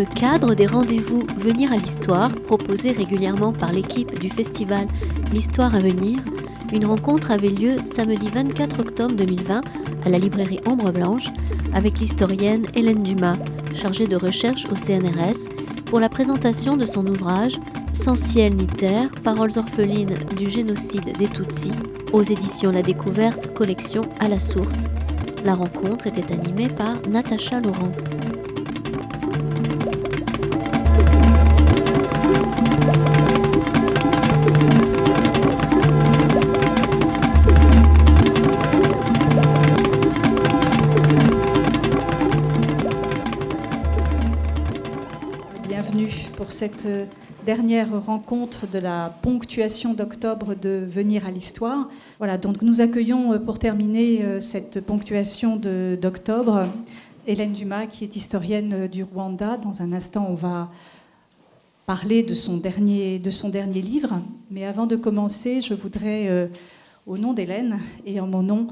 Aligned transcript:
le 0.00 0.06
cadre 0.06 0.54
des 0.54 0.64
rendez-vous 0.64 1.26
Venir 1.36 1.74
à 1.74 1.76
l'Histoire 1.76 2.30
proposés 2.32 2.92
régulièrement 2.92 3.52
par 3.52 3.70
l'équipe 3.70 4.18
du 4.18 4.30
festival 4.30 4.88
L'Histoire 5.30 5.74
à 5.74 5.78
venir, 5.78 6.20
une 6.72 6.86
rencontre 6.86 7.30
avait 7.30 7.50
lieu 7.50 7.76
samedi 7.84 8.30
24 8.30 8.80
octobre 8.80 9.14
2020 9.14 9.60
à 10.06 10.08
la 10.08 10.16
librairie 10.16 10.60
Ombre 10.64 10.90
Blanche 10.90 11.26
avec 11.74 11.98
l'historienne 11.98 12.64
Hélène 12.74 13.02
Dumas, 13.02 13.36
chargée 13.74 14.06
de 14.06 14.16
recherche 14.16 14.64
au 14.72 14.74
CNRS, 14.74 15.50
pour 15.84 16.00
la 16.00 16.08
présentation 16.08 16.78
de 16.78 16.86
son 16.86 17.06
ouvrage 17.06 17.58
Sans 17.92 18.16
ciel 18.16 18.54
ni 18.54 18.66
terre, 18.66 19.10
paroles 19.22 19.58
orphelines 19.58 20.14
du 20.34 20.48
génocide 20.48 21.14
des 21.18 21.28
Tutsis, 21.28 21.72
aux 22.14 22.22
éditions 22.22 22.72
La 22.72 22.80
Découverte, 22.80 23.52
collection 23.52 24.08
à 24.18 24.28
la 24.28 24.38
source. 24.38 24.86
La 25.44 25.54
rencontre 25.54 26.06
était 26.06 26.32
animée 26.32 26.70
par 26.70 26.96
Natacha 27.06 27.60
Laurent. 27.60 27.92
Cette 46.60 46.84
euh, 46.84 47.06
dernière 47.46 48.04
rencontre 48.04 48.70
de 48.70 48.78
la 48.78 49.16
ponctuation 49.22 49.94
d'octobre 49.94 50.54
de 50.54 50.84
Venir 50.86 51.26
à 51.26 51.30
l'Histoire. 51.30 51.88
Voilà, 52.18 52.36
donc 52.36 52.60
nous 52.60 52.82
accueillons 52.82 53.32
euh, 53.32 53.38
pour 53.38 53.58
terminer 53.58 54.22
euh, 54.22 54.40
cette 54.40 54.82
ponctuation 54.82 55.56
d'octobre 55.56 56.68
Hélène 57.26 57.54
Dumas, 57.54 57.86
qui 57.86 58.04
est 58.04 58.14
historienne 58.14 58.88
du 58.88 59.04
Rwanda. 59.04 59.56
Dans 59.56 59.80
un 59.80 59.94
instant, 59.94 60.26
on 60.28 60.34
va 60.34 60.70
parler 61.86 62.22
de 62.22 62.34
son 62.34 62.58
dernier, 62.58 63.18
de 63.18 63.30
son 63.30 63.48
dernier 63.48 63.80
livre. 63.80 64.20
Mais 64.50 64.66
avant 64.66 64.84
de 64.84 64.96
commencer, 64.96 65.62
je 65.62 65.72
voudrais, 65.72 66.50
au 67.06 67.16
nom 67.16 67.32
d'Hélène 67.32 67.78
et 68.04 68.20
en 68.20 68.26
mon 68.26 68.42
nom, 68.42 68.68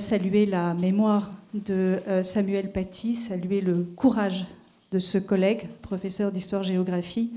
saluer 0.00 0.46
la 0.46 0.74
mémoire 0.74 1.30
de 1.54 1.96
Samuel 2.22 2.72
Paty, 2.72 3.14
saluer 3.14 3.60
le 3.60 3.86
courage 3.96 4.46
de 4.90 4.98
ce 4.98 5.18
collègue, 5.18 5.68
professeur 5.82 6.32
d'histoire-géographie, 6.32 7.30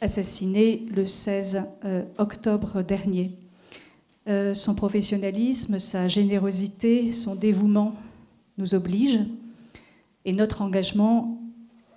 assassiné 0.00 0.86
le 0.94 1.06
16 1.06 1.64
euh, 1.84 2.04
octobre 2.18 2.82
dernier. 2.82 3.32
Euh, 4.28 4.54
son 4.54 4.74
professionnalisme, 4.74 5.78
sa 5.78 6.08
générosité, 6.08 7.12
son 7.12 7.34
dévouement 7.34 7.94
nous 8.58 8.74
obligent 8.74 9.26
et 10.24 10.32
notre 10.32 10.62
engagement, 10.62 11.40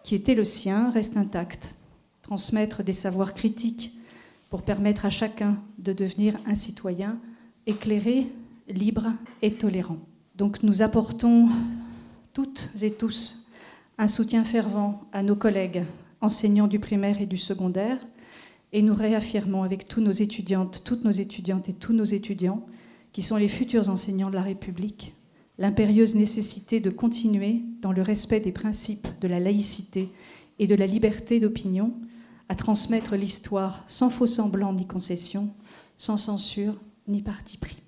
qui 0.04 0.16
était 0.16 0.36
le 0.36 0.46
sien, 0.46 0.92
reste 0.92 1.18
intact. 1.18 1.76
Transmettre 2.22 2.84
des 2.84 2.94
savoirs 2.94 3.34
critiques 3.34 3.92
pour 4.50 4.62
permettre 4.62 5.06
à 5.06 5.10
chacun 5.10 5.58
de 5.80 5.94
devenir 5.94 6.36
un 6.46 6.56
citoyen 6.56 7.20
éclairé, 7.66 8.28
libre 8.68 9.08
et 9.42 9.54
tolérant. 9.54 9.98
Donc 10.36 10.64
nous 10.64 10.82
apportons 10.82 11.50
toutes 12.34 12.70
et 12.82 12.92
tous 12.92 13.49
un 14.00 14.08
soutien 14.08 14.46
fervent 14.46 15.02
à 15.12 15.24
nos 15.24 15.36
collègues 15.36 15.84
enseignants 16.22 16.68
du 16.68 16.80
primaire 16.80 17.22
et 17.22 17.26
du 17.26 17.38
secondaire, 17.38 18.00
et 18.72 18.82
nous 18.82 18.96
réaffirmons 18.96 19.64
avec 19.64 19.90
tous 19.90 20.00
nos 20.00 20.14
étudiantes, 20.14 20.84
toutes 20.86 21.04
nos 21.04 21.12
étudiantes 21.12 21.68
et 21.68 21.74
tous 21.74 21.92
nos 21.92 22.06
étudiants, 22.06 22.66
qui 23.12 23.22
sont 23.22 23.36
les 23.36 23.50
futurs 23.50 23.90
enseignants 23.90 24.30
de 24.30 24.36
la 24.36 24.42
République, 24.42 25.16
l'impérieuse 25.58 26.16
nécessité 26.16 26.80
de 26.80 26.90
continuer, 26.90 27.62
dans 27.82 27.92
le 27.92 28.02
respect 28.02 28.40
des 28.40 28.54
principes 28.54 29.10
de 29.20 29.28
la 29.28 29.42
laïcité 29.42 30.10
et 30.60 30.68
de 30.68 30.76
la 30.76 30.88
liberté 30.88 31.42
d'opinion, 31.42 31.94
à 32.48 32.56
transmettre 32.56 33.18
l'histoire 33.18 33.84
sans 33.88 34.10
faux 34.10 34.28
semblant 34.28 34.72
ni 34.72 34.88
concession, 34.88 35.50
sans 35.98 36.16
censure 36.16 36.80
ni 37.10 37.22
parti 37.22 37.58
pris. 37.58 37.82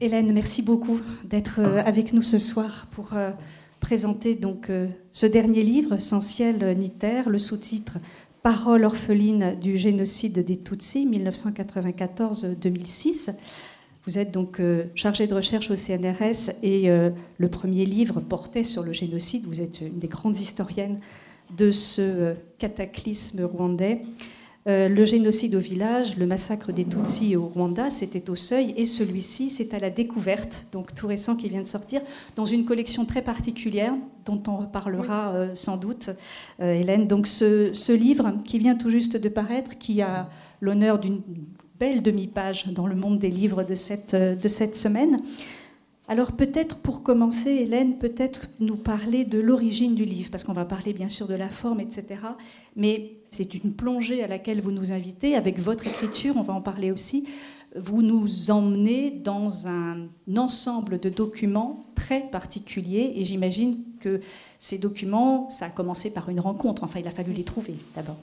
Hélène, 0.00 0.32
merci 0.32 0.62
beaucoup 0.62 1.00
d'être 1.24 1.58
euh, 1.58 1.82
avec 1.84 2.12
nous 2.12 2.22
ce 2.22 2.38
soir 2.38 2.86
pour 2.92 3.14
euh, 3.14 3.32
présenter 3.80 4.36
donc 4.36 4.70
euh, 4.70 4.86
ce 5.10 5.26
dernier 5.26 5.64
livre, 5.64 5.98
Sans 5.98 6.20
ciel 6.20 6.76
ni 6.78 6.90
terre, 6.90 7.28
le 7.28 7.38
sous-titre 7.38 7.98
Paroles 8.44 8.84
orphelines 8.84 9.58
du 9.60 9.76
génocide 9.76 10.44
des 10.44 10.56
Tutsis, 10.56 11.08
1994-2006. 11.08 13.34
Vous 14.06 14.18
êtes 14.18 14.30
donc 14.30 14.62
chargé 14.94 15.26
de 15.26 15.34
recherche 15.34 15.72
au 15.72 15.76
CNRS 15.76 16.52
et 16.62 16.88
le 16.88 17.48
premier 17.48 17.84
livre 17.84 18.20
portait 18.20 18.62
sur 18.62 18.84
le 18.84 18.92
génocide. 18.94 19.44
Vous 19.46 19.60
êtes 19.60 19.80
une 19.82 19.98
des 19.98 20.06
grandes 20.06 20.36
historiennes 20.36 21.00
de 21.58 21.72
ce 21.72 22.34
cataclysme 22.58 23.44
rwandais. 23.44 24.02
Euh, 24.68 24.88
le 24.88 25.04
génocide 25.06 25.54
au 25.54 25.60
village, 25.60 26.18
le 26.18 26.26
massacre 26.26 26.72
des 26.72 26.84
Tutsis 26.84 27.36
au 27.36 27.46
Rwanda, 27.46 27.88
c'était 27.88 28.28
au 28.28 28.36
seuil, 28.36 28.74
et 28.76 28.84
celui-ci, 28.84 29.48
c'est 29.48 29.72
à 29.72 29.78
la 29.78 29.88
découverte, 29.88 30.66
donc 30.72 30.94
tout 30.94 31.06
récent 31.06 31.36
qui 31.36 31.48
vient 31.48 31.62
de 31.62 31.66
sortir, 31.66 32.02
dans 32.36 32.44
une 32.44 32.66
collection 32.66 33.06
très 33.06 33.22
particulière 33.22 33.94
dont 34.26 34.42
on 34.46 34.58
reparlera 34.58 35.32
euh, 35.32 35.54
sans 35.54 35.78
doute, 35.78 36.10
euh, 36.60 36.74
Hélène. 36.74 37.06
Donc 37.06 37.26
ce, 37.26 37.92
livre 37.92 38.34
qui 38.44 38.58
vient 38.58 38.74
tout 38.74 38.90
juste 38.90 39.16
de 39.16 39.28
paraître, 39.30 39.78
qui 39.78 40.02
a 40.02 40.28
l'honneur 40.60 40.98
d'une 40.98 41.22
belle 41.80 42.02
demi-page 42.02 42.66
dans 42.66 42.86
le 42.86 42.94
monde 42.94 43.18
des 43.18 43.30
livres 43.30 43.62
de 43.62 43.74
cette, 43.74 44.14
de 44.14 44.48
cette 44.48 44.76
semaine. 44.76 45.22
Alors 46.08 46.32
peut-être 46.32 46.80
pour 46.80 47.02
commencer, 47.02 47.50
Hélène, 47.50 47.96
peut-être 47.98 48.48
nous 48.60 48.76
parler 48.76 49.24
de 49.24 49.38
l'origine 49.38 49.94
du 49.94 50.04
livre, 50.04 50.30
parce 50.30 50.44
qu'on 50.44 50.52
va 50.52 50.66
parler 50.66 50.92
bien 50.92 51.08
sûr 51.08 51.26
de 51.26 51.34
la 51.34 51.48
forme, 51.48 51.80
etc. 51.80 52.20
Mais 52.76 53.17
c'est 53.30 53.54
une 53.54 53.72
plongée 53.72 54.22
à 54.22 54.26
laquelle 54.26 54.60
vous 54.60 54.72
nous 54.72 54.92
invitez 54.92 55.34
avec 55.34 55.58
votre 55.58 55.86
écriture, 55.86 56.36
on 56.36 56.42
va 56.42 56.54
en 56.54 56.60
parler 56.60 56.90
aussi. 56.90 57.26
Vous 57.76 58.02
nous 58.02 58.50
emmenez 58.50 59.10
dans 59.10 59.68
un 59.68 60.08
ensemble 60.36 60.98
de 60.98 61.10
documents 61.10 61.84
très 61.94 62.22
particuliers 62.30 63.12
et 63.16 63.24
j'imagine 63.24 63.84
que 64.00 64.20
ces 64.58 64.78
documents, 64.78 65.50
ça 65.50 65.66
a 65.66 65.70
commencé 65.70 66.10
par 66.12 66.30
une 66.30 66.40
rencontre, 66.40 66.84
enfin 66.84 67.00
il 67.00 67.06
a 67.06 67.10
fallu 67.10 67.32
les 67.32 67.44
trouver 67.44 67.74
d'abord. 67.94 68.16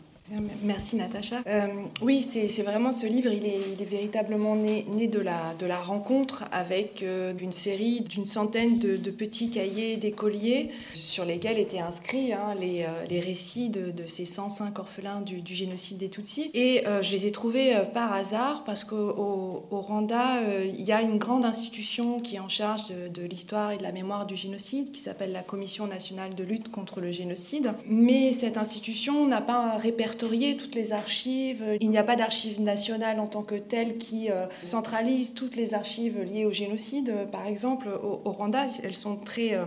Merci 0.63 0.95
Natacha. 0.95 1.43
Euh, 1.45 1.67
oui, 2.01 2.25
c'est 2.27 2.63
vraiment 2.63 2.91
ce 2.91 3.05
livre, 3.05 3.31
il 3.31 3.45
est, 3.45 3.85
véritablement 3.85 4.55
né, 4.55 4.83
de, 5.07 5.19
la, 5.19 5.53
de 5.59 5.71
rencontre 5.71 6.45
avec 6.51 7.03
euh, 7.03 7.31
une 7.39 7.51
série 7.51 8.01
d'une 8.01 8.25
centaine 8.25 8.79
de, 8.79 9.11
petits 9.11 9.51
cahiers 9.51 9.97
d'écoliers 9.97 10.71
sur 10.95 11.25
lesquels 11.25 11.59
étaient 11.59 11.79
inscrits 11.79 12.33
hein, 12.33 12.55
les, 12.59 12.81
euh, 12.81 13.05
les, 13.07 13.19
récits 13.19 13.69
de, 13.69 13.91
de, 13.91 14.07
ces 14.07 14.25
105 14.25 14.79
orphelins 14.79 15.21
du, 15.21 15.43
génocide 15.45 15.99
des 15.99 16.09
Tutsis. 16.09 16.49
Et 16.55 16.83
je 17.01 17.11
les 17.11 17.27
ai 17.27 17.31
trouvés 17.31 17.73
par 17.93 18.11
hasard 18.11 18.63
parce 18.63 18.83
qu'au 18.83 19.65
au 19.69 19.81
Rwanda, 19.81 20.39
il 20.65 20.83
y 20.83 20.91
a 20.91 21.01
une 21.01 21.19
grande 21.19 21.45
institution 21.45 22.19
qui 22.19 22.37
est 22.37 22.39
en 22.39 22.49
charge 22.49 22.87
de, 22.89 23.21
l'histoire 23.21 23.71
et 23.71 23.77
de 23.77 23.83
la 23.83 23.91
mémoire 23.91 24.25
du 24.25 24.35
génocide 24.35 24.91
qui 24.91 25.01
s'appelle 25.01 25.31
la 25.31 25.43
Commission 25.43 25.85
nationale 25.87 26.33
de 26.33 26.43
lutte 26.43 26.71
contre 26.71 26.99
le 26.99 27.11
génocide. 27.11 27.73
Mais 27.87 28.33
cette 28.33 28.57
institution 28.57 29.27
n'a 29.27 29.41
pas 29.41 29.73
un 29.75 29.77
toutes 30.17 30.75
les 30.75 30.93
archives. 30.93 31.63
Il 31.79 31.89
n'y 31.89 31.97
a 31.97 32.03
pas 32.03 32.15
d'archive 32.15 32.61
nationale 32.61 33.19
en 33.19 33.27
tant 33.27 33.43
que 33.43 33.55
telle 33.55 33.97
qui 33.97 34.31
euh, 34.31 34.45
centralise 34.61 35.33
toutes 35.33 35.55
les 35.55 35.73
archives 35.73 36.21
liées 36.21 36.45
au 36.45 36.51
génocide. 36.51 37.13
Par 37.31 37.45
exemple, 37.45 37.87
au, 38.03 38.31
Rwanda, 38.31 38.65
elles 38.83 38.95
sont 38.95 39.17
très... 39.17 39.55
Euh, 39.55 39.65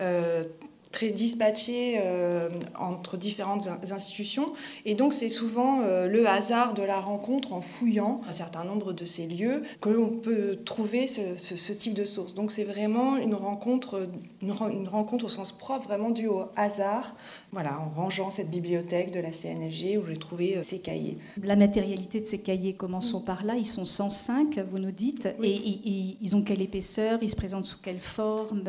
euh, 0.00 0.44
très 0.92 1.10
dispatchés 1.10 2.00
euh, 2.02 2.48
entre 2.78 3.16
différentes 3.16 3.68
institutions. 3.90 4.52
Et 4.84 4.94
donc 4.94 5.12
c'est 5.12 5.28
souvent 5.28 5.80
euh, 5.82 6.06
le 6.06 6.26
hasard 6.26 6.74
de 6.74 6.82
la 6.82 7.00
rencontre 7.00 7.52
en 7.52 7.60
fouillant 7.60 8.20
un 8.28 8.32
certain 8.32 8.64
nombre 8.64 8.92
de 8.92 9.04
ces 9.04 9.26
lieux 9.26 9.62
que 9.80 9.88
l'on 9.88 10.08
peut 10.08 10.58
trouver 10.64 11.06
ce, 11.06 11.72
type 11.72 11.94
de 11.94 12.04
source. 12.04 12.34
Donc 12.34 12.52
c'est 12.52 12.64
vraiment 12.64 13.16
une 13.16 13.34
rencontre, 13.34 14.08
une, 14.42 14.52
rencontre 14.52 15.26
au 15.26 15.28
sens 15.28 15.52
propre, 15.52 15.86
vraiment 15.86 16.10
due 16.10 16.28
au 16.28 16.46
hasard, 16.56 17.14
voilà, 17.52 17.78
en 17.80 17.88
rangeant 17.88 18.30
cette 18.30 18.50
bibliothèque 18.50 19.10
de 19.10 19.20
la 19.20 19.30
CNLG 19.30 19.98
où 19.98 20.06
j'ai 20.06 20.16
trouvé 20.16 20.56
euh, 20.56 20.62
ces 20.62 20.78
cahiers. 20.78 21.18
La 21.42 21.56
matérialité 21.56 22.20
de 22.20 22.26
ces 22.26 22.40
cahiers, 22.40 22.74
commençons 22.74 23.20
par 23.20 23.44
là, 23.44 23.56
ils 23.56 23.66
sont 23.66 23.84
105, 23.84 24.58
vous 24.70 24.78
nous 24.78 24.90
dites, 24.90 25.28
et, 25.42 25.54
et, 25.54 26.16
ils 26.20 26.36
ont 26.36 26.42
quelle 26.42 26.62
épaisseur, 26.62 27.18
ils 27.22 27.30
se 27.30 27.36
présentent 27.36 27.66
sous 27.66 27.78
quelle 27.78 28.00
forme? 28.00 28.62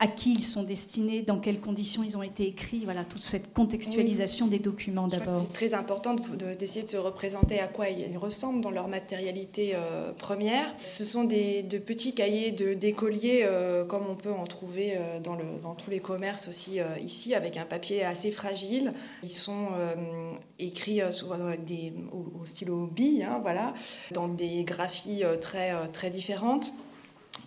À 0.00 0.06
qui 0.06 0.32
ils 0.32 0.44
sont 0.44 0.62
destinés, 0.62 1.22
dans 1.22 1.40
quelles 1.40 1.60
conditions 1.60 2.04
ils 2.04 2.16
ont 2.16 2.22
été 2.22 2.46
écrits, 2.46 2.82
voilà, 2.84 3.02
toute 3.02 3.22
cette 3.22 3.52
contextualisation 3.52 4.46
des 4.46 4.60
documents 4.60 5.08
d'abord. 5.08 5.40
C'est 5.40 5.52
très 5.52 5.74
important 5.74 6.14
d'essayer 6.14 6.84
de, 6.84 6.88
se 6.88 6.96
représenter 6.96 7.58
à 7.58 7.66
quoi 7.66 7.88
ils 7.88 8.16
ressemblent 8.16 8.60
dans 8.60 8.70
leur 8.70 8.86
matérialité 8.86 9.72
euh, 9.74 10.12
première. 10.12 10.72
Ce 10.82 11.04
sont 11.04 11.24
des, 11.24 11.64
de 11.64 11.78
petits 11.78 12.14
cahiers 12.14 12.52
d'écoliers, 12.52 13.40
euh, 13.42 13.84
comme 13.84 14.04
on 14.08 14.14
peut 14.14 14.30
en 14.30 14.46
trouver 14.46 14.94
euh, 14.96 15.18
dans, 15.18 15.34
le, 15.34 15.44
dans, 15.62 15.74
tous 15.74 15.90
les 15.90 16.00
commerces 16.00 16.46
aussi 16.46 16.78
ici, 17.02 17.34
avec 17.34 17.56
un 17.56 17.64
papier 17.64 18.04
assez 18.04 18.30
fragile. 18.30 18.92
Ils 19.24 19.28
sont 19.28 19.70
écrits 20.60 21.00
des, 21.66 21.92
au, 22.12 22.46
stylo 22.46 22.86
bille, 22.86 23.24
hein, 23.24 23.40
voilà, 23.42 23.74
dans 24.12 24.28
des 24.28 24.62
graphies 24.62 25.22
très, 25.40 25.72
très 25.92 26.10
différentes. 26.10 26.72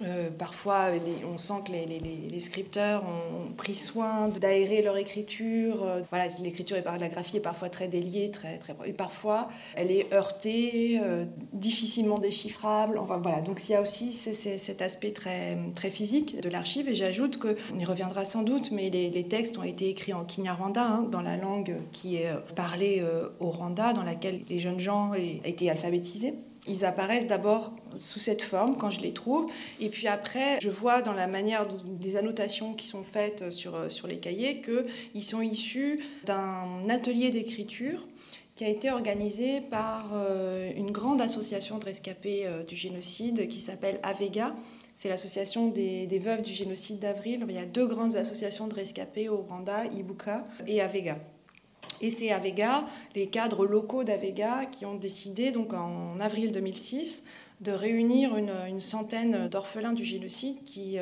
Euh, 0.01 0.29
parfois, 0.29 0.87
on 1.31 1.37
sent 1.37 1.61
que 1.65 1.71
les, 1.71 2.39
scripteurs 2.39 3.03
ont 3.03 3.51
pris 3.53 3.75
soin 3.75 4.29
d'aérer 4.29 4.81
leur 4.81 4.97
écriture. 4.97 5.83
Euh, 5.83 6.01
voilà, 6.09 6.27
l'écriture 6.41 6.77
et 6.77 6.83
la 6.83 7.09
graphie 7.09 7.37
est 7.37 7.41
parfois 7.41 7.69
très 7.69 7.87
déliée, 7.87 8.31
très, 8.31 8.57
très, 8.57 8.75
et 8.85 8.93
parfois 8.93 9.49
elle 9.75 9.91
est 9.91 10.11
heurtée, 10.11 10.99
euh, 11.03 11.25
difficilement 11.53 12.17
déchiffrable. 12.17 12.97
Enfin 12.97 13.17
voilà, 13.17 13.41
donc 13.41 13.67
il 13.67 13.73
y 13.73 13.75
a 13.75 13.81
aussi 13.81 14.13
cet 14.13 14.81
aspect 14.81 15.11
très, 15.11 15.57
très 15.75 15.91
physique 15.91 16.41
de 16.41 16.49
l'archive. 16.49 16.89
Et 16.89 16.95
j'ajoute 16.95 17.37
qu'on 17.37 17.79
y 17.79 17.85
reviendra 17.85 18.25
sans 18.25 18.43
doute, 18.43 18.71
mais 18.71 18.89
les, 18.89 19.21
textes 19.27 19.57
ont 19.57 19.63
été 19.63 19.89
écrits 19.89 20.13
en 20.13 20.25
Kinyarwanda, 20.25 20.83
hein, 20.83 21.07
dans 21.11 21.21
la 21.21 21.37
langue 21.37 21.75
qui 21.91 22.15
est 22.15 22.29
parlée 22.55 23.03
au 23.39 23.49
Rwanda, 23.49 23.93
dans 23.93 24.03
laquelle 24.03 24.41
les 24.49 24.59
jeunes 24.59 24.79
gens 24.79 25.11
étaient 25.13 25.69
alphabétisés. 25.69 26.33
Ils 26.67 26.85
apparaissent 26.85 27.27
d'abord 27.27 27.73
sous 27.99 28.19
cette 28.19 28.43
forme 28.43 28.77
quand 28.77 28.91
je 28.91 29.01
les 29.01 29.13
trouve, 29.13 29.51
et 29.79 29.89
puis 29.89 30.07
après, 30.07 30.59
je 30.61 30.69
vois 30.69 31.01
dans 31.01 31.13
la 31.13 31.27
manière 31.27 31.67
des 31.83 32.17
annotations 32.17 32.73
qui 32.73 32.85
sont 32.85 33.03
faites 33.03 33.51
sur, 33.51 33.91
sur 33.91 34.07
les 34.07 34.17
cahiers 34.17 34.61
qu'ils 34.61 35.23
sont 35.23 35.41
issus 35.41 35.99
d'un 36.25 36.87
atelier 36.89 37.31
d'écriture 37.31 38.05
qui 38.55 38.65
a 38.65 38.69
été 38.69 38.91
organisé 38.91 39.61
par 39.61 40.11
euh, 40.13 40.71
une 40.75 40.91
grande 40.91 41.19
association 41.19 41.79
de 41.79 41.85
rescapés 41.85 42.43
euh, 42.45 42.63
du 42.63 42.75
génocide 42.75 43.47
qui 43.47 43.59
s'appelle 43.59 43.99
Avega. 44.03 44.53
C'est 44.93 45.09
l'association 45.09 45.69
des, 45.69 46.05
des, 46.05 46.19
veuves 46.19 46.43
du 46.43 46.51
génocide 46.51 46.99
d'avril. 46.99 47.43
Il 47.49 47.55
y 47.55 47.57
a 47.57 47.65
deux 47.65 47.87
grandes 47.87 48.15
associations 48.15 48.67
de 48.67 48.75
rescapés 48.75 49.29
au 49.29 49.37
Rwanda, 49.37 49.85
Ibuka 49.85 50.43
et 50.67 50.79
Avega. 50.79 51.17
Et 52.01 52.09
c'est 52.09 52.31
Avega, 52.31 52.85
les 53.15 53.27
cadres 53.27 53.65
locaux 53.65 54.03
d'Avega, 54.03 54.65
qui 54.65 54.85
ont 54.85 54.95
décidé, 54.95 55.51
donc 55.51 55.73
en 55.73 56.19
avril 56.19 56.51
2006, 56.51 57.23
de 57.61 57.71
réunir 57.71 58.35
une, 58.35 58.79
centaine 58.79 59.47
d'orphelins 59.47 59.93
du 59.93 60.03
génocide 60.03 60.63
qui 60.63 60.97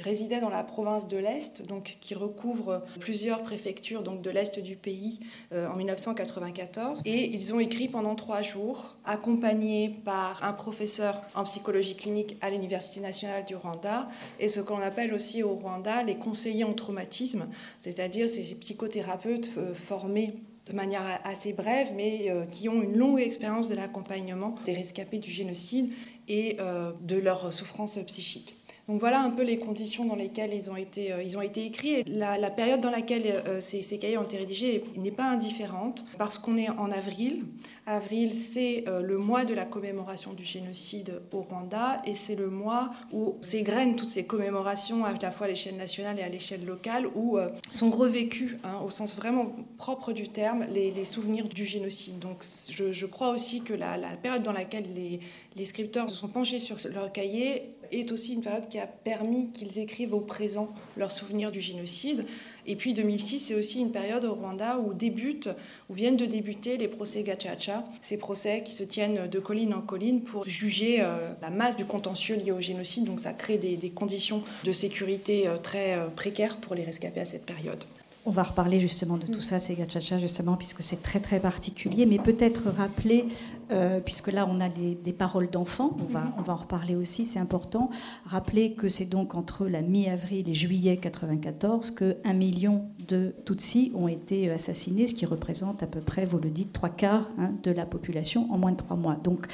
résidaient 0.00 0.40
dans 0.40 0.50
la 0.50 0.62
province 0.62 1.08
de 1.08 1.16
l'Est, 1.16 1.66
donc 1.66 1.96
qui 2.00 2.14
recouvre 2.14 2.84
plusieurs 3.00 3.42
préfectures 3.42 4.02
donc 4.02 4.22
de 4.22 4.30
l'Est 4.30 4.58
du 4.58 4.76
pays 4.76 5.20
euh, 5.52 5.68
en 5.68 5.76
1994. 5.76 7.02
Et 7.04 7.26
ils 7.26 7.54
ont 7.54 7.60
écrit 7.60 7.88
pendant 7.88 8.14
trois 8.14 8.42
jours, 8.42 8.96
accompagnés 9.04 9.94
par 10.04 10.42
un 10.42 10.52
professeur 10.52 11.22
en 11.34 11.44
psychologie 11.44 11.96
clinique 11.96 12.36
à 12.40 12.50
l'Université 12.50 13.00
nationale 13.00 13.44
du 13.44 13.54
Rwanda 13.54 14.06
et 14.40 14.48
ce 14.48 14.60
qu'on 14.60 14.80
appelle 14.80 15.14
aussi 15.14 15.42
au 15.42 15.54
Rwanda 15.54 16.02
les 16.02 16.16
conseillers 16.16 16.64
en 16.64 16.74
traumatisme, 16.74 17.46
c'est-à-dire 17.82 18.28
ces 18.28 18.42
psychothérapeutes 18.56 19.50
euh, 19.56 19.74
formés 19.74 20.34
de 20.66 20.72
manière 20.72 21.20
assez 21.24 21.52
brève, 21.52 21.92
mais 21.94 22.30
euh, 22.30 22.46
qui 22.46 22.70
ont 22.70 22.82
une 22.82 22.96
longue 22.96 23.20
expérience 23.20 23.68
de 23.68 23.74
l'accompagnement 23.74 24.54
des 24.64 24.72
rescapés 24.72 25.18
du 25.18 25.30
génocide 25.30 25.92
et 26.26 26.56
de 27.02 27.16
leur 27.16 27.52
souffrance 27.52 27.98
psychique. 28.06 28.54
Donc 28.86 29.00
voilà 29.00 29.22
un 29.22 29.30
peu 29.30 29.42
les 29.42 29.58
conditions 29.58 30.04
dans 30.04 30.14
lesquelles 30.14 30.52
ils 30.52 30.70
ont 30.70 30.76
été, 30.76 31.10
euh, 31.10 31.22
ils 31.22 31.38
ont 31.38 31.40
été 31.40 31.64
écrits. 31.64 31.94
Et 31.94 32.04
la, 32.06 32.50
période 32.50 32.82
dans 32.82 32.90
laquelle 32.90 33.22
euh, 33.46 33.60
ces, 33.60 33.98
cahiers 33.98 34.18
ont 34.18 34.24
été 34.24 34.36
rédigés 34.36 34.84
n'est 34.96 35.10
pas 35.10 35.24
indifférente 35.24 36.04
parce 36.18 36.38
qu'on 36.38 36.58
est 36.58 36.68
en 36.68 36.90
avril. 36.90 37.44
Avril, 37.86 38.34
c'est 38.34 38.84
euh, 38.86 39.00
le 39.00 39.16
mois 39.16 39.46
de 39.46 39.54
la 39.54 39.64
commémoration 39.64 40.34
du 40.34 40.44
génocide 40.44 41.22
au 41.32 41.40
Rwanda 41.40 42.02
et 42.04 42.14
c'est 42.14 42.34
le 42.34 42.50
mois 42.50 42.90
où 43.12 43.36
s'égrènent 43.40 43.96
toutes 43.96 44.10
ces 44.10 44.24
commémorations 44.24 45.06
à 45.06 45.14
la 45.14 45.30
fois 45.30 45.46
à 45.46 45.48
l'échelle 45.48 45.76
nationale 45.76 46.18
et 46.18 46.22
à 46.22 46.28
l'échelle 46.28 46.64
locale 46.66 47.06
où 47.14 47.38
sont 47.70 47.90
revécus, 47.90 48.56
hein, 48.64 48.80
au 48.84 48.90
sens 48.90 49.16
vraiment 49.16 49.54
propre 49.78 50.12
du 50.12 50.28
terme, 50.28 50.66
les, 50.70 51.04
souvenirs 51.04 51.48
du 51.48 51.64
génocide. 51.64 52.18
Donc 52.18 52.44
je, 52.70 53.06
crois 53.06 53.30
aussi 53.30 53.62
que 53.62 53.74
la, 53.74 53.96
période 54.22 54.42
dans 54.42 54.52
laquelle 54.52 54.86
les, 54.94 55.20
les 55.56 55.64
scripteurs 55.64 56.08
se 56.08 56.16
sont 56.16 56.28
penchés 56.28 56.58
sur 56.58 56.76
leur 56.92 57.12
cahier 57.12 57.73
est 57.92 58.12
aussi 58.12 58.34
une 58.34 58.42
période 58.42 58.68
qui 58.68 58.78
a 58.78 58.86
permis 58.86 59.50
qu'ils 59.50 59.78
écrivent 59.78 60.14
au 60.14 60.20
présent 60.20 60.72
leurs 60.96 61.12
souvenirs 61.12 61.52
du 61.52 61.60
génocide. 61.60 62.26
Et 62.66 62.76
puis 62.76 62.94
2006, 62.94 63.38
c'est 63.38 63.54
aussi 63.54 63.80
une 63.80 63.92
période 63.92 64.24
au 64.24 64.34
Rwanda 64.34 64.78
où 64.78 64.94
débutent, 64.94 65.50
où 65.90 65.94
viennent 65.94 66.16
de 66.16 66.26
débuter 66.26 66.76
les 66.76 66.88
procès 66.88 67.22
Gachacha, 67.22 67.84
ces 68.00 68.16
procès 68.16 68.62
qui 68.64 68.72
se 68.72 68.84
tiennent 68.84 69.28
de 69.28 69.38
colline 69.38 69.74
en 69.74 69.80
colline 69.80 70.22
pour 70.22 70.48
juger 70.48 71.00
euh, 71.00 71.30
la 71.42 71.50
masse 71.50 71.76
du 71.76 71.84
contentieux 71.84 72.36
lié 72.36 72.52
au 72.52 72.60
génocide. 72.60 73.04
Donc 73.04 73.20
ça 73.20 73.32
crée 73.32 73.58
des, 73.58 73.90
conditions 73.90 74.42
de 74.64 74.72
sécurité 74.72 75.46
euh, 75.46 75.56
très 75.56 75.94
euh, 75.94 76.06
précaires 76.08 76.56
pour 76.56 76.74
les 76.74 76.84
rescapés 76.84 77.20
à 77.20 77.24
cette 77.24 77.46
période. 77.46 77.84
On 78.26 78.30
va 78.30 78.42
reparler 78.42 78.80
justement 78.80 79.18
de 79.18 79.26
tout 79.26 79.42
ça, 79.42 79.60
c'est 79.60 79.74
Gachacha 79.74 80.18
justement, 80.18 80.56
puisque 80.56 80.82
c'est 80.82 81.02
très 81.02 81.20
très 81.20 81.40
particulier, 81.40 82.06
mais 82.06 82.18
peut-être 82.18 82.70
rappeler, 82.70 83.26
euh, 83.70 84.00
puisque 84.00 84.32
là 84.32 84.48
on 84.50 84.60
a 84.60 84.70
des 84.70 85.12
paroles 85.12 85.50
d'enfants, 85.50 85.94
on 86.00 86.10
va, 86.10 86.32
on 86.38 86.42
va 86.42 86.54
en 86.54 86.56
reparler 86.56 86.96
aussi, 86.96 87.26
c'est 87.26 87.38
important, 87.38 87.90
rappeler 88.24 88.72
que 88.72 88.88
c'est 88.88 89.04
donc 89.04 89.34
entre 89.34 89.66
la 89.66 89.82
mi-avril 89.82 90.48
et 90.48 90.54
juillet 90.54 90.96
94 90.96 91.90
que 91.90 92.16
un 92.24 92.32
million 92.32 92.86
de 93.06 93.34
Tutsis 93.44 93.92
ont 93.94 94.08
été 94.08 94.50
assassinés, 94.50 95.06
ce 95.06 95.14
qui 95.14 95.26
représente 95.26 95.82
à 95.82 95.86
peu 95.86 96.00
près, 96.00 96.24
vous 96.24 96.38
le 96.38 96.48
dites, 96.48 96.72
trois 96.72 96.88
quarts 96.88 97.28
hein, 97.36 97.52
de 97.62 97.72
la 97.72 97.84
population 97.84 98.50
en 98.50 98.56
moins 98.56 98.72
de 98.72 98.78
trois 98.78 98.96
mois. 98.96 99.16
Donc 99.16 99.48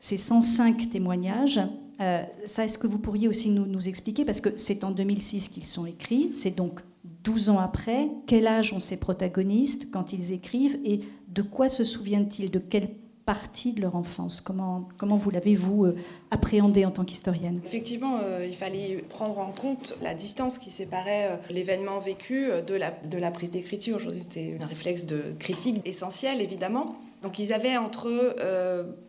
ces 0.00 0.18
105 0.18 0.90
témoignages, 0.90 1.60
euh, 2.02 2.22
ça 2.44 2.66
est-ce 2.66 2.76
que 2.76 2.86
vous 2.86 2.98
pourriez 2.98 3.26
aussi 3.26 3.48
nous, 3.48 3.64
nous 3.64 3.88
expliquer, 3.88 4.26
parce 4.26 4.42
que 4.42 4.50
c'est 4.56 4.84
en 4.84 4.90
2006 4.90 5.48
qu'ils 5.48 5.64
sont 5.64 5.86
écrits, 5.86 6.30
c'est 6.30 6.54
donc 6.54 6.82
12 7.24 7.48
ans 7.50 7.58
après, 7.58 8.08
quel 8.26 8.46
âge 8.46 8.72
ont 8.72 8.80
ces 8.80 8.96
protagonistes 8.96 9.90
quand 9.90 10.12
ils 10.12 10.32
écrivent 10.32 10.78
et 10.84 11.00
de 11.28 11.42
quoi 11.42 11.68
se 11.68 11.84
souviennent-ils 11.84 12.50
De 12.50 12.58
quelle 12.58 12.88
partie 13.26 13.72
de 13.72 13.82
leur 13.82 13.96
enfance? 13.96 14.40
Comment, 14.40 14.88
comment 14.96 15.16
vous 15.16 15.30
l'avez, 15.30 15.54
vous, 15.54 15.84
euh, 15.84 15.96
appréhendé 16.30 16.86
en 16.86 16.92
tant 16.92 17.04
qu'historienne? 17.04 17.60
Effectivement, 17.66 18.20
euh, 18.22 18.46
il 18.48 18.54
fallait 18.54 18.98
prendre 19.08 19.38
en 19.38 19.50
compte 19.50 19.94
la 20.00 20.14
distance 20.14 20.58
qui 20.58 20.70
séparait 20.70 21.32
euh, 21.32 21.36
l'événement 21.50 21.98
vécu 21.98 22.48
de 22.66 22.74
la, 22.74 22.92
de 22.92 23.18
la 23.18 23.30
prise 23.32 23.50
d'écriture. 23.50 23.96
Aujourd'hui, 23.96 24.22
c'était 24.22 24.56
un 24.60 24.66
réflexe 24.66 25.04
de 25.04 25.34
critique 25.38 25.82
essentiel, 25.84 26.40
évidemment. 26.40 26.96
Donc 27.22 27.40
ils 27.40 27.52
avaient 27.52 27.76
entre 27.76 28.36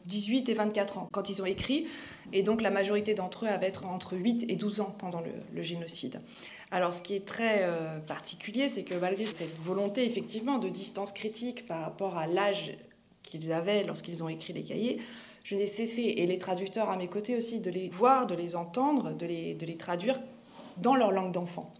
18 0.05 0.49
et 0.49 0.53
24 0.53 0.97
ans 0.97 1.09
quand 1.11 1.29
ils 1.29 1.41
ont 1.41 1.45
écrit, 1.45 1.85
et 2.33 2.41
donc 2.41 2.61
la 2.61 2.71
majorité 2.71 3.13
d'entre 3.13 3.45
eux 3.45 3.49
avaient 3.49 3.73
entre 3.83 4.15
8 4.15 4.45
et 4.49 4.55
12 4.55 4.79
ans 4.79 4.95
pendant 4.97 5.21
le 5.53 5.61
génocide. 5.61 6.21
Alors, 6.69 6.93
ce 6.93 7.01
qui 7.01 7.15
est 7.15 7.25
très 7.25 7.63
euh, 7.63 7.99
particulier, 7.99 8.67
c'est 8.67 8.83
que 8.83 8.95
malgré 8.95 9.25
cette 9.25 9.57
volonté, 9.61 10.05
effectivement, 10.05 10.59
de 10.59 10.67
distance 10.67 11.13
critique 11.13 11.65
par 11.65 11.81
rapport 11.81 12.17
à 12.17 12.27
l'âge 12.27 12.77
qu'ils 13.23 13.53
avaient 13.53 13.83
lorsqu'ils 13.83 14.23
ont 14.23 14.29
écrit 14.29 14.53
les 14.53 14.63
cahiers, 14.63 14.99
je 15.45 15.55
n'ai 15.55 15.67
cessé, 15.67 16.01
et 16.01 16.27
les 16.27 16.37
traducteurs 16.37 16.89
à 16.89 16.97
mes 16.97 17.07
côtés 17.07 17.37
aussi, 17.37 17.61
de 17.61 17.71
les 17.71 17.87
voir, 17.89 18.27
de 18.27 18.35
les 18.35 18.57
entendre, 18.57 19.13
de 19.13 19.25
les, 19.25 19.53
de 19.53 19.65
les 19.65 19.77
traduire 19.77 20.19
dans 20.77 20.95
leur 20.95 21.13
langue 21.13 21.31
d'enfant. 21.31 21.71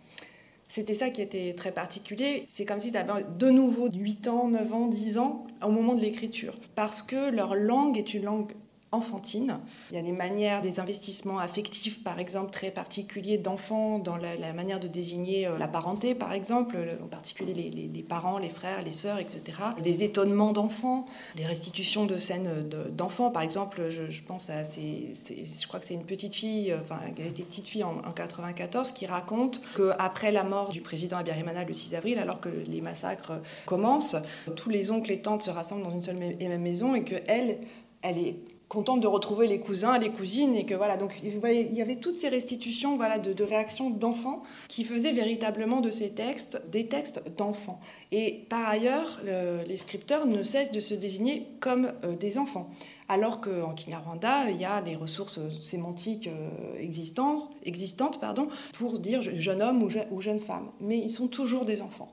C'était 0.70 0.94
ça 0.94 1.10
qui 1.10 1.22
était 1.22 1.54
très 1.54 1.74
particulier. 1.74 2.44
C'est 2.46 2.66
comme 2.66 2.80
si 2.80 2.92
tu 2.92 2.98
avais 2.98 3.26
de 3.38 3.50
nouveau 3.50 3.90
8 3.90 4.28
ans, 4.30 4.48
9 4.48 4.74
ans, 4.74 4.88
10 4.88 5.18
ans 5.18 5.48
au 5.62 5.70
moment 5.70 5.96
de 5.96 6.02
l'écriture. 6.02 6.56
Parce 6.76 7.02
que 7.02 7.30
leur 7.30 7.56
langue 7.56 7.98
est 7.98 8.14
une 8.14 8.24
langue 8.24 8.54
enfantine. 8.91 9.60
Il 9.91 9.96
y 9.96 10.00
a 10.00 10.01
des 10.01 10.12
manières, 10.12 10.62
des 10.62 10.79
investissements 10.79 11.39
affectifs, 11.39 12.03
par 12.03 12.20
exemple, 12.20 12.51
très 12.51 12.72
particuliers 12.72 13.38
d'enfants 13.38 14.00
dans 14.00 14.15
la, 14.15 14.53
manière 14.53 14.79
de 14.79 14.88
désigner 14.88 15.46
euh, 15.46 15.58
la 15.58 15.67
parenté, 15.67 16.15
par 16.15 16.32
exemple, 16.32 16.77
en 17.03 17.08
particulier 17.08 17.53
les, 17.53 18.03
parents, 18.03 18.38
les 18.38 18.50
frères, 18.50 18.82
les 18.82 18.91
sœurs, 18.91 19.20
etc. 19.20 19.60
Des 19.84 20.03
étonnements 20.03 20.53
d'enfants, 20.53 21.06
des 21.36 21.46
restitutions 21.46 22.06
de 22.06 22.17
scènes 22.17 22.67
d'enfants, 22.91 23.29
par 23.29 23.44
exemple, 23.44 23.89
je, 23.89 24.22
pense 24.22 24.50
à, 24.50 24.63
ces, 24.63 25.13
je 25.13 25.67
crois 25.67 25.79
que 25.79 25.86
c'est 25.86 25.94
une 25.94 26.06
petite 26.06 26.34
fille, 26.34 26.72
euh, 26.72 26.79
enfin, 26.82 27.00
elle 27.17 27.27
était 27.27 27.44
petite 27.44 27.67
fille 27.67 27.84
en, 27.84 27.91
1994, 27.91 28.94
qui 28.94 29.06
raconte 29.06 29.62
qu'après 29.75 30.32
la 30.32 30.44
mort 30.44 30.70
du 30.70 30.82
président 30.82 31.17
Abiyarimana 31.17 31.65
le 31.65 31.74
6 31.74 31.96
avril, 31.96 32.20
alors 32.20 32.39
que 32.39 32.50
les 32.50 32.82
massacres 32.82 33.34
commencent, 33.65 34.15
tous 34.56 34.70
les 34.70 34.91
oncles 34.91 35.12
et 35.12 35.22
tantes 35.22 35.44
se 35.44 35.50
rassemblent 35.50 35.84
dans 35.84 35.91
une 35.91 36.01
seule 36.01 36.36
et 36.39 36.48
même 36.48 36.62
maison 36.62 36.96
et 36.96 37.03
qu'elle, 37.03 37.60
elle 38.01 38.17
est 38.17 38.38
contente 38.70 39.00
de 39.00 39.08
retrouver 39.08 39.48
les 39.48 39.60
cousins, 39.60 39.98
les 39.98 40.10
cousines, 40.10 40.56
et 40.56 40.66
que 40.66 40.76
voilà, 40.76 40.98
donc 40.98 41.14
il 41.24 41.74
y 41.74 41.82
avait 41.82 41.96
toutes 41.96 42.16
ces 42.16 42.30
restitutions 42.30 42.98
voilà, 42.98 43.18
de, 43.18 43.44
réactions 43.44 43.90
d'enfants 43.90 44.44
qui 44.68 44.84
faisaient 44.84 45.14
véritablement 45.14 45.80
de 45.80 45.90
ces 45.90 46.12
textes 46.12 46.62
des 46.70 46.88
textes 46.88 47.24
d'enfants. 47.38 47.80
Et 48.12 48.46
par 48.50 48.68
ailleurs, 48.68 49.22
les 49.24 49.76
scripteurs 49.76 50.26
ne 50.26 50.44
cessent 50.44 50.72
de 50.72 50.80
se 50.80 50.94
désigner 50.94 51.48
comme 51.60 51.92
euh, 52.04 52.16
des 52.16 52.38
enfants. 52.38 52.70
Alors 53.10 53.40
qu'en 53.40 53.74
Kinyarwanda, 53.74 54.50
il 54.50 54.58
y 54.58 54.66
a 54.66 54.82
les 54.82 54.98
ressources 54.98 55.40
sémantiques 55.62 56.28
euh, 56.28 56.78
existantes, 56.78 57.50
existantes 57.64 58.20
pardon, 58.20 58.50
pour 58.74 59.00
dire 59.00 59.22
jeune 59.22 59.62
homme 59.62 59.82
ou, 59.82 59.90
ou 60.12 60.22
jeune 60.22 60.42
femme. 60.42 60.70
Mais 60.82 60.98
ils 60.98 61.10
sont 61.10 61.28
toujours 61.28 61.64
des 61.64 61.82
enfants. 61.82 62.12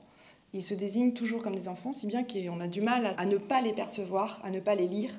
Ils 0.53 0.63
se 0.63 0.73
désignent 0.73 1.11
toujours 1.11 1.41
comme 1.41 1.55
des 1.55 1.67
enfants, 1.67 1.91
si 1.91 2.07
bien 2.07 2.23
qu'on 2.23 2.61
a 2.61 2.67
du 2.69 2.79
mal 2.79 3.11
à 3.17 3.25
ne 3.25 3.37
pas 3.37 3.61
les 3.61 3.73
percevoir, 3.73 4.39
à 4.45 4.51
ne 4.51 4.61
pas 4.61 4.75
les 4.75 4.87
lire 4.87 5.11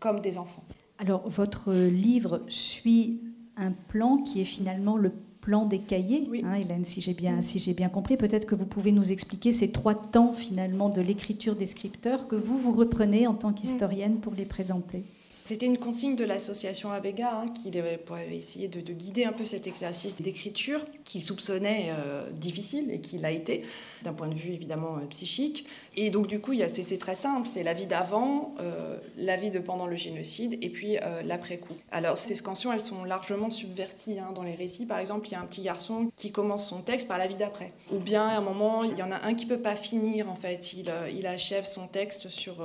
comme 0.00 0.20
des 0.20 0.36
enfants. 0.36 0.64
Alors, 1.00 1.26
votre 1.30 1.72
livre 1.72 2.42
suit 2.48 3.22
un 3.56 3.72
plan 3.72 4.18
qui 4.18 4.42
est 4.42 4.44
finalement 4.44 4.98
le 4.98 5.10
plan 5.40 5.64
des 5.64 5.78
cahiers, 5.78 6.28
hein, 6.44 6.52
Hélène, 6.52 6.84
si 6.84 7.00
j'ai 7.00 7.14
bien, 7.14 7.40
si 7.40 7.72
bien 7.72 7.88
compris. 7.88 8.18
Peut-être 8.18 8.44
que 8.44 8.54
vous 8.54 8.66
pouvez 8.66 8.92
nous 8.92 9.10
expliquer 9.10 9.54
ces 9.54 9.72
trois 9.72 9.94
temps 9.94 10.34
finalement 10.34 10.90
de 10.90 11.00
l'écriture 11.00 11.56
des 11.56 11.64
scripteurs 11.64 12.28
que 12.28 12.36
vous 12.36 12.58
vous 12.58 12.72
reprenez 12.72 13.26
en 13.26 13.32
tant 13.32 13.54
qu'historienne 13.54 14.20
pour 14.20 14.34
les 14.34 14.44
présenter. 14.44 15.04
C'était 15.44 15.66
une 15.66 15.78
consigne 15.78 16.16
de 16.16 16.24
l'association 16.24 16.92
Avega 16.92 17.40
hein, 17.40 17.46
qui 17.46 17.76
avait, 17.76 18.00
essayé 18.32 18.68
de, 18.68 18.80
guider 18.92 19.24
un 19.24 19.32
peu 19.32 19.44
cet 19.44 19.66
exercice 19.66 20.16
d'écriture 20.16 20.84
qu'il 21.04 21.22
soupçonnait 21.22 21.90
euh, 21.90 22.30
difficile 22.30 22.90
et 22.90 23.00
qui 23.00 23.18
l'a 23.18 23.30
été 23.30 23.64
d'un 24.02 24.12
point 24.12 24.28
de 24.28 24.34
vue 24.34 24.52
évidemment 24.52 24.96
euh, 24.96 25.06
psychique. 25.06 25.66
Et 25.96 26.10
donc 26.10 26.26
du 26.26 26.40
coup, 26.40 26.52
c'est 26.68 26.98
très 26.98 27.14
simple, 27.14 27.48
c'est 27.48 27.62
la 27.62 27.72
vie 27.72 27.86
d'avant, 27.86 28.54
euh, 28.60 28.96
la 29.16 29.36
vie 29.36 29.50
de 29.50 29.58
pendant 29.58 29.86
le 29.86 29.96
génocide 29.96 30.58
et 30.62 30.68
puis 30.68 30.96
l'après-coup. 31.24 31.74
Alors 31.90 32.16
ces 32.16 32.34
scansions, 32.34 32.72
elles 32.72 32.80
sont 32.80 33.04
largement 33.04 33.50
subverties 33.50 34.18
hein, 34.18 34.32
dans 34.34 34.42
les 34.42 34.54
récits. 34.54 34.86
Par 34.86 34.98
exemple, 34.98 35.26
il 35.28 35.32
y 35.32 35.34
a 35.34 35.40
un 35.40 35.46
petit 35.46 35.62
garçon 35.62 36.10
qui 36.16 36.32
commence 36.32 36.68
son 36.68 36.82
texte 36.82 37.08
par 37.08 37.18
la 37.18 37.26
vie 37.26 37.36
d'après. 37.36 37.72
Ou 37.92 37.98
bien 37.98 38.22
à 38.22 38.36
un 38.36 38.40
moment, 38.40 38.84
il 38.84 38.96
y 38.96 39.02
en 39.02 39.10
a 39.10 39.24
un 39.24 39.34
qui 39.34 39.46
peut 39.46 39.58
pas 39.58 39.76
finir 39.76 40.30
en 40.30 40.36
fait. 40.36 40.72
Il, 40.74 40.92
il 41.16 41.26
achève 41.26 41.64
son 41.64 41.88
texte 41.88 42.28
sur, 42.28 42.64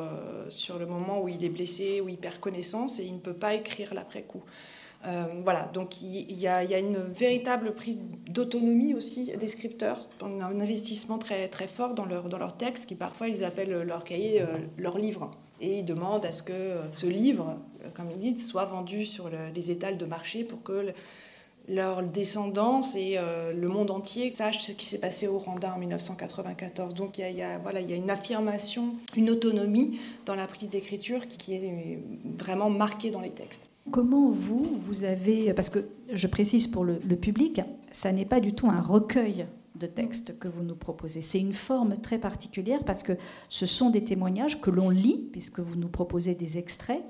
sur 0.50 0.77
le 0.77 0.86
moment 0.86 1.22
où 1.22 1.29
il 1.29 1.44
est 1.44 1.50
blessé, 1.50 2.01
où 2.01 2.10
il 2.10 2.17
perd 2.17 2.39
connaissance 2.39 2.75
et 3.00 3.05
il 3.05 3.13
ne 3.13 3.20
peut 3.20 3.34
pas 3.34 3.53
écrire 3.53 3.94
l'après-coup. 3.94 4.44
Euh, 5.08 5.25
voilà, 5.44 5.70
donc 5.74 6.01
il 6.01 6.34
y, 6.34 6.48
a, 6.48 6.79
une 6.79 6.98
véritable 6.98 7.74
prise 7.74 8.01
d'autonomie 8.29 8.96
aussi 8.96 9.32
des 9.38 9.48
scripteurs, 9.48 10.08
un 10.22 10.60
investissement 10.60 11.20
très, 11.20 11.48
très 11.48 11.67
fort 11.67 11.94
dans 11.94 12.05
leur, 12.05 12.27
dans 12.27 12.39
leur 12.39 12.58
texte, 12.58 12.88
qui 12.88 12.96
parfois 12.96 13.27
ils 13.27 13.44
appellent 13.44 13.84
leur 13.84 14.03
cahier 14.03 14.41
euh, 14.41 14.48
leur 14.77 14.98
livre. 14.98 15.32
Et 15.62 15.79
ils 15.79 15.86
demandent 15.86 16.25
à 16.25 16.32
ce 16.32 16.41
que 16.41 16.53
euh, 16.53 16.82
ce 16.96 17.05
livre, 17.05 17.58
comme 17.94 18.10
ils 18.12 18.34
disent, 18.34 18.48
soit 18.48 18.65
vendu 18.65 19.05
sur 19.05 19.29
les 19.29 19.72
étals 19.72 19.98
de 19.98 20.05
marché 20.05 20.44
pour 20.44 20.63
que 20.63 20.91
leur 21.67 22.03
descendance 22.03 22.95
et 22.95 23.17
le 23.17 23.67
monde 23.67 23.91
entier 23.91 24.34
sachent 24.34 24.65
ce 24.65 24.72
qui 24.72 24.86
s'est 24.86 25.00
passé 25.00 25.27
au 25.27 25.39
Rwanda 25.39 25.74
en 25.74 25.79
1994. 25.79 26.93
Donc 26.93 27.17
il 27.17 27.31
y, 27.31 27.41
a, 27.41 27.57
voilà, 27.57 27.81
il 27.81 27.89
y 27.89 27.93
a 27.93 27.95
une 27.95 28.10
affirmation, 28.10 28.93
une 29.15 29.29
autonomie 29.29 30.00
dans 30.25 30.36
la 30.36 30.48
prise 30.48 30.69
d'écriture 30.69 31.27
qui 31.27 31.55
est 31.55 32.00
vraiment 32.38 32.69
marquée 32.69 33.12
dans 33.12 33.22
les 33.22 33.31
textes. 33.31 33.69
Comment 33.91 34.31
vous, 34.31 34.67
vous 34.79 35.03
avez, 35.03 35.53
parce 35.53 35.69
que 35.69 35.79
je 36.12 36.27
précise 36.27 36.67
pour 36.67 36.84
le, 36.84 36.98
public, 37.15 37.62
ça 37.91 38.12
n'est 38.12 38.25
pas 38.25 38.39
du 38.39 38.53
tout 38.53 38.67
un 38.67 38.81
recueil 38.81 39.45
de 39.75 39.86
textes 39.86 40.39
que 40.39 40.48
vous 40.48 40.63
nous 40.63 40.75
proposez. 40.75 41.22
C'est 41.22 41.39
une 41.39 41.53
forme 41.53 41.98
très 41.98 42.17
particulière 42.17 42.84
parce 42.84 43.03
que 43.03 43.13
ce 43.50 43.65
sont 43.65 43.91
des 43.91 44.03
témoignages 44.03 44.60
que 44.60 44.72
l'on 44.72 44.89
lit, 44.89 45.29
puisque 45.31 45.60
vous 45.60 45.75
nous 45.75 45.88
proposez 45.88 46.34
des 46.34 46.57
extraits, 46.57 47.03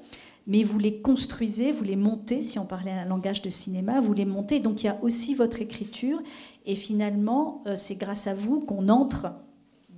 mais 0.47 0.63
vous 0.63 0.77
les 0.77 1.01
construisez, 1.01 1.71
vous 1.71 1.83
les 1.83 1.95
montez, 1.95 2.41
si 2.41 2.59
on 2.59 2.65
parlait 2.65 2.91
un 2.91 3.05
langage 3.05 3.41
de 3.41 3.49
cinéma, 3.49 3.99
vous 3.99 4.13
les 4.13 4.25
montez. 4.25 4.59
Donc 4.59 4.83
il 4.83 4.87
y 4.87 4.89
a 4.89 4.97
aussi 5.01 5.33
votre 5.33 5.61
écriture, 5.61 6.21
et 6.65 6.75
finalement, 6.75 7.63
euh, 7.67 7.75
c'est 7.75 7.95
grâce 7.95 8.27
à 8.27 8.33
vous 8.33 8.59
qu'on 8.59 8.89
entre 8.89 9.27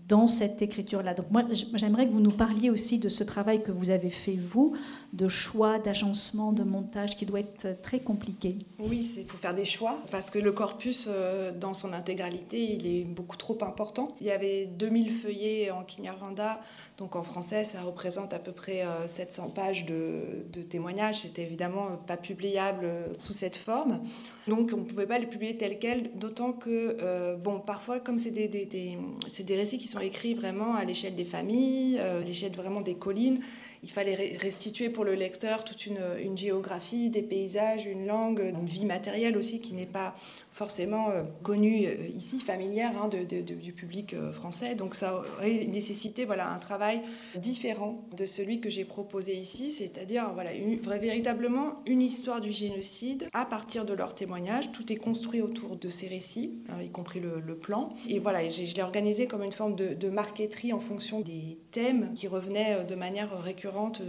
dans 0.07 0.27
cette 0.27 0.61
écriture-là. 0.61 1.13
Donc 1.13 1.31
moi, 1.31 1.43
j'aimerais 1.73 2.07
que 2.07 2.13
vous 2.13 2.21
nous 2.21 2.31
parliez 2.31 2.69
aussi 2.69 2.97
de 2.97 3.09
ce 3.09 3.23
travail 3.23 3.61
que 3.61 3.71
vous 3.71 3.89
avez 3.89 4.09
fait, 4.09 4.35
vous, 4.35 4.73
de 5.13 5.27
choix, 5.27 5.79
d'agencement, 5.79 6.51
de 6.51 6.63
montage, 6.63 7.15
qui 7.15 7.25
doit 7.25 7.39
être 7.39 7.81
très 7.81 7.99
compliqué. 7.99 8.57
Oui, 8.79 9.09
il 9.17 9.23
faut 9.23 9.37
faire 9.37 9.55
des 9.55 9.65
choix, 9.65 9.97
parce 10.11 10.29
que 10.29 10.37
le 10.37 10.51
corpus, 10.51 11.07
euh, 11.09 11.51
dans 11.51 11.73
son 11.73 11.93
intégralité, 11.93 12.75
il 12.75 12.85
est 12.87 13.03
beaucoup 13.03 13.37
trop 13.37 13.57
important. 13.61 14.15
Il 14.19 14.27
y 14.27 14.31
avait 14.31 14.65
2000 14.65 15.11
feuillets 15.11 15.71
en 15.71 15.83
Kinyarwanda, 15.83 16.59
donc 16.97 17.15
en 17.15 17.23
français, 17.23 17.63
ça 17.63 17.81
représente 17.81 18.33
à 18.33 18.39
peu 18.39 18.51
près 18.51 18.83
700 19.05 19.45
euh, 19.45 19.55
pages 19.55 19.85
de, 19.85 20.61
témoignages. 20.63 21.21
C'était 21.21 21.43
évidemment 21.43 21.97
pas 22.05 22.17
publiable 22.17 22.83
euh, 22.83 23.07
sous 23.17 23.33
cette 23.33 23.57
forme. 23.57 24.01
Donc 24.47 24.71
on 24.73 24.77
ne 24.77 24.83
pouvait 24.83 25.05
pas 25.05 25.19
les 25.19 25.25
publier 25.25 25.57
tels 25.57 25.79
quels, 25.79 26.11
d'autant 26.15 26.53
que, 26.53 27.35
bon, 27.35 27.59
parfois, 27.59 27.99
comme 27.99 28.17
c'est 28.17 28.31
des, 28.31 28.47
des, 28.47 28.65
des, 28.65 29.55
récits 29.55 29.77
qui 29.77 29.87
sont 29.87 29.99
écrits 29.99 30.35
vraiment 30.35 30.73
à 30.73 30.85
l'échelle 30.85 31.15
des 31.15 31.25
familles, 31.25 31.99
à 31.99 32.21
l'échelle 32.21 32.53
vraiment 32.53 32.79
des 32.79 32.95
collines, 32.95 33.39
il 33.83 33.91
fallait 33.91 34.37
restituer 34.39 34.89
pour 34.89 35.03
le 35.03 35.13
lecteur 35.13 35.63
toute 35.63 35.85
une, 35.85 36.37
géographie, 36.37 37.09
des 37.09 37.21
paysages, 37.21 37.85
une 37.85 38.07
langue, 38.07 38.39
une 38.39 38.65
vie 38.65 38.85
matérielle 38.85 39.37
aussi 39.37 39.61
qui 39.61 39.73
n'est 39.73 39.85
pas 39.85 40.15
forcément 40.57 41.11
euh, 41.11 41.21
connue 41.43 41.85
euh, 41.85 42.07
ici, 42.07 42.39
familière 42.39 42.91
hein, 42.99 43.09
du 43.09 43.73
public 43.73 44.15
euh, 44.15 44.31
français. 44.31 44.73
Donc 44.73 44.95
ça 44.95 45.15
aurait 45.15 45.65
nécessité 45.65 46.25
voilà, 46.25 46.51
un 46.51 46.57
travail 46.57 47.01
différent 47.35 48.03
de 48.17 48.25
celui 48.25 48.59
que 48.59 48.67
j'ai 48.67 48.83
proposé 48.83 49.35
ici, 49.35 49.71
c'est-à-dire 49.71 50.31
voilà, 50.33 50.49
véritablement 50.97 51.75
une 51.85 52.01
histoire 52.01 52.41
du 52.41 52.51
génocide 52.51 53.29
à 53.33 53.45
partir 53.45 53.85
de 53.85 53.93
leurs 53.93 54.15
témoignages. 54.15 54.71
Tout 54.71 54.91
est 54.91 54.95
construit 54.95 55.41
autour 55.41 55.75
de 55.75 55.89
ces 55.89 56.07
récits, 56.07 56.55
hein, 56.69 56.81
y 56.83 56.89
compris 56.89 57.19
le, 57.19 57.55
plan. 57.55 57.93
Et 58.07 58.19
voilà, 58.19 58.47
je 58.47 58.75
l'ai 58.75 58.83
organisé 58.83 59.27
comme 59.27 59.43
une 59.43 59.51
forme 59.51 59.75
de, 59.75 60.09
marqueterie 60.09 60.73
en 60.73 60.79
fonction 60.79 61.21
des 61.21 61.57
thèmes 61.71 62.13
qui 62.15 62.27
revenaient 62.27 62.83
de 62.85 62.95
manière 62.95 63.39
récurrente 63.41 64.01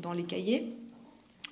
dans, 0.00 0.12
les 0.12 0.24
cahiers. 0.24 0.74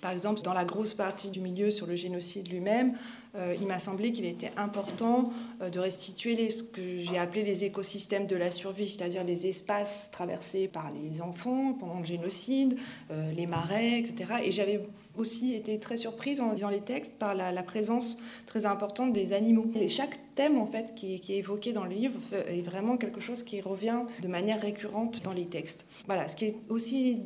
Par 0.00 0.10
exemple, 0.10 0.42
dans 0.42 0.52
la 0.52 0.64
grosse 0.64 0.94
partie 0.94 1.30
du 1.30 1.40
milieu 1.40 1.70
sur 1.70 1.86
le 1.86 1.94
génocide 1.94 2.50
lui-même, 2.50 2.94
il 3.34 3.66
m'a 3.66 3.78
semblé 3.78 4.12
qu'il 4.12 4.26
était 4.26 4.52
important 4.56 5.30
euh, 5.60 5.70
de 5.70 5.78
restituer 5.78 6.50
ce 6.50 6.62
que 6.62 6.98
j'ai 6.98 7.18
appelé 7.18 7.42
les 7.42 7.64
écosystèmes 7.64 8.26
de 8.26 8.36
la 8.36 8.50
survie, 8.50 8.88
c'est-à-dire 8.88 9.24
les 9.24 9.46
espaces 9.46 10.10
traversés 10.10 10.68
par 10.68 10.90
les 10.90 11.22
enfants 11.22 11.72
pendant 11.78 11.98
le 11.98 12.04
génocide, 12.04 12.76
euh, 13.10 13.32
les 13.32 13.46
marais, 13.46 13.98
etc. 13.98 14.34
Et 14.44 14.52
j'avais 14.52 14.80
aussi 15.16 15.54
été 15.54 15.78
très 15.78 15.96
surprise 15.96 16.40
en 16.40 16.52
lisant 16.52 16.70
les 16.70 16.80
textes 16.80 17.14
par 17.18 17.34
la, 17.34 17.62
présence 17.62 18.18
très 18.46 18.66
importante 18.66 19.12
des 19.12 19.32
animaux. 19.32 19.66
Et 19.74 19.88
chaque 19.88 20.18
thème 20.34 20.58
en 20.58 20.66
fait 20.66 20.94
qui, 20.94 21.20
qui, 21.20 21.34
est 21.34 21.38
évoqué 21.38 21.72
dans 21.72 21.84
le 21.84 21.90
livre 21.94 22.18
est 22.48 22.62
vraiment 22.62 22.96
quelque 22.96 23.20
chose 23.20 23.42
qui 23.42 23.60
revient 23.60 24.00
de 24.22 24.28
manière 24.28 24.60
récurrente 24.60 25.22
dans 25.22 25.32
les 25.32 25.46
textes. 25.46 25.84
Voilà, 26.06 26.28
ce 26.28 26.36
qui 26.36 26.46
est 26.46 26.56
aussi 26.70 27.20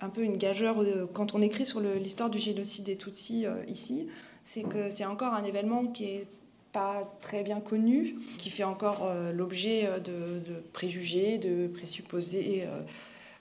un 0.00 0.08
peu 0.08 0.22
une 0.22 0.36
gageure 0.36 0.84
quand 1.12 1.34
on 1.34 1.40
écrit 1.40 1.66
sur 1.66 1.80
l'histoire 1.80 2.30
du 2.30 2.38
génocide 2.38 2.84
des 2.84 2.96
Tutsis 2.96 3.46
euh, 3.46 3.62
ici, 3.68 4.08
c'est 4.48 4.62
que 4.62 4.88
c'est 4.88 5.04
encore 5.04 5.34
un 5.34 5.44
événement 5.44 5.84
qui 5.84 6.04
est 6.06 6.26
pas 6.72 7.02
très 7.20 7.42
bien 7.42 7.60
connu, 7.60 8.14
qui 8.38 8.48
fait 8.48 8.64
encore 8.64 9.04
euh, 9.04 9.30
l'objet 9.30 9.84
euh, 9.84 9.98
de, 9.98 10.62
préjugés, 10.72 11.36
de 11.36 11.66
présupposés. 11.66 12.64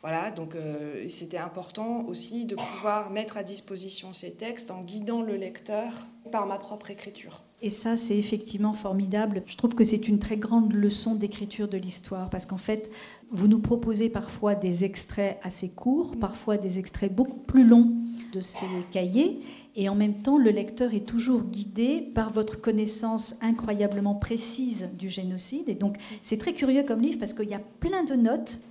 Voilà, 0.08 0.32
donc 0.32 0.56
c'était 1.10 1.38
important 1.38 2.06
aussi 2.06 2.46
de 2.46 2.56
pouvoir 2.56 3.10
mettre 3.10 3.36
à 3.36 3.44
disposition 3.44 4.14
ces 4.14 4.32
textes 4.32 4.72
en 4.72 4.82
guidant 4.82 5.22
le 5.22 5.36
lecteur 5.36 5.92
par 6.32 6.46
ma 6.46 6.58
propre 6.58 6.90
écriture. 6.92 7.44
Et 7.62 7.70
ça, 7.70 7.98
c'est 7.98 8.18
effectivement 8.18 8.72
formidable. 8.72 9.44
Je 9.48 9.58
trouve 9.58 9.76
que 9.76 9.84
c'est 9.84 10.08
une 10.08 10.18
très 10.18 10.38
grande 10.38 10.72
leçon 10.72 11.16
d'écriture 11.16 11.68
de 11.68 11.76
l'histoire, 11.76 12.30
parce 12.30 12.46
qu'en 12.46 12.58
fait, 12.58 12.90
vous 13.32 13.50
nous 13.50 13.60
proposez 13.60 14.08
parfois 14.08 14.56
des 14.56 14.86
extraits 14.86 15.40
assez 15.44 15.68
courts, 15.68 16.16
parfois 16.18 16.56
des 16.56 16.80
extraits 16.80 17.14
beaucoup 17.14 17.40
plus 17.40 17.68
longs 17.68 17.92
de 18.32 18.40
ces 18.40 18.66
cahiers, 18.94 19.42
et 19.76 19.90
en 19.90 19.96
même 19.96 20.22
temps, 20.22 20.38
le 20.38 20.52
lecteur 20.52 20.94
est 20.94 21.06
toujours 21.06 21.42
guidé 21.44 22.00
par 22.16 22.32
votre 22.32 22.62
connaissance 22.62 23.38
incroyablement 23.42 24.16
précise 24.16 24.88
du 24.98 25.10
génocide. 25.10 25.68
Et 25.68 25.76
donc, 25.76 25.98
c'est 26.24 26.38
très 26.38 26.54
curieux 26.54 26.84
comme 26.84 27.02
livre 27.02 27.20
parce 27.20 27.34
qu'il 27.34 27.50
y 27.50 27.54
a 27.54 27.62
plein 27.82 28.06
de 28.06 28.16
notes 28.16 28.62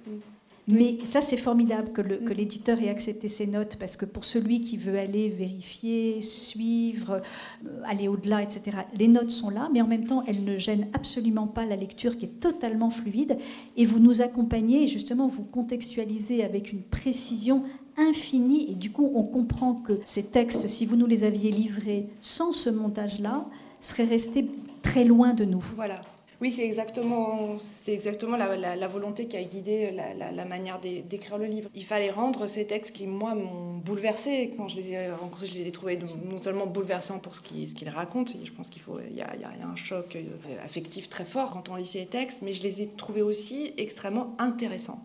mais 0.68 0.98
ça, 1.04 1.20
c'est 1.20 1.36
formidable 1.36 1.92
que 1.92 2.02
mm. 2.02 2.32
l'éditeur 2.32 2.80
ait 2.80 2.88
accepté 2.88 3.28
ces 3.28 3.46
notes, 3.46 3.76
parce 3.76 3.96
que 3.96 4.04
pour 4.04 4.24
celui 4.24 4.60
qui 4.60 4.76
veut 4.76 4.98
aller 4.98 5.28
vérifier, 5.28 6.20
suivre, 6.20 7.22
euh, 7.64 7.82
aller 7.84 8.08
au-delà, 8.08 8.42
etc., 8.42 8.78
les 8.98 9.06
notes 9.06 9.30
sont 9.30 9.50
là, 9.50 9.68
mais 9.72 9.80
en 9.80 9.86
même 9.86 10.06
temps, 10.06 10.24
elles 10.26 10.42
ne 10.42 10.56
gênent 10.56 10.88
absolument 10.92 11.46
pas 11.46 11.64
la 11.64 11.76
lecture 11.76 12.16
qui 12.16 12.24
est 12.24 12.40
totalement 12.40 12.90
fluide. 12.90 13.38
Et 13.76 13.84
vous 13.84 14.00
nous 14.00 14.22
accompagnez, 14.22 14.82
et 14.82 14.86
justement, 14.88 15.26
vous 15.26 15.44
contextualisez 15.44 16.42
avec 16.42 16.72
une 16.72 16.82
précision 16.82 17.62
infinie. 17.96 18.72
Et 18.72 18.74
du 18.74 18.90
coup, 18.90 19.10
on 19.14 19.22
comprend 19.22 19.74
que 19.74 20.00
ces 20.04 20.30
textes, 20.30 20.66
si 20.66 20.84
vous 20.84 20.96
nous 20.96 21.06
les 21.06 21.22
aviez 21.22 21.52
livrés 21.52 22.08
sans 22.20 22.52
ce 22.52 22.70
montage-là, 22.70 23.46
seraient 23.80 24.04
restés 24.04 24.46
très 24.82 25.04
loin 25.04 25.32
de 25.32 25.44
nous. 25.44 25.64
Voilà. 25.76 26.00
Oui, 26.42 26.52
c'est 26.52 26.64
exactement, 26.64 27.58
c'est 27.58 27.94
exactement 27.94 28.36
la, 28.36 28.88
volonté 28.88 29.26
qui 29.26 29.38
a 29.38 29.42
guidé 29.42 29.90
la, 29.90 30.44
manière 30.44 30.78
d'écrire 30.80 31.38
le 31.38 31.46
livre. 31.46 31.70
Il 31.74 31.84
fallait 31.84 32.10
rendre 32.10 32.46
ces 32.46 32.66
textes 32.66 32.94
qui, 32.94 33.06
moi, 33.06 33.34
m'ont 33.34 33.78
bouleversé 33.78 34.52
quand 34.54 34.68
je 34.68 34.76
les 34.76 34.92
ai 34.92 35.10
rencontrés. 35.10 35.46
Je 35.46 35.54
les 35.54 35.66
ai 35.66 35.72
trouvés 35.72 35.98
non 35.98 36.36
seulement 36.36 36.66
bouleversants 36.66 37.20
pour 37.20 37.34
ce 37.34 37.40
qu'ils 37.40 37.88
racontent, 37.88 38.32
je 38.44 38.52
pense 38.52 38.68
qu'il 38.68 38.82
y, 39.14 39.22
a, 39.22 39.30
un 39.64 39.76
choc 39.76 40.16
euh, 40.16 40.22
affectif 40.62 41.08
très 41.08 41.24
fort 41.24 41.50
quand 41.50 41.70
on 41.70 41.76
lit 41.76 41.86
ces 41.86 42.04
textes, 42.04 42.42
mais 42.42 42.52
je 42.52 42.62
les 42.62 42.82
ai 42.82 42.86
trouvés 42.86 43.22
aussi 43.22 43.72
extrêmement 43.78 44.34
intéressants 44.38 45.00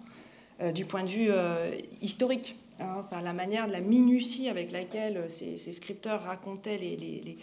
euh, 0.62 0.74
du 0.74 0.84
point 0.84 1.04
de 1.04 1.10
vue 1.10 1.28
euh, 1.30 1.72
historique. 2.02 2.56
Hein, 2.82 3.06
par 3.10 3.22
la 3.22 3.32
manière, 3.32 3.68
la 3.68 3.80
minutie 3.80 4.50
avec 4.50 4.72
laquelle 4.72 5.26
ces, 5.30 5.56
scripteurs 5.58 6.24
racontaient 6.24 6.78
les 6.78 7.38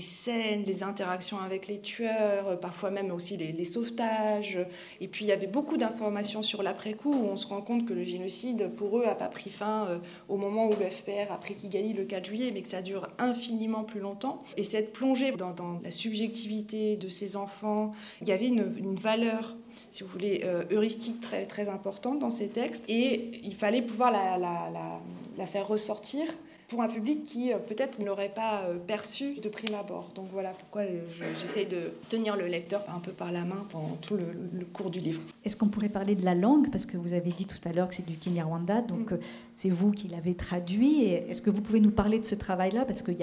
scènes, 0.00 0.64
les 0.66 0.82
interactions 0.82 1.38
avec 1.38 1.66
les 1.66 1.80
tueurs, 1.80 2.60
parfois 2.60 2.90
même 2.90 3.10
aussi 3.10 3.36
les, 3.36 3.64
sauvetages. 3.64 4.58
Et 5.00 5.08
puis 5.08 5.24
il 5.24 5.28
y 5.28 5.32
avait 5.32 5.46
beaucoup 5.46 5.78
d'informations 5.78 6.42
sur 6.42 6.62
l'après-coup 6.62 7.12
où 7.12 7.28
on 7.28 7.36
se 7.36 7.46
rend 7.46 7.62
compte 7.62 7.86
que 7.86 7.94
le 7.94 8.04
génocide, 8.04 8.70
pour 8.76 8.98
eux, 8.98 9.04
n'a 9.04 9.14
pas 9.14 9.28
pris 9.28 9.50
fin 9.50 9.86
euh, 9.86 9.98
au 10.28 10.36
moment 10.36 10.68
où 10.68 10.70
le 10.70 10.90
FPR 10.90 11.32
a 11.32 11.38
pris 11.38 11.54
Kigali 11.54 11.94
le 11.94 12.04
4 12.04 12.26
juillet, 12.26 12.50
mais 12.52 12.62
que 12.62 12.68
ça 12.68 12.82
dure 12.82 13.08
infiniment 13.18 13.84
plus 13.84 14.00
longtemps. 14.00 14.42
Et 14.56 14.64
cette 14.64 14.92
plongée 14.92 15.32
dans, 15.32 15.54
la 15.82 15.90
subjectivité 15.90 16.96
de 16.96 17.08
ces 17.08 17.36
enfants, 17.36 17.92
il 18.20 18.28
y 18.28 18.32
avait 18.32 18.48
une, 18.48 18.96
valeur 18.96 19.56
si 19.90 20.02
vous 20.02 20.10
voulez, 20.10 20.42
euh, 20.44 20.64
heuristique 20.70 21.20
très, 21.20 21.46
très 21.46 21.68
importante 21.68 22.18
dans 22.18 22.30
ces 22.30 22.48
textes. 22.48 22.84
Et 22.88 23.40
il 23.42 23.54
fallait 23.54 23.82
pouvoir 23.82 24.12
la 24.12 25.46
faire 25.46 25.66
ressortir 25.66 26.26
pour 26.70 26.82
un 26.82 26.88
public 26.88 27.24
qui 27.24 27.52
euh, 27.52 27.58
peut-être 27.58 27.98
ne 27.98 28.06
l'aurait 28.06 28.32
pas 28.32 28.62
euh, 28.62 28.78
perçu 28.78 29.34
de 29.40 29.48
prime 29.48 29.74
abord. 29.74 30.10
Donc 30.14 30.26
voilà 30.32 30.50
pourquoi 30.50 30.82
euh, 30.82 31.00
j'essaie 31.36 31.66
de 31.66 31.92
tenir 32.08 32.36
le 32.36 32.46
lecteur 32.46 32.84
un 32.94 33.00
peu 33.00 33.10
par 33.10 33.32
la 33.32 33.44
main 33.44 33.66
pendant 33.70 33.98
tout 34.06 34.16
le, 34.16 34.64
cours 34.72 34.90
du 34.90 35.00
livre. 35.00 35.20
Est-ce 35.44 35.56
qu'on 35.56 35.68
pourrait 35.68 35.88
parler 35.88 36.14
de 36.14 36.24
la 36.24 36.34
langue? 36.34 36.70
Parce 36.70 36.86
que 36.86 36.96
vous 36.96 37.12
avez 37.12 37.32
dit 37.32 37.44
tout 37.44 37.58
à 37.68 37.72
l'heure 37.72 37.88
que 37.88 37.94
c'est 37.94 38.06
du 38.06 38.14
Kinyarwanda, 38.14 38.82
donc 38.82 39.10
mm. 39.10 39.18
c'est 39.56 39.68
vous 39.68 39.90
qui 39.90 40.06
l'avez 40.06 40.34
traduit. 40.34 41.02
Est-ce 41.02 41.42
que 41.42 41.50
vous 41.50 41.60
pouvez 41.60 41.80
nous 41.80 41.90
parler 41.90 42.20
de 42.20 42.24
ce 42.24 42.36
travail-là? 42.36 42.84
Parce 42.84 43.02
que 43.02 43.12
ce 43.12 43.18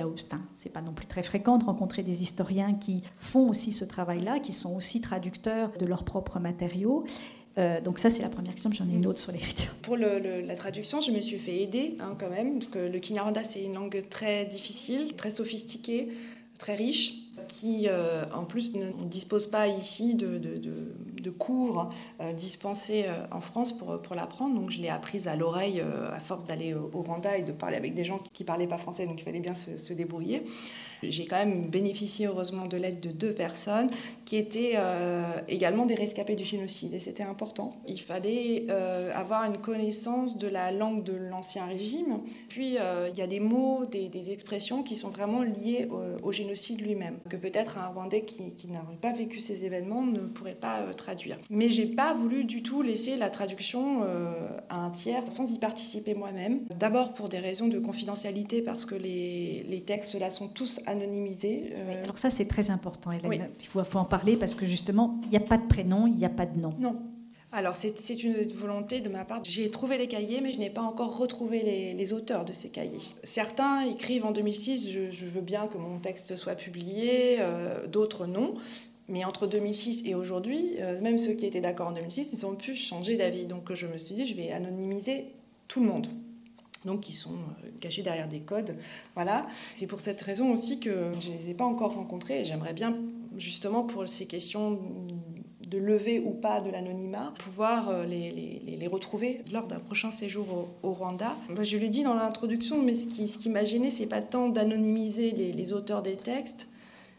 c'est 0.58 0.70
pas 0.70 0.82
non 0.82 0.92
plus 0.92 1.06
très 1.06 1.24
fréquent 1.24 1.58
de 1.58 1.63
rencontrer 1.63 2.04
des 2.04 2.22
historiens 2.22 2.74
qui 2.74 3.01
font 3.16 3.50
aussi 3.50 3.72
ce 3.72 3.86
travail-là, 3.86 4.39
qui 4.39 4.51
sont 4.51 4.75
aussi 4.75 5.00
traducteurs 5.00 5.72
de 5.80 5.86
leurs 5.86 6.04
propres 6.04 6.39
matériaux. 6.39 7.06
Euh, 7.58 7.82
donc 7.82 8.00
ça, 8.00 8.10
c'est 8.10 8.22
la 8.22 8.30
première 8.30 8.54
question, 8.54 8.72
j'en 8.72 8.88
ai 8.88 8.94
une 8.94 9.08
autre 9.08 9.20
sur 9.20 9.32
l'écriture. 9.32 9.74
Pour 9.82 9.98
la 9.98 10.56
traduction, 10.56 11.02
je 11.02 11.12
me 11.12 11.20
suis 11.20 11.40
fait 11.40 11.62
aider 11.62 11.96
hein, 12.00 12.16
quand 12.20 12.30
même, 12.30 12.60
parce 12.60 12.70
que 12.70 12.80
le 12.80 13.00
Kinyarwanda, 13.00 13.44
c'est 13.44 13.64
une 13.64 13.74
langue 13.74 14.04
très 14.10 14.46
difficile, 14.46 15.16
très 15.16 15.32
sophistiquée, 15.32 16.10
très 16.60 16.76
riche, 16.76 17.14
qui 17.48 17.88
euh, 17.88 18.26
en 18.34 18.44
plus 18.44 18.74
ne 18.74 18.92
dispose 19.08 19.48
pas 19.48 19.68
ici 19.68 20.16
de, 20.16 21.30
cours 21.38 21.92
euh, 22.22 22.32
dispensés 22.34 23.06
en 23.32 23.42
France 23.42 23.78
pour, 23.78 24.02
pour 24.02 24.16
l'apprendre. 24.16 24.56
Donc 24.60 24.70
je 24.70 24.80
l'ai 24.80 24.90
apprise 24.90 25.28
à 25.28 25.36
l'oreille 25.36 25.82
à 25.82 26.20
force 26.20 26.46
d'aller 26.46 26.74
au, 26.74 26.90
Rwanda 26.94 27.38
et 27.38 27.44
de 27.44 27.52
parler 27.52 27.78
avec 27.78 27.94
des 27.94 28.06
gens 28.06 28.20
qui 28.34 28.44
ne 28.44 28.48
parlaient 28.48 28.68
pas 28.68 28.78
français, 28.78 29.06
donc 29.06 29.20
il 29.20 29.24
fallait 29.24 29.40
bien 29.40 29.56
se, 29.56 29.78
se 29.78 29.94
débrouiller. 29.94 30.44
J'ai 31.04 31.25
quand 31.25 31.38
même 31.38 31.68
bénéficié 31.70 32.27
heureusement 32.27 32.68
de 32.68 32.77
l'aide 32.77 33.00
de 33.00 33.10
deux 33.10 33.34
personnes 33.34 33.89
qui 34.25 34.38
étaient 34.38 34.74
euh, 34.75 35.24
également 35.48 35.86
des 35.86 35.96
rescapés 35.96 36.36
du 36.36 36.44
génocide 36.44 36.94
et 36.94 37.00
c'était 37.00 37.24
important. 37.24 37.74
Il 37.88 38.01
fallait 38.01 38.66
euh, 38.70 39.12
avoir 39.13 39.46
une 39.46 39.58
connaissance 39.58 40.38
de 40.38 40.48
la 40.48 40.72
langue 40.72 41.04
de 41.04 41.13
l'ancien 41.13 41.66
régime. 41.66 42.20
Puis 42.50 42.77
euh, 42.80 43.10
il 43.12 43.18
y 43.18 43.22
a 43.22 43.27
des 43.27 43.39
mots, 43.39 43.86
des, 43.86 44.08
expressions 44.27 44.84
qui 44.84 44.96
sont 44.96 45.10
vraiment 45.10 45.44
liés 45.44 45.88
au, 46.24 46.32
génocide 46.32 46.82
lui-même, 46.82 47.18
que 47.30 47.38
peut-être 47.38 47.77
un 47.77 47.88
Rwandais 47.88 48.24
qui, 48.24 48.51
qui 48.58 48.68
n'aurait 48.68 48.98
pas 49.00 49.13
vécu 49.13 49.39
ces 49.39 49.63
événements 49.63 50.01
ne 50.01 50.20
pourrait 50.20 50.56
pas 50.56 50.82
traduire. 50.98 51.38
Mais 51.50 51.70
j'ai 51.70 51.86
pas 51.86 52.13
voulu 52.13 52.44
du 52.44 52.62
tout 52.62 52.82
laisser 52.82 53.16
la 53.16 53.30
traduction 53.30 54.04
à 54.70 54.80
un 54.80 54.89
tiers 54.89 55.32
sans 55.32 55.54
y 55.54 55.60
participer 55.60 56.13
moi-même. 56.13 56.62
D'abord 56.77 57.13
pour 57.13 57.30
des 57.30 57.39
raisons 57.39 57.68
de 57.68 57.80
confidentialité 57.80 58.62
parce 58.62 58.86
que 58.86 58.96
les, 58.96 59.63
les 59.70 59.82
textes 59.82 60.20
là 60.20 60.30
sont 60.30 60.48
tous 60.48 60.82
anonymisé. 60.88 61.74
Euh, 61.74 62.03
alors 62.03 62.17
ça, 62.17 62.29
c'est 62.29 62.48
très 62.48 62.72
important, 62.72 63.12
Hélène. 63.12 63.50
Il 63.60 63.67
faut, 63.67 63.82
en 63.98 64.06
parler 64.06 64.38
parce 64.38 64.56
que 64.56 64.65
justement, 64.65 65.20
il 65.25 65.29
n'y 65.29 65.38
a 65.38 65.41
pas 65.41 65.58
de 65.58 65.67
prénom, 65.67 66.08
il 66.08 66.15
n'y 66.15 66.25
a 66.25 66.29
pas 66.29 66.46
de 66.46 66.60
nom. 66.60 66.74
Non. 66.79 66.96
Alors 67.53 67.75
c'est 67.75 68.24
une 68.24 68.36
volonté 68.56 69.00
de 69.00 69.08
ma 69.08 69.24
part. 69.24 69.41
J'ai 69.44 69.72
trouvé 69.72 69.98
les 69.98 70.08
cahiers, 70.08 70.41
mais 70.41 70.51
je 70.51 70.60
n'ai 70.60 70.70
pas 70.70 70.82
encore 70.82 71.17
retrouvé 71.17 71.62
les, 71.98 72.13
auteurs 72.13 72.44
de 72.44 72.51
ces 72.51 72.70
cahiers. 72.70 73.00
Certains 73.24 73.82
écrivent 73.86 74.25
en 74.25 74.32
2006, 74.32 74.91
je, 74.91 75.25
veux 75.25 75.41
bien 75.41 75.67
que 75.67 75.77
mon 75.77 75.98
texte 75.98 76.36
soit 76.36 76.56
publié, 76.56 77.38
euh, 77.39 77.88
d'autres 77.88 78.27
non. 78.27 78.56
Mais 79.08 79.24
entre 79.24 79.48
2006 79.48 80.03
et 80.06 80.13
aujourd'hui, 80.13 80.75
euh, 80.79 81.00
même 81.00 81.20
ceux 81.20 81.34
qui 81.34 81.46
étaient 81.46 81.62
d'accord 81.62 81.88
en 81.88 81.94
2006, 81.94 82.34
ils 82.34 82.46
ont 82.46 82.56
pu 82.56 82.75
changer 82.75 83.15
d'avis. 83.15 83.46
Donc 83.46 83.74
je 83.74 83.88
me 83.88 83.98
suis 83.98 84.15
dit, 84.15 84.27
je 84.27 84.36
vais 84.36 84.51
anonymiser 84.51 85.27
tout 85.70 85.79
le 85.79 85.88
monde 85.88 86.08
donc 86.88 87.01
qui 87.01 87.13
sont 87.13 87.36
euh, 87.36 87.70
cachés 87.79 88.01
derrière 88.01 88.27
des 88.27 88.39
codes. 88.39 88.75
Voilà. 89.13 89.46
C'est 89.75 89.88
pour 89.88 90.00
cette 90.00 90.22
raison 90.22 90.51
aussi 90.51 90.79
que 90.79 91.12
je 91.20 91.29
ne 91.29 91.38
les 91.38 91.51
ai 91.51 91.53
pas 91.53 91.65
encore 91.65 91.94
rencontrés 91.94 92.46
j'aimerais 92.46 92.74
bien, 92.74 92.96
justement, 93.38 93.84
pour 93.84 94.08
ces 94.08 94.25
questions 94.25 94.79
de 95.67 95.77
lever 95.77 96.20
ou 96.20 96.32
pas 96.32 96.62
de 96.62 96.70
l'anonymat, 96.70 97.34
pouvoir 97.39 97.89
euh, 97.89 98.06
les, 98.06 98.88
retrouver 98.88 99.41
lors 99.51 99.67
d'un 99.67 99.79
prochain 99.79 100.12
séjour 100.12 100.70
au, 100.82 100.91
Rwanda. 100.94 101.36
Je 101.62 101.77
l'ai 101.77 101.89
dit 101.89 102.03
dans 102.03 102.13
l'introduction, 102.13 102.82
mais 102.82 102.94
ce 102.96 103.06
qui, 103.06 103.27
ce 103.27 103.38
qui 103.38 103.50
m'a 103.50 103.65
gêné, 103.65 103.89
c'est 103.89 104.06
pas 104.06 104.22
tant 104.22 104.48
d'anonymiser 104.48 105.32
les, 105.32 105.74
auteurs 105.74 106.01
des 106.01 106.15
textes, 106.15 106.70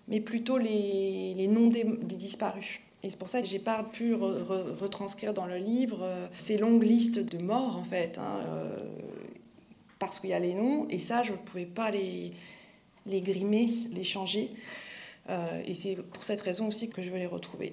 mais 0.09 0.21
plutôt 0.21 0.57
les, 0.57 1.47
noms 1.47 1.67
des, 1.67 1.85
disparus. 2.17 2.81
Et 3.03 3.11
c'est 3.11 3.19
pour 3.19 3.29
ça 3.29 3.43
que 3.43 3.47
j'ai 3.47 3.59
pas 3.59 3.83
pu 3.83 4.15
retranscrire 4.15 5.35
dans 5.35 5.45
le 5.45 5.59
livre 5.59 5.99
euh, 6.03 6.27
ces 6.39 6.57
longues 6.57 6.83
listes 6.83 7.19
de 7.19 7.39
morts, 7.39 7.77
en 7.77 7.85
fait. 7.85 8.19
Hein, 8.19 8.41
parce 9.99 10.21
qu'il 10.21 10.31
y 10.31 10.35
a 10.35 10.39
les 10.39 10.55
noms, 10.55 10.87
et 10.89 10.99
ça, 10.99 11.23
je 11.23 11.33
ne 11.33 11.37
pouvais 11.37 11.67
pas 11.67 11.91
les, 11.91 12.33
grimer, 13.07 13.69
les 13.93 14.05
changer. 14.05 14.51
Euh, 15.29 15.63
et 15.67 15.75
c'est 15.75 15.97
pour 15.97 16.25
cette 16.25 16.41
raison 16.41 16.69
aussi 16.69 16.89
que 16.89 17.03
je 17.03 17.11
veux 17.11 17.19
les 17.19 17.27
retrouver. 17.27 17.73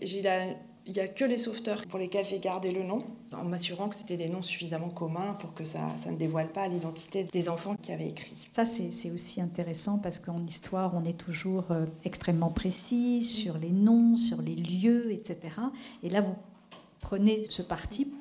Il 0.88 0.94
n'y 0.94 1.00
a 1.00 1.08
que 1.08 1.26
les 1.26 1.38
sauveteurs 1.38 1.82
pour 1.88 1.98
lesquels 1.98 2.26
j'ai 2.26 2.40
gardé 2.40 2.70
le 2.70 2.84
nom, 2.84 3.00
en 3.32 3.44
m'assurant 3.44 3.90
que 3.90 3.96
c'était 3.96 4.18
des 4.18 4.28
noms 4.28 4.42
suffisamment 4.42 4.90
communs 4.90 5.34
pour 5.34 5.54
que 5.54 5.66
ça, 5.66 5.80
ça 5.98 6.12
ne 6.12 6.18
dévoile 6.18 6.50
pas 6.50 6.68
l'identité 6.68 7.24
des 7.24 7.50
enfants 7.50 7.76
qui 7.82 7.92
avaient 7.92 8.10
écrit. 8.10 8.48
Ça, 8.52 8.66
c'est 8.66 9.12
aussi 9.12 9.42
intéressant 9.42 10.00
parce 10.00 10.20
qu'en 10.20 10.46
histoire, 10.46 10.94
on 10.96 11.04
est 11.06 11.18
toujours 11.18 11.66
euh, 11.72 11.86
extrêmement 12.04 12.52
précis 12.52 13.24
sur 13.24 13.58
les 13.58 13.72
noms, 13.72 14.16
sur 14.16 14.42
les 14.42 14.56
lieux, 14.56 15.12
etc. 15.12 15.38
Et 16.04 16.10
là, 16.10 16.22
vous 16.22 16.36
prenez 17.00 17.44
ce 17.50 17.62
parti 17.62 18.12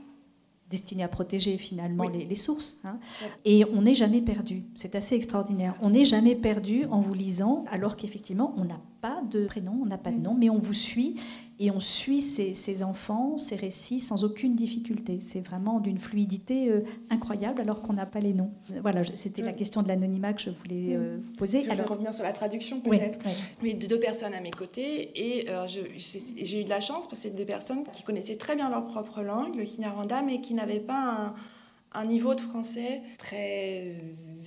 destiné 0.75 1.05
à 1.05 1.09
protéger 1.09 1.57
finalement 1.57 2.09
les, 2.09 2.35
sources. 2.35 2.81
Hein. 2.85 2.99
Et 3.45 3.65
on 3.73 3.83
n'est 3.83 3.95
jamais 3.95 4.21
perdu. 4.21 4.65
C'est 4.75 4.97
assez 4.97 5.15
extraordinaire. 5.15 5.75
On 5.81 5.91
n'est 5.91 6.05
jamais 6.05 6.35
perdu 6.35 6.85
en 6.91 7.01
vous 7.01 7.15
lisant, 7.15 7.65
alors 7.71 7.97
qu'effectivement, 7.97 8.53
on 8.57 8.65
n'a 8.65 8.81
pas 9.01 9.23
de 9.31 9.47
prénom, 9.47 9.79
on 9.83 9.87
n'a 9.87 9.99
pas 9.99 10.11
de 10.11 10.17
mm. 10.17 10.23
nom, 10.23 10.35
mais 10.35 10.51
on 10.51 10.59
vous 10.59 10.75
suit 10.75 11.15
et 11.61 11.71
on 11.71 11.81
suit 11.81 12.21
ces, 12.21 12.83
enfants, 12.83 13.37
ces 13.39 13.57
récits 13.57 14.01
sans 14.01 14.25
aucune 14.25 14.55
difficulté. 14.55 15.19
C'est 15.21 15.41
vraiment 15.41 15.81
d'une 15.81 15.99
fluidité 15.99 16.69
euh, 16.69 16.81
incroyable 17.11 17.61
alors 17.61 17.83
qu'on 17.83 17.93
n'a 17.93 18.07
pas 18.07 18.21
les 18.21 18.33
noms. 18.33 18.51
Voilà, 18.83 19.03
c'était 19.05 19.43
la 19.43 19.53
question 19.53 19.83
de 19.83 19.89
l'anonymat 19.89 20.33
que 20.33 20.43
je 20.43 20.51
voulais 20.51 20.95
euh, 20.97 21.19
vous 21.23 21.37
poser. 21.37 21.63
Je 21.63 21.71
alors, 21.71 21.87
vais 21.87 21.93
revenir 21.93 22.15
sur 22.15 22.25
la 22.25 22.33
traduction 22.33 22.81
peut-être. 22.81 23.19
Oui, 23.63 23.75
deux 23.75 23.99
personnes 23.99 24.35
à 24.35 24.41
mes 24.41 24.51
côtés 24.51 25.11
et 25.15 25.49
euh, 25.49 25.67
j'ai 25.67 26.61
eu 26.61 26.65
de 26.65 26.71
la 26.71 26.81
chance 26.81 27.07
parce 27.07 27.23
que 27.23 27.29
c'est 27.29 27.35
des 27.35 27.45
personnes 27.45 27.85
qui 27.93 28.03
connaissaient 28.03 28.37
très 28.37 28.57
bien 28.57 28.69
leur 28.69 28.87
propre 28.87 29.23
langue, 29.23 29.55
le 29.55 29.65
Kinyarwanda, 29.65 30.23
mais 30.23 30.41
qui 30.41 30.55
n'avaient 30.55 30.81
pas 30.81 31.35
un, 31.93 32.01
un 32.01 32.05
niveau 32.05 32.35
de 32.35 32.41
français 32.41 33.03
très 33.19 33.93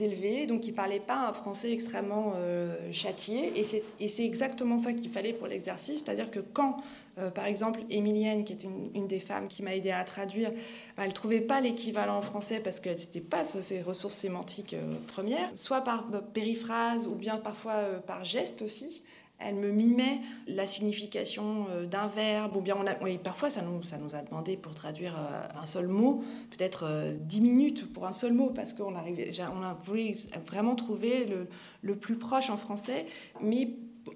élevés, 0.04 0.48
donc 0.48 0.66
ils 0.66 0.72
ne 0.72 0.76
parlaient 0.76 1.00
pas 1.00 1.28
un 1.28 1.34
français 1.34 1.72
extrêmement 1.72 2.34
euh, 2.36 2.76
châtié. 2.92 3.54
Et 4.00 4.08
c'est 4.08 4.26
exactement 4.26 4.78
ça 4.78 4.94
qu'il 4.94 5.10
fallait 5.10 5.34
pour 5.34 5.48
l'exercice, 5.48 6.04
c'est-à-dire 6.04 6.32
que 6.32 6.40
quand, 6.40 6.78
euh, 7.18 7.30
par 7.30 7.46
exemple, 7.46 7.82
Émilienne, 7.90 8.44
qui 8.44 8.54
est 8.54 8.64
une, 8.64 9.08
des 9.08 9.20
femmes 9.20 9.48
qui 9.48 9.64
m'a 9.64 9.76
aidé 9.76 9.92
à 9.92 10.04
traduire, 10.04 10.52
bah, 10.96 11.04
elle 11.04 11.10
ne 11.10 11.14
trouvait 11.14 11.42
pas 11.42 11.62
l'équivalent 11.62 12.18
en 12.18 12.22
français 12.22 12.60
parce 12.60 12.80
qu'elle 12.80 12.98
n'était 12.98 13.22
pas 13.22 13.44
ses 13.44 13.82
ressources 13.82 14.16
sémantiques 14.16 14.74
euh, 14.74 14.96
premières, 15.08 15.52
soit 15.56 15.82
par 15.82 16.06
périphrase 16.34 17.08
ou 17.08 17.16
bien 17.16 17.38
parfois 17.38 17.84
par 18.06 18.24
geste 18.24 18.62
aussi 18.62 19.04
elle 19.40 19.56
me 19.56 19.72
mimait 19.72 20.20
la 20.48 20.66
signification 20.66 21.68
euh, 21.70 21.86
d'un 21.86 22.08
verbe, 22.08 22.56
ou 22.56 22.62
bien 22.62 22.76
on 22.80 22.88
a, 22.88 22.96
parfois 23.18 23.50
ça 23.50 23.62
nous, 23.62 24.16
a 24.16 24.22
demandé 24.22 24.58
pour 24.58 24.74
traduire 24.74 25.16
euh, 25.18 25.62
un 25.62 25.66
seul 25.66 25.88
mot, 25.88 26.24
peut-être 26.52 26.86
euh, 26.86 27.16
dix 27.20 27.42
minutes 27.42 27.92
pour 27.94 28.08
un 28.08 28.12
seul 28.12 28.34
mot, 28.34 28.50
parce 28.50 28.74
qu'on 28.74 28.96
on 28.96 29.64
a 29.64 29.74
voulu 29.86 30.16
vraiment 30.46 30.76
trouver 30.76 31.26
le, 31.26 31.48
le, 31.82 31.96
plus 31.96 32.16
proche 32.16 32.50
en 32.50 32.58
français, 32.58 33.06
mais 33.42 33.70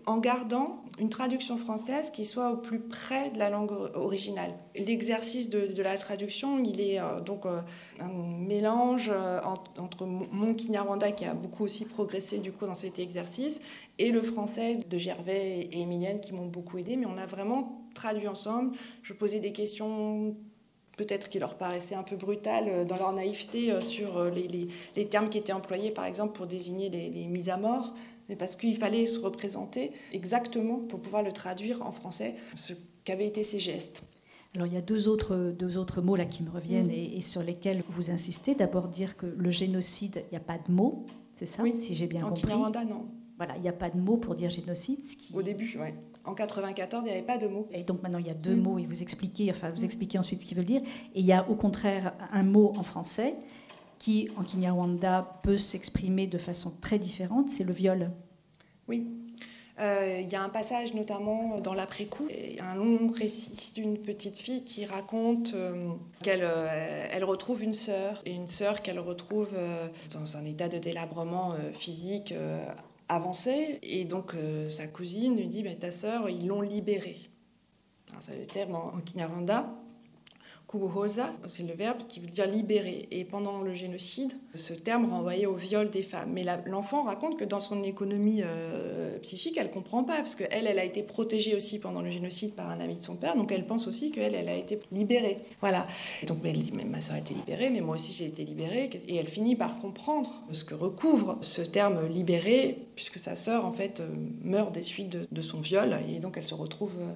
en 0.05 0.17
gardant 0.17 0.83
une 0.99 1.09
traduction 1.09 1.57
française 1.57 2.11
qui 2.11 2.25
soit 2.25 2.51
au 2.51 2.57
plus 2.57 2.79
près 2.79 3.29
de 3.31 3.39
la 3.39 3.49
langue 3.49 3.71
originale. 3.95 4.53
L'exercice 4.75 5.49
de, 5.49 5.81
la 5.81 5.97
traduction, 5.97 6.59
il 6.63 6.79
est 6.79 6.99
donc 7.25 7.45
un 7.45 8.09
mélange 8.09 9.11
entre 9.77 10.05
mon 10.05 10.53
Kinyarwanda 10.53 11.11
qui 11.11 11.25
a 11.25 11.33
beaucoup 11.33 11.63
aussi 11.63 11.85
progressé 11.85 12.37
du 12.39 12.51
coup 12.51 12.65
dans 12.65 12.75
cet 12.75 12.99
exercice 12.99 13.59
et 13.97 14.11
le 14.11 14.21
français 14.21 14.79
de 14.89 14.97
Gervais 14.97 15.69
et 15.71 15.81
Emilienne 15.81 16.19
qui 16.19 16.33
m'ont 16.33 16.47
beaucoup 16.47 16.77
aidé, 16.77 16.95
mais 16.95 17.05
on 17.05 17.17
a 17.17 17.25
vraiment 17.25 17.81
traduit 17.93 18.27
ensemble. 18.27 18.75
Je 19.03 19.13
posais 19.13 19.39
des 19.39 19.53
questions 19.53 20.35
peut-être 20.97 21.29
qui 21.29 21.39
leur 21.39 21.55
paraissaient 21.55 21.95
un 21.95 22.03
peu 22.03 22.15
brutales 22.15 22.67
euh, 22.67 22.85
dans 22.85 22.97
leur 22.97 23.13
naïveté 23.13 23.71
euh, 23.71 23.81
sur 23.81 24.17
euh, 24.17 24.29
les, 24.29 25.05
termes 25.07 25.29
qui 25.29 25.37
étaient 25.37 25.53
employés, 25.53 25.91
par 25.91 26.05
exemple, 26.05 26.33
pour 26.33 26.47
désigner 26.47 26.89
les, 26.89 27.25
mises 27.25 27.49
à 27.49 27.57
mort, 27.57 27.93
mais 28.31 28.37
parce 28.37 28.55
qu'il 28.55 28.77
fallait 28.77 29.05
se 29.05 29.19
représenter 29.19 29.91
exactement 30.13 30.79
pour 30.79 31.01
pouvoir 31.01 31.21
le 31.21 31.33
traduire 31.33 31.85
en 31.85 31.91
français, 31.91 32.35
ce 32.55 32.71
qu'avaient 33.03 33.27
été 33.27 33.43
ces 33.43 33.59
gestes. 33.59 34.03
Alors 34.55 34.67
il 34.67 34.73
y 34.73 34.77
a 34.77 34.81
deux 34.81 35.09
autres, 35.09 35.53
deux 35.57 35.77
autres 35.77 36.01
mots 36.01 36.15
là 36.15 36.25
qui 36.25 36.41
me 36.41 36.49
reviennent 36.49 36.87
mm. 36.87 36.91
et, 36.91 37.17
et, 37.17 37.21
sur 37.21 37.43
lesquels 37.43 37.83
vous 37.89 38.09
insistez. 38.09 38.55
D'abord 38.55 38.87
dire 38.87 39.17
que 39.17 39.25
le 39.25 39.51
génocide, 39.51 40.23
il 40.27 40.31
n'y 40.31 40.37
a 40.37 40.45
pas 40.45 40.57
de 40.57 40.71
mot, 40.71 41.05
c'est 41.35 41.45
ça, 41.45 41.61
oui. 41.61 41.75
si 41.77 41.93
j'ai 41.93 42.07
bien 42.07 42.23
en 42.23 42.29
compris. 42.29 42.53
En 42.53 42.69
non. 42.85 43.05
Voilà, 43.35 43.57
il 43.57 43.63
n'y 43.63 43.69
a 43.69 43.73
pas 43.73 43.89
de 43.89 43.99
mot 43.99 44.15
pour 44.15 44.35
dire 44.35 44.49
génocide. 44.49 44.99
Au 45.33 45.41
début, 45.41 45.77
oui. 45.81 45.89
En 46.23 46.33
94, 46.33 47.03
il 47.03 47.07
n'y 47.07 47.13
avait 47.13 47.25
pas 47.25 47.37
de 47.37 47.47
mot. 47.47 47.67
Et 47.71 47.83
donc 47.83 48.01
maintenant, 48.01 48.19
il 48.19 48.27
y 48.27 48.29
a 48.29 48.35
deux 48.35 48.55
mm. 48.55 48.61
mots 48.61 48.79
et 48.79 48.85
vous 48.85 49.01
expliquez, 49.01 49.49
enfin, 49.51 49.71
vous 49.71 49.83
expliquez 49.83 50.17
ensuite 50.19 50.39
ce 50.41 50.45
qu'ils 50.45 50.55
veulent 50.55 50.65
dire. 50.65 50.81
Et 51.15 51.19
il 51.19 51.25
y 51.25 51.33
a 51.33 51.49
au 51.49 51.55
contraire 51.55 52.13
un 52.31 52.43
mot 52.43 52.71
en 52.77 52.83
français 52.83 53.35
qui, 54.01 54.29
en 54.35 54.41
Kinyarwanda, 54.41 55.39
peut 55.43 55.59
s'exprimer 55.59 56.25
de 56.25 56.39
façon 56.39 56.73
très 56.81 56.97
différente, 56.97 57.51
c'est 57.51 57.63
le 57.63 57.71
viol. 57.71 58.09
Oui. 58.87 59.07
Euh, 59.79 60.19
il 60.19 60.27
y 60.27 60.35
a 60.35 60.41
un 60.41 60.49
passage 60.49 60.95
notamment 60.95 61.59
dans 61.59 61.75
l'après-coup, 61.75 62.27
un 62.59 62.73
long 62.73 63.11
récit 63.11 63.73
d'une 63.75 63.99
petite 63.99 64.39
fille 64.39 64.63
qui 64.63 64.85
raconte 64.85 65.53
euh, 65.53 65.89
qu'elle 66.23 66.41
euh, 66.43 67.25
retrouve 67.25 67.61
une 67.61 67.75
sœur, 67.75 68.19
et 68.25 68.33
une 68.33 68.47
sœur 68.47 68.81
qu'elle 68.81 68.99
retrouve 68.99 69.49
dans 70.11 70.35
un 70.35 70.45
état 70.45 70.67
de 70.67 70.79
délabrement 70.79 71.53
physique 71.77 72.33
avancé. 73.07 73.77
Et 73.83 74.05
donc 74.05 74.33
sa 74.69 74.87
cousine 74.87 75.37
lui 75.37 75.45
dit, 75.45 75.61
mais 75.61 75.75
ta 75.75 75.91
sœur, 75.91 76.27
ils 76.27 76.47
l'ont 76.47 76.61
libérée. 76.61 77.17
C'est 78.19 78.35
le 78.35 78.47
terme 78.47 78.73
en 78.75 78.99
Kinyarwanda. 79.05 79.69
C'est 81.47 81.63
le 81.63 81.73
verbe 81.73 81.99
qui 82.07 82.19
veut 82.19 82.27
dire 82.27 82.47
libérer. 82.47 83.07
Et 83.11 83.25
pendant 83.25 83.61
le 83.61 83.73
génocide, 83.73 84.33
ce 84.55 84.73
terme 84.73 85.09
renvoyait 85.09 85.45
au 85.45 85.55
viol 85.55 85.89
des 85.89 86.03
femmes. 86.03 86.31
Mais 86.33 86.45
l'enfant 86.65 87.03
raconte 87.03 87.37
que 87.37 87.43
dans 87.43 87.59
son 87.59 87.83
économie 87.83 88.41
euh, 88.43 89.17
psychique, 89.19 89.57
elle 89.57 89.71
comprend 89.71 90.03
pas, 90.03 90.17
parce 90.17 90.35
qu'elle, 90.35 90.67
elle 90.67 90.79
a 90.79 90.85
été 90.85 91.03
protégée 91.03 91.55
aussi 91.55 91.79
pendant 91.79 92.01
le 92.01 92.09
génocide 92.09 92.55
par 92.55 92.69
un 92.69 92.79
ami 92.79 92.95
de 92.95 93.01
son 93.01 93.15
père, 93.15 93.35
donc 93.35 93.51
elle 93.51 93.65
pense 93.65 93.87
aussi 93.87 94.11
qu'elle, 94.11 94.33
elle 94.33 94.49
a 94.49 94.55
été 94.55 94.79
libérée. 94.91 95.39
Voilà. 95.59 95.87
donc 96.27 96.39
elle 96.45 96.57
dit, 96.57 96.71
mais 96.73 96.85
ma 96.85 97.01
soeur 97.01 97.15
a 97.15 97.19
été 97.19 97.33
libérée, 97.33 97.69
mais 97.69 97.81
moi 97.81 97.95
aussi 97.95 98.13
j'ai 98.13 98.25
été 98.25 98.45
libérée. 98.45 98.89
Et 99.07 99.15
elle 99.15 99.27
finit 99.27 99.55
par 99.55 99.77
comprendre 99.77 100.31
ce 100.51 100.63
que 100.63 100.73
recouvre 100.73 101.37
ce 101.41 101.61
terme 101.61 102.07
libéré, 102.07 102.77
puisque 102.95 103.19
sa 103.19 103.35
sœur, 103.35 103.65
en 103.65 103.71
fait, 103.71 103.99
euh, 103.99 104.07
meurt 104.43 104.71
des 104.73 104.83
suites 104.83 105.17
de, 105.31 105.41
son 105.41 105.59
viol, 105.59 105.97
et 106.09 106.19
donc 106.19 106.37
elle 106.37 106.47
se 106.47 106.53
retrouve... 106.53 106.93
Euh, 106.99 107.13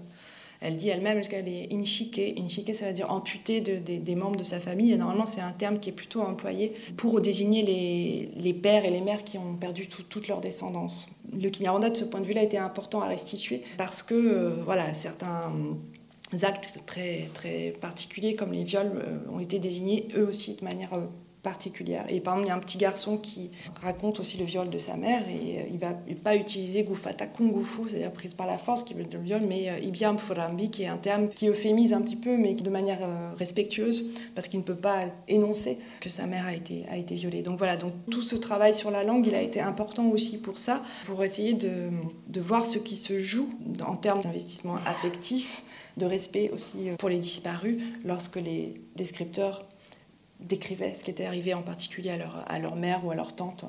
elle 0.61 0.77
dit 0.77 0.89
elle-même 0.89 1.21
qu'elle 1.21 1.47
est 1.47 1.69
inchique. 1.71 2.19
Inchique, 2.37 2.73
ça 2.75 2.87
veut 2.87 2.93
dire 2.93 3.11
amputée 3.11 3.61
des 3.61 4.15
membres 4.15 4.37
de 4.37 4.43
sa 4.43 4.59
famille. 4.59 4.91
Et 4.91 4.97
normalement, 4.97 5.25
c'est 5.25 5.41
un 5.41 5.51
terme 5.51 5.79
qui 5.79 5.89
est 5.89 5.93
plutôt 5.93 6.21
employé 6.21 6.73
pour 6.97 7.21
désigner 7.21 7.63
les, 8.35 8.53
pères 8.53 8.85
et 8.85 8.91
les 8.91 9.01
mères 9.01 9.23
qui 9.23 9.37
ont 9.37 9.55
perdu 9.55 9.87
toute 9.87 10.27
leur 10.27 10.41
descendance. 10.41 11.09
Le 11.33 11.49
Kinyarwanda, 11.49 11.89
de 11.89 11.97
ce 11.97 12.03
point 12.03 12.21
de 12.21 12.25
vue-là, 12.25 12.43
était 12.43 12.57
important 12.57 13.01
à 13.01 13.07
restituer 13.07 13.61
parce 13.77 14.01
que 14.01 14.13
euh, 14.15 14.49
voilà, 14.63 14.93
certains 14.93 15.51
actes 16.43 16.81
très, 16.85 17.29
très 17.33 17.73
particuliers 17.81 18.35
comme 18.35 18.51
les 18.51 18.63
viols 18.63 18.91
euh, 18.95 19.31
ont 19.31 19.39
été 19.39 19.59
désignés 19.59 20.07
eux 20.17 20.27
aussi 20.27 20.55
de 20.55 20.63
manière 20.63 20.93
euh, 20.93 21.05
particulière. 21.45 22.05
Et 22.09 22.19
par 22.21 22.33
exemple, 22.33 22.47
il 22.47 22.49
y 22.49 22.51
a 22.51 22.55
un 22.55 22.59
petit 22.59 22.79
garçon 22.79 23.17
qui 23.17 23.51
raconte 23.81 24.19
aussi 24.19 24.35
le 24.37 24.45
viol 24.45 24.67
de 24.67 24.79
sa 24.79 24.95
mère 24.97 25.21
et 25.29 25.59
euh, 25.59 25.71
il 25.71 25.77
va 25.77 25.93
pas 26.23 26.35
utiliser 26.35 26.83
gufata 26.83 27.27
kungufu, 27.27 27.87
c'est-à-dire 27.87 28.11
prise 28.11 28.33
par 28.33 28.47
la 28.47 28.57
force, 28.57 28.81
qui 28.83 28.95
veut 28.95 29.03
dire 29.03 29.19
le 29.19 29.25
viol, 29.25 29.41
mais 29.47 29.69
euh, 29.69 29.77
ibiam 29.79 30.17
furambi, 30.17 30.71
qui 30.71 30.81
est 30.83 30.87
un 30.87 30.97
terme 30.97 31.29
qui 31.29 31.47
euphémise 31.47 31.93
un 31.93 32.01
petit 32.01 32.15
peu, 32.15 32.35
mais 32.35 32.55
de 32.55 32.69
manière 32.71 32.97
euh, 33.03 33.29
respectueuse, 33.37 33.99
parce 34.33 34.47
qu'il 34.47 34.59
ne 34.59 34.65
peut 34.65 34.81
pas 34.89 35.05
énoncer 35.27 35.77
que 36.01 36.09
sa 36.09 36.25
mère 36.25 36.47
a 36.47 36.55
été, 36.55 36.83
a 36.89 36.97
été 36.97 37.13
violée. 37.13 37.43
Donc 37.43 37.59
voilà, 37.59 37.77
donc 37.77 37.93
tout 38.09 38.23
ce 38.23 38.35
travail 38.35 38.73
sur 38.73 38.89
la 38.89 39.03
langue, 39.03 39.27
il 39.27 39.35
a 39.35 39.43
été 39.43 39.61
important 39.61 40.07
aussi 40.07 40.39
pour 40.39 40.57
ça, 40.57 40.81
pour 41.05 41.23
essayer 41.23 41.53
de, 41.53 41.91
de 42.27 42.41
voir 42.41 42.65
ce 42.65 42.79
qui 42.79 42.95
se 42.95 43.19
joue 43.19 43.49
en 43.85 43.97
termes 43.97 44.21
d'investissement 44.21 44.77
affectif, 44.87 45.61
de 45.97 46.05
respect 46.07 46.49
aussi 46.55 46.89
pour 46.97 47.09
les 47.09 47.19
disparus, 47.19 47.77
lorsque 48.03 48.37
les, 48.37 48.73
les 48.95 49.05
scripteurs 49.05 49.63
décrivaient 50.39 50.93
ce 50.93 51.03
qui 51.03 51.11
était 51.11 51.25
arrivé 51.25 51.53
en 51.53 51.61
particulier 51.61 52.11
à 52.11 52.17
leur, 52.17 52.43
à 52.47 52.59
leur 52.59 52.75
mère 52.75 53.05
ou 53.05 53.11
à 53.11 53.15
leur 53.15 53.35
tante 53.35 53.65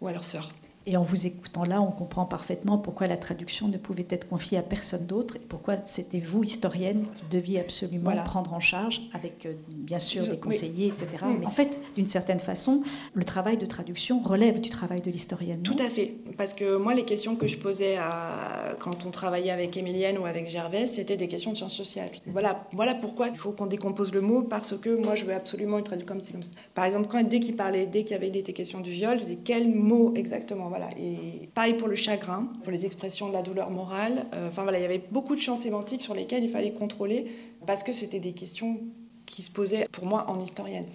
ou 0.00 0.06
à 0.06 0.12
leur 0.12 0.24
sœur. 0.24 0.52
Et 0.86 0.96
en 0.96 1.02
vous 1.02 1.26
écoutant 1.26 1.64
là, 1.64 1.82
on 1.82 1.90
comprend 1.90 2.24
parfaitement 2.24 2.78
pourquoi 2.78 3.06
la 3.06 3.18
traduction 3.18 3.68
ne 3.68 3.76
pouvait 3.76 4.06
être 4.08 4.26
confiée 4.28 4.56
à 4.56 4.62
personne 4.62 5.04
d'autre 5.04 5.36
et 5.36 5.40
pourquoi 5.40 5.76
c'était 5.84 6.20
vous, 6.20 6.42
historienne, 6.42 7.04
qui 7.16 7.24
deviez 7.30 7.60
absolument 7.60 8.12
prendre 8.24 8.54
en 8.54 8.60
charge, 8.60 9.02
avec 9.12 9.44
euh, 9.44 9.52
bien 9.68 9.98
sûr 9.98 10.26
des 10.26 10.38
conseillers, 10.38 10.88
etc. 10.88 11.24
Mais 11.38 11.46
en 11.46 11.50
fait, 11.50 11.78
d'une 11.96 12.06
certaine 12.06 12.40
façon, 12.40 12.82
le 13.12 13.24
travail 13.24 13.58
de 13.58 13.66
traduction 13.66 14.20
relève 14.20 14.60
du 14.60 14.70
travail 14.70 15.02
de 15.02 15.10
l'historienne. 15.10 15.62
Tout 15.62 15.76
à 15.78 15.90
fait. 15.90 16.14
Parce 16.38 16.54
que 16.54 16.76
moi, 16.76 16.94
les 16.94 17.04
questions 17.04 17.36
que 17.36 17.46
je 17.46 17.58
posais 17.58 17.96
à... 17.98 18.74
quand 18.80 19.04
on 19.04 19.10
travaillait 19.10 19.50
avec 19.50 19.76
Émilienne 19.76 20.16
ou 20.16 20.24
avec 20.24 20.48
Gervais, 20.48 20.86
c'était 20.86 21.18
des 21.18 21.28
questions 21.28 21.52
de 21.52 21.58
sciences 21.58 21.76
sociales. 21.76 22.10
Voilà, 22.26 22.66
voilà 22.72 22.94
pourquoi 22.94 23.28
il 23.28 23.36
faut 23.36 23.52
qu'on 23.52 23.66
décompose 23.66 24.14
le 24.14 24.22
mot, 24.22 24.42
parce 24.42 24.76
que 24.78 24.96
moi, 24.96 25.14
je 25.14 25.26
veux 25.26 25.34
absolument 25.34 25.76
le 25.76 25.82
traduire 25.82 26.06
comme, 26.06 26.22
comme 26.22 26.42
ça. 26.42 26.52
Par 26.74 26.86
exemple, 26.86 27.08
quand, 27.10 27.22
dès 27.22 27.40
qu'il 27.40 27.56
parlait, 27.56 27.84
dès 27.84 28.02
qu'il 28.04 28.12
y 28.12 28.14
avait 28.14 28.28
été 28.28 28.54
question 28.54 28.80
du 28.80 28.92
viol, 28.92 29.18
je 29.18 29.24
disais 29.24 29.38
quel 29.44 29.68
mot 29.68 30.14
exactement? 30.16 30.69
Voilà. 30.70 30.88
Et 30.98 31.48
pareil 31.54 31.74
pour 31.74 31.88
le 31.88 31.96
chagrin, 31.96 32.48
pour 32.62 32.72
les 32.72 32.86
expressions 32.86 33.28
de 33.28 33.34
la 33.34 33.42
douleur 33.42 33.70
morale. 33.70 34.26
Euh, 34.32 34.48
enfin 34.48 34.62
voilà, 34.62 34.78
il 34.78 34.82
y 34.82 34.86
avait 34.86 35.02
beaucoup 35.10 35.34
de 35.34 35.40
champs 35.40 35.56
sémantiques 35.56 36.00
sur 36.00 36.14
lesquels 36.14 36.42
il 36.42 36.48
fallait 36.48 36.72
contrôler 36.72 37.26
parce 37.66 37.82
que 37.82 37.92
c'était 37.92 38.20
des 38.20 38.32
questions 38.32 38.78
qui 39.26 39.42
se 39.42 39.50
posaient 39.50 39.86
pour 39.92 40.06
moi 40.06 40.30
en 40.30 40.42
historienne. 40.42 40.86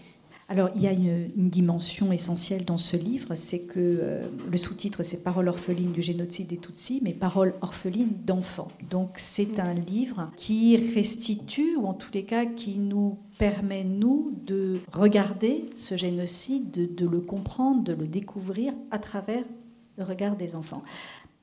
Alors, 0.47 0.69
il 0.75 0.83
y 0.83 0.87
a 0.87 0.91
une, 0.91 1.49
dimension 1.49 2.11
essentielle 2.11 2.65
dans 2.65 2.77
ce 2.77 2.95
livre, 2.95 3.33
c'est 3.33 3.61
que 3.61 3.79
euh, 3.79 4.27
le 4.51 4.57
sous-titre, 4.57 5.01
c'est 5.01 5.23
Paroles 5.23 5.47
orphelines 5.47 5.91
du 5.91 6.03
génocide 6.03 6.47
des 6.47 6.57
Tutsis, 6.57 6.99
mais 7.03 7.13
Paroles 7.13 7.55
orphelines 7.61 8.13
d'enfants. 8.25 8.67
Donc, 8.91 9.09
c'est 9.15 9.59
un 9.59 9.73
livre 9.73 10.29
qui 10.37 10.77
restitue, 10.77 11.75
ou 11.77 11.87
en 11.87 11.93
tous 11.93 12.11
les 12.13 12.23
cas, 12.23 12.45
qui 12.45 12.77
nous 12.77 13.17
permet, 13.39 13.83
nous, 13.83 14.33
de 14.45 14.79
regarder 14.93 15.65
ce 15.77 15.97
génocide, 15.97 16.69
de, 16.71 16.85
de 16.85 17.09
le 17.09 17.21
comprendre, 17.21 17.83
de 17.83 17.93
le 17.93 18.05
découvrir 18.05 18.73
à 18.91 18.99
travers 18.99 19.43
le 19.97 20.03
regard 20.03 20.35
des 20.35 20.55
enfants. 20.55 20.83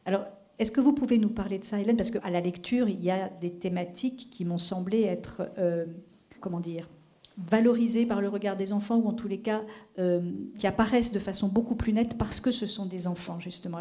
Alors, 0.05 0.25
est-ce 0.59 0.71
que 0.71 0.81
vous 0.81 0.93
pouvez 0.93 1.19
nous 1.19 1.31
parler 1.31 1.59
de 1.59 1.65
ça, 1.65 1.81
Hélène? 1.81 1.97
Parce 1.97 2.11
qu'à 2.11 2.31
la 2.31 2.41
lecture, 2.41 2.89
il 2.89 3.03
y 3.03 3.11
a 3.11 3.29
des 3.29 3.51
thématiques 3.51 4.29
qui 4.31 4.45
m'ont 4.45 4.59
semblé 4.59 5.03
être, 5.03 5.43
euh, 5.59 5.87
comment 6.41 6.61
dire, 6.61 6.89
valorisées 7.39 8.07
par 8.07 8.21
le 8.21 8.29
regard 8.29 8.57
des 8.57 8.73
enfants, 8.73 8.97
ou 8.97 9.09
en 9.09 9.15
tous 9.15 9.29
les 9.29 9.41
cas, 9.41 9.63
euh, 9.99 10.31
qui 10.59 10.67
apparaissent 10.67 11.13
de 11.13 11.19
façon 11.19 11.49
beaucoup 11.49 11.75
plus 11.75 11.93
nette 11.93 12.19
parce 12.19 12.41
que 12.41 12.51
ce 12.51 12.67
sont 12.67 12.87
des 12.87 13.07
enfants, 13.07 13.39
justement. 13.39 13.79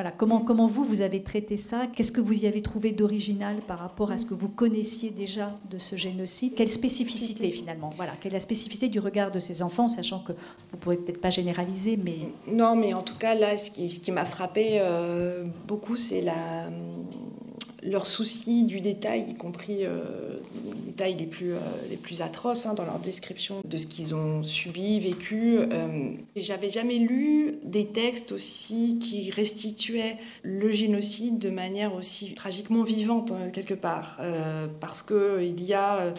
Voilà, 0.00 0.14
comment, 0.16 0.40
comment 0.40 0.66
vous, 0.66 0.82
vous 0.82 1.02
avez 1.02 1.22
traité 1.22 1.58
ça? 1.58 1.86
Qu'est-ce 1.94 2.10
que 2.10 2.22
vous 2.22 2.32
y 2.32 2.46
avez 2.46 2.62
trouvé 2.62 2.92
d'original 2.92 3.56
par 3.56 3.80
rapport 3.80 4.10
à 4.10 4.16
ce 4.16 4.24
que 4.24 4.32
vous 4.32 4.48
connaissiez 4.48 5.10
déjà 5.10 5.54
de 5.70 5.76
ce 5.76 5.94
génocide? 5.94 6.54
Quelle 6.54 6.70
spécificité 6.70 7.50
finalement? 7.50 7.90
Voilà, 7.96 8.12
quelle 8.18 8.32
est 8.32 8.36
la 8.36 8.40
spécificité 8.40 8.88
du 8.88 8.98
regard 8.98 9.30
de 9.30 9.38
ces 9.38 9.60
enfants, 9.60 9.88
sachant 9.88 10.20
que 10.20 10.32
vous 10.32 10.38
ne 10.72 10.78
pourrez 10.78 10.96
peut-être 10.96 11.20
pas 11.20 11.28
généraliser, 11.28 11.98
mais... 12.02 12.16
Non, 12.50 12.76
mais 12.76 12.94
en 12.94 13.02
tout 13.02 13.16
cas, 13.18 13.34
là, 13.34 13.58
ce 13.58 13.70
qui, 13.70 13.90
ce 13.90 14.00
qui 14.00 14.10
m'a 14.10 14.24
frappé 14.24 14.78
euh, 14.80 15.44
beaucoup, 15.68 15.98
c'est 15.98 16.22
la 16.22 16.70
leur 17.82 18.06
souci 18.06 18.64
du 18.64 18.80
détail, 18.80 19.26
y 19.30 19.34
compris 19.34 19.84
euh, 19.84 20.02
les 20.64 20.82
détails 20.82 21.14
les 21.16 21.26
plus, 21.26 21.52
euh, 21.52 21.58
les 21.88 21.96
plus 21.96 22.22
atroces 22.22 22.66
hein, 22.66 22.74
dans 22.74 22.84
leur 22.84 22.98
description 22.98 23.62
de 23.64 23.78
ce 23.78 23.86
qu'ils 23.86 24.14
ont 24.14 24.42
subi, 24.42 25.00
vécu. 25.00 25.58
Euh, 25.58 26.10
J'avais 26.36 26.68
jamais 26.68 26.98
lu 26.98 27.54
des 27.64 27.86
textes 27.86 28.32
aussi 28.32 28.98
qui 29.00 29.30
restituaient 29.30 30.16
le 30.42 30.70
génocide 30.70 31.38
de 31.38 31.50
manière 31.50 31.94
aussi 31.94 32.34
tragiquement 32.34 32.82
vivante, 32.82 33.32
hein, 33.32 33.50
quelque 33.52 33.74
part, 33.74 34.20
parce 34.80 35.02
qu'il 35.02 35.62
y 35.62 35.74
a 35.74 36.12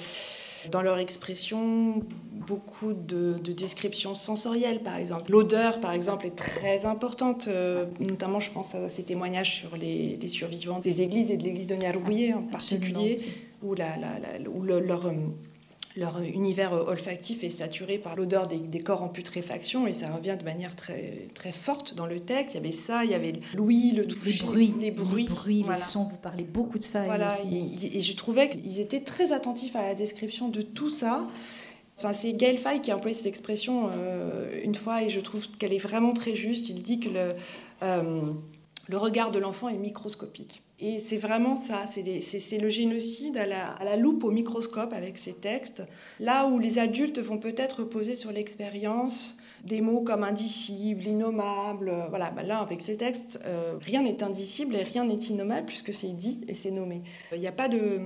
dans 0.71 0.82
leur 0.82 0.97
expression 0.97 2.02
beaucoup 2.47 2.93
de, 2.93 3.36
descriptions 3.54 4.15
sensorielles, 4.15 4.82
par 4.82 4.97
exemple. 4.97 5.32
L'odeur, 5.32 5.80
par 5.80 5.91
exemple, 5.91 6.25
est 6.25 6.36
très 6.36 6.86
importante, 6.86 7.47
euh, 7.47 7.86
notamment 7.99 8.39
je 8.39 8.51
pense 8.51 8.75
à 8.75 8.89
ces 8.89 9.04
témoignages 9.04 9.56
sur 9.56 9.75
les, 9.77 10.17
survivants 10.27 10.80
des 10.80 11.01
églises 11.01 11.32
et 11.32 11.38
de 11.38 11.43
l'église 11.43 11.67
de 11.67 11.75
Niarouye 11.75 12.34
en 12.34 12.43
particulier, 12.43 13.17
où, 13.62 13.73
la, 13.75 13.95
leur, 14.80 15.08
euh, 15.08 15.12
leur 15.95 16.21
univers 16.21 16.73
olfactif 16.73 17.43
est 17.43 17.49
saturé 17.49 17.97
par 17.97 18.15
l'odeur 18.15 18.47
des, 18.47 18.80
corps 18.80 19.04
en 19.04 19.10
putréfaction 19.10 19.88
et 19.88 19.93
ça 19.93 20.13
revient 20.13 20.38
de 20.39 20.45
manière 20.45 20.75
très, 20.75 21.27
très 21.34 21.51
forte 21.51 21.95
dans 21.95 22.06
le 22.06 22.19
texte. 22.19 22.56
Il 22.56 22.58
y 22.58 22.60
avait 22.60 22.71
ça, 22.71 23.04
il 23.04 23.12
y 23.12 23.13
avait 23.13 23.34
l'ouïe, 23.54 23.91
le 23.91 24.08
toucher, 24.08 24.32
les 24.32 24.45
bruits, 24.45 24.73
les, 24.80 24.91
bruits, 24.91 25.65
les, 25.67 25.75
sons. 25.75 26.08
Vous 26.10 26.17
parlez 26.17 26.43
beaucoup 26.43 26.80
de 26.80 26.84
ça. 26.84 27.04
Voilà, 27.04 27.38
et, 27.51 27.97
et, 27.97 28.01
je 28.01 28.15
trouvais 28.15 28.49
qu'ils 28.49 28.80
étaient 28.80 29.01
très 29.01 29.34
attentifs 29.34 29.75
à 29.75 29.82
la 29.84 29.95
description 29.95 30.49
de 30.49 30.62
tout 30.62 30.89
ça. 30.89 31.27
C'est 32.14 32.34
Gaël 32.34 32.58
Faye 32.58 32.82
qui 32.82 32.92
a 32.92 32.98
employé 32.98 33.16
cette 33.16 33.28
expression 33.28 33.90
euh, 33.92 34.62
une 34.64 34.76
fois 34.76 35.04
et 35.04 35.10
je 35.10 35.20
trouve 35.20 35.48
qu'elle 35.58 35.74
est 35.74 35.78
vraiment 35.78 36.14
très 36.14 36.36
juste. 36.36 36.70
Il 36.70 36.82
dit 36.82 37.00
que 37.00 37.10
le, 37.10 37.34
euh, 37.84 38.22
regard 38.94 39.32
de 39.32 39.40
l'enfant 39.40 39.70
est 39.70 39.78
microscopique. 39.78 40.62
Et 40.80 40.98
c'est 41.00 41.18
vraiment 41.18 41.56
ça, 41.56 41.86
c'est 41.86 42.58
le 42.58 42.70
génocide 42.70 43.38
à 43.38 43.46
la, 43.46 43.98
loupe 43.98 44.24
au 44.24 44.32
microscope 44.32 44.94
avec 44.94 45.20
ces 45.20 45.34
textes, 45.34 45.84
là 46.20 46.48
où 46.48 46.58
les 46.58 46.80
adultes 46.80 47.20
vont 47.20 47.38
peut-être 47.38 47.84
poser 47.84 48.16
sur 48.16 48.32
l'expérience 48.32 49.38
des 49.64 49.80
mots 49.82 50.02
comme 50.02 50.24
indicible, 50.24 51.06
innommable. 51.06 51.94
Voilà, 52.10 52.32
ben 52.32 52.42
là, 52.42 52.62
avec 52.62 52.82
ces 52.82 52.98
textes, 52.98 53.40
euh, 53.46 53.76
rien 53.80 54.02
n'est 54.02 54.24
indicible 54.24 54.76
et 54.76 54.82
rien 54.82 55.06
n'est 55.06 55.14
innommable 55.14 55.68
puisque 55.68 55.94
c'est 55.94 56.18
dit 56.18 56.42
et 56.48 56.56
c'est 56.56 56.72
nommé. 56.72 57.04
Il 57.32 57.40
n'y 57.40 57.48
a 57.48 57.52
pas 57.52 57.70
de 57.70 58.00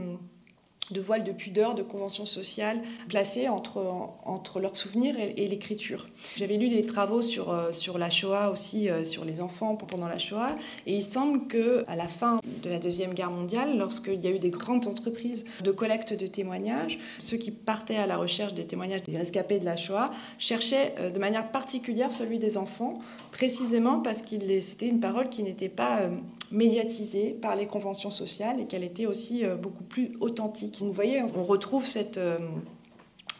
de 0.91 1.01
voile 1.01 1.23
de 1.23 1.31
pudeur, 1.31 1.73
de 1.75 1.81
conventions 1.81 2.25
sociales 2.25 2.81
placées 3.09 3.49
entre, 3.49 3.83
entre 4.25 4.59
leurs 4.59 4.75
souvenirs 4.75 5.15
et, 5.19 5.47
l'écriture. 5.47 6.07
J'avais 6.35 6.57
lu 6.57 6.69
des 6.69 6.85
travaux 6.85 7.21
sur, 7.21 7.51
euh, 7.51 7.71
sur 7.71 7.97
la 7.97 8.09
Shoah 8.09 8.49
aussi, 8.49 8.89
euh, 8.89 9.03
sur 9.03 9.25
les 9.25 9.41
enfants 9.41 9.75
pendant 9.75 10.07
la 10.07 10.17
Shoah, 10.17 10.55
et 10.85 10.95
il 10.95 11.03
semble 11.03 11.47
qu'à 11.47 11.95
la 11.95 12.07
fin 12.07 12.39
de 12.63 12.69
la 12.69 12.79
Deuxième 12.79 13.13
Guerre 13.13 13.31
mondiale, 13.31 13.77
lorsqu'il 13.77 14.19
y 14.23 14.27
a 14.27 14.31
eu 14.31 14.39
des 14.39 14.49
grandes 14.49 14.87
entreprises 14.87 15.45
de 15.63 15.71
collecte 15.71 16.13
de 16.13 16.27
témoignages, 16.27 16.99
ceux 17.19 17.37
qui 17.37 17.51
partaient 17.51 17.97
à 17.97 18.07
la 18.07 18.17
recherche 18.17 18.53
des 18.53 18.65
témoignages 18.65 19.03
des 19.03 19.17
rescapés 19.17 19.59
de 19.59 19.65
la 19.65 19.75
Shoah 19.75 20.11
cherchaient 20.39 20.93
euh, 20.99 21.09
de 21.09 21.19
manière 21.19 21.51
particulière 21.51 22.11
celui 22.11 22.39
des 22.39 22.57
enfants, 22.57 22.99
précisément 23.31 23.99
parce 23.99 24.21
que 24.21 24.35
c'était 24.61 24.87
une 24.87 24.99
parole 24.99 25.29
qui 25.29 25.43
n'était 25.43 25.69
pas 25.69 26.09
médiatisée 26.51 27.31
par 27.41 27.55
les 27.55 27.65
conventions 27.65 28.11
sociales 28.11 28.59
et 28.59 28.65
qu'elle 28.65 28.83
était 28.83 29.05
aussi 29.05 29.43
beaucoup 29.61 29.83
plus 29.83 30.11
authentique 30.19 30.75
vous 30.85 30.93
voyez, 30.93 31.21
on 31.35 31.43
retrouve 31.43 31.85
cette, 31.85 32.17
euh, 32.17 32.37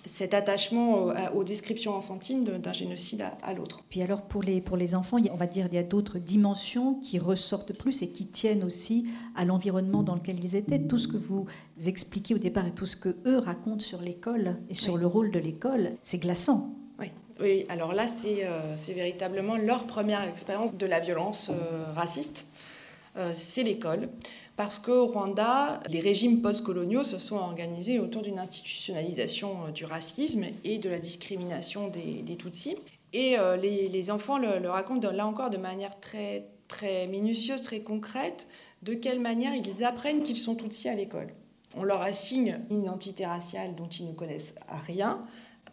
cet 0.05 0.33
attachement 0.33 1.11
aux, 1.33 1.43
descriptions 1.43 1.95
enfantines 1.95 2.43
d'un 2.43 2.73
génocide 2.73 3.25
à, 3.41 3.53
l'autre. 3.53 3.83
Puis 3.89 4.01
alors 4.01 4.21
pour 4.21 4.43
les, 4.43 4.61
pour 4.61 4.77
les 4.77 4.95
enfants, 4.95 5.17
on 5.31 5.35
va 5.35 5.47
dire 5.47 5.67
il 5.71 5.75
y 5.75 5.77
a 5.77 5.83
d'autres 5.83 6.19
dimensions 6.19 6.95
qui 6.95 7.19
ressortent 7.19 7.77
plus 7.77 8.01
et 8.01 8.09
qui 8.09 8.27
tiennent 8.27 8.63
aussi 8.63 9.07
à 9.35 9.45
l'environnement 9.45 10.03
dans 10.03 10.15
lequel 10.15 10.43
ils 10.43 10.55
étaient. 10.55 10.79
Tout 10.79 10.97
ce 10.97 11.07
que 11.07 11.17
vous 11.17 11.45
expliquez 11.85 12.35
au 12.35 12.39
départ 12.39 12.67
et 12.67 12.71
tout 12.71 12.85
ce 12.85 12.95
que 12.95 13.15
eux 13.25 13.39
racontent 13.39 13.79
sur 13.79 14.01
l'école 14.01 14.57
et 14.69 14.75
sur 14.75 14.97
le 14.97 15.07
rôle 15.07 15.31
de 15.31 15.39
l'école, 15.39 15.93
c'est 16.03 16.19
glaçant. 16.19 16.69
Oui. 16.99 17.07
oui, 17.41 17.65
alors 17.69 17.93
là, 17.93 18.07
c'est 18.07 18.45
euh, 18.45 18.75
véritablement 18.93 19.57
leur 19.57 19.85
première 19.85 20.23
expérience 20.27 20.75
de 20.75 20.85
la 20.85 20.99
violence 20.99 21.49
euh, 21.49 21.85
raciste. 21.93 22.45
C'est 23.31 23.63
l'école 23.63 24.09
parce 24.55 24.79
qu'au 24.79 25.07
Rwanda, 25.07 25.81
les 25.89 25.99
régimes 25.99 26.41
postcoloniaux 26.41 27.03
se 27.03 27.17
sont 27.17 27.35
organisés 27.35 27.99
autour 27.99 28.21
d'une 28.21 28.39
institutionnalisation 28.39 29.65
euh, 29.67 29.71
du 29.71 29.85
racisme 29.85 30.45
et 30.63 30.77
de 30.77 30.89
la 30.89 30.99
discrimination 30.99 31.89
des, 31.89 32.37
Tutsis. 32.37 32.77
Et 33.11 33.37
euh, 33.37 33.57
les, 33.57 34.11
enfants 34.11 34.37
le, 34.37 34.69
racontent 34.69 35.11
là 35.11 35.27
encore 35.27 35.49
de 35.49 35.57
manière 35.57 35.99
très, 35.99 36.47
très 36.67 37.07
minutieuse, 37.07 37.61
très 37.61 37.81
concrète, 37.81 38.47
de 38.81 38.93
quelle 38.93 39.19
manière 39.19 39.53
ils 39.53 39.83
apprennent 39.83 40.23
qu'ils 40.23 40.37
sont 40.37 40.55
Tutsis 40.55 40.87
à 40.87 40.95
l'école. 40.95 41.27
On 41.75 41.83
leur 41.83 42.01
assigne 42.01 42.59
une 42.69 42.83
identité 42.83 43.25
raciale 43.25 43.75
dont 43.75 43.87
ils 43.87 44.07
ne 44.07 44.13
connaissent 44.13 44.55
rien 44.87 45.19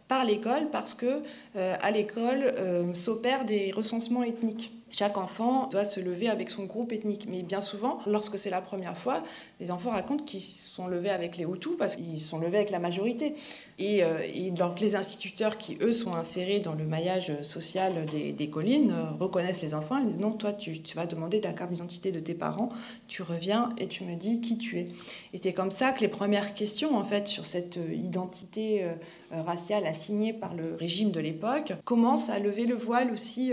par 0.09 0.25
l'école 0.25 0.69
parce 0.69 0.93
que 0.93 1.21
euh, 1.55 1.75
à 1.79 1.91
l'école 1.91 2.53
s'opèrent 2.93 3.45
des 3.45 3.71
recensements 3.71 4.23
ethniques. 4.23 4.71
Chaque 4.95 5.17
enfant 5.17 5.69
doit 5.71 5.85
se 5.85 5.99
lever 5.99 6.29
avec 6.29 6.51
son 6.51 6.65
groupe 6.65 6.91
ethnique. 6.91 7.25
Mais 7.27 7.41
bien 7.41 7.61
souvent, 7.61 7.97
lorsque 8.05 8.37
c'est 8.37 8.51
la 8.51 8.61
première 8.61 8.95
fois, 8.95 9.23
les 9.59 9.71
enfants 9.71 9.89
racontent 9.89 10.23
qu'ils 10.23 10.39
sont 10.39 10.85
levés 10.85 11.09
avec 11.09 11.35
les 11.35 11.45
Hutus 11.45 11.73
parce 11.79 11.95
qu'ils 11.95 12.19
sont 12.19 12.37
levés 12.37 12.57
avec 12.57 12.69
la 12.69 12.77
majorité. 12.77 13.33
Et, 13.79 14.03
euh, 14.03 14.19
donc 14.51 14.79
les 14.79 14.95
instituteurs 14.95 15.57
qui, 15.57 15.79
eux, 15.81 15.93
sont 15.93 16.13
insérés 16.13 16.59
dans 16.59 16.75
le 16.75 16.85
maillage 16.85 17.31
social 17.41 18.05
des, 18.05 18.49
collines 18.49 18.91
euh, 18.91 19.09
reconnaissent 19.19 19.63
les 19.63 19.73
enfants. 19.73 19.97
Ils 19.97 20.09
disent 20.09 20.19
non, 20.19 20.31
toi, 20.31 20.53
tu, 20.53 20.79
vas 20.93 21.07
demander 21.07 21.41
ta 21.41 21.53
carte 21.53 21.71
d'identité 21.71 22.11
de 22.11 22.19
tes 22.19 22.35
parents, 22.35 22.69
tu 23.07 23.23
reviens 23.23 23.69
et 23.79 23.87
tu 23.87 24.03
me 24.03 24.15
dis 24.15 24.41
qui 24.41 24.59
tu 24.59 24.77
es. 24.79 24.85
Et 25.33 25.39
c'est 25.41 25.53
comme 25.53 25.71
ça 25.71 25.91
que 25.91 26.01
les 26.01 26.07
premières 26.07 26.53
questions, 26.53 26.95
en 26.95 27.03
fait, 27.03 27.27
sur 27.27 27.47
cette 27.47 27.77
euh, 27.77 27.93
identité 27.93 28.85
raciale 29.31 29.87
assignée 29.87 30.31
par 30.31 30.53
le 30.53 30.75
régime 30.75 31.09
de 31.09 31.19
l'époque, 31.19 31.73
commencent 31.85 32.29
à 32.29 32.37
lever 32.37 32.67
le 32.67 32.75
voile 32.75 33.11
aussi 33.11 33.51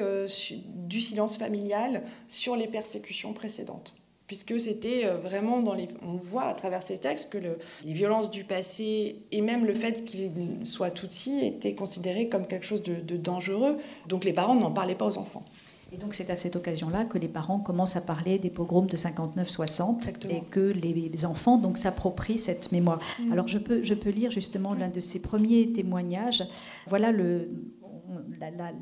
du 0.75 1.01
silence 1.01 1.30
familiale 1.39 2.03
sur 2.29 2.57
les 2.57 2.67
persécutions 2.67 3.33
précédentes 3.33 3.93
puisque 4.31 4.61
c'était 4.61 5.07
euh, 5.07 5.17
vraiment 5.17 5.61
dans 5.61 5.75
les... 5.75 5.89
On 6.07 6.13
voit 6.13 6.45
à 6.45 6.55
travers 6.55 6.85
ces 6.85 6.99
textes 6.99 7.33
que 7.33 7.39
les 7.39 7.93
violences 7.93 8.31
du 8.31 8.45
passé 8.45 9.17
et 9.33 9.41
même 9.41 9.67
le 9.67 9.75
fait 9.75 10.05
qu'ils 10.05 10.31
soient 10.67 10.93
Tutsis 10.93 11.45
étaient 11.45 11.75
considérés 11.75 12.29
comme 12.29 12.47
quelque 12.47 12.65
chose 12.65 12.85
de, 12.85 13.17
dangereux. 13.17 13.77
Donc 14.07 14.25
les 14.25 14.33
parents 14.33 14.55
n'en 14.55 14.71
parlaient 14.71 14.95
pas 14.95 15.07
aux 15.07 15.19
enfants. 15.19 15.45
Et 15.93 15.97
donc 15.97 16.15
c'est 16.15 16.31
à 16.31 16.37
cette 16.37 16.55
occasion-là 16.55 17.07
que 17.07 17.19
les 17.19 17.27
parents 17.27 17.59
commencent 17.59 17.97
à 17.97 18.01
parler 18.01 18.39
des 18.39 18.51
pogroms 18.51 18.87
de 18.87 18.97
59-60 18.97 20.09
et 20.29 20.43
que 20.49 20.61
les, 20.61 21.25
enfants 21.25 21.59
donc 21.59 21.77
s'approprient 21.77 22.39
cette 22.39 22.71
mémoire. 22.71 23.01
Mm. 23.19 23.33
Alors 23.33 23.49
je 23.49 23.59
peux, 23.59 23.83
je 23.83 23.95
peux 23.95 24.11
lire 24.11 24.31
justement 24.31 24.75
l'un 24.75 24.91
de 24.91 25.01
ces 25.01 25.19
premiers 25.19 25.73
témoignages. 25.73 26.45
Voilà 26.87 27.11
le, 27.11 27.49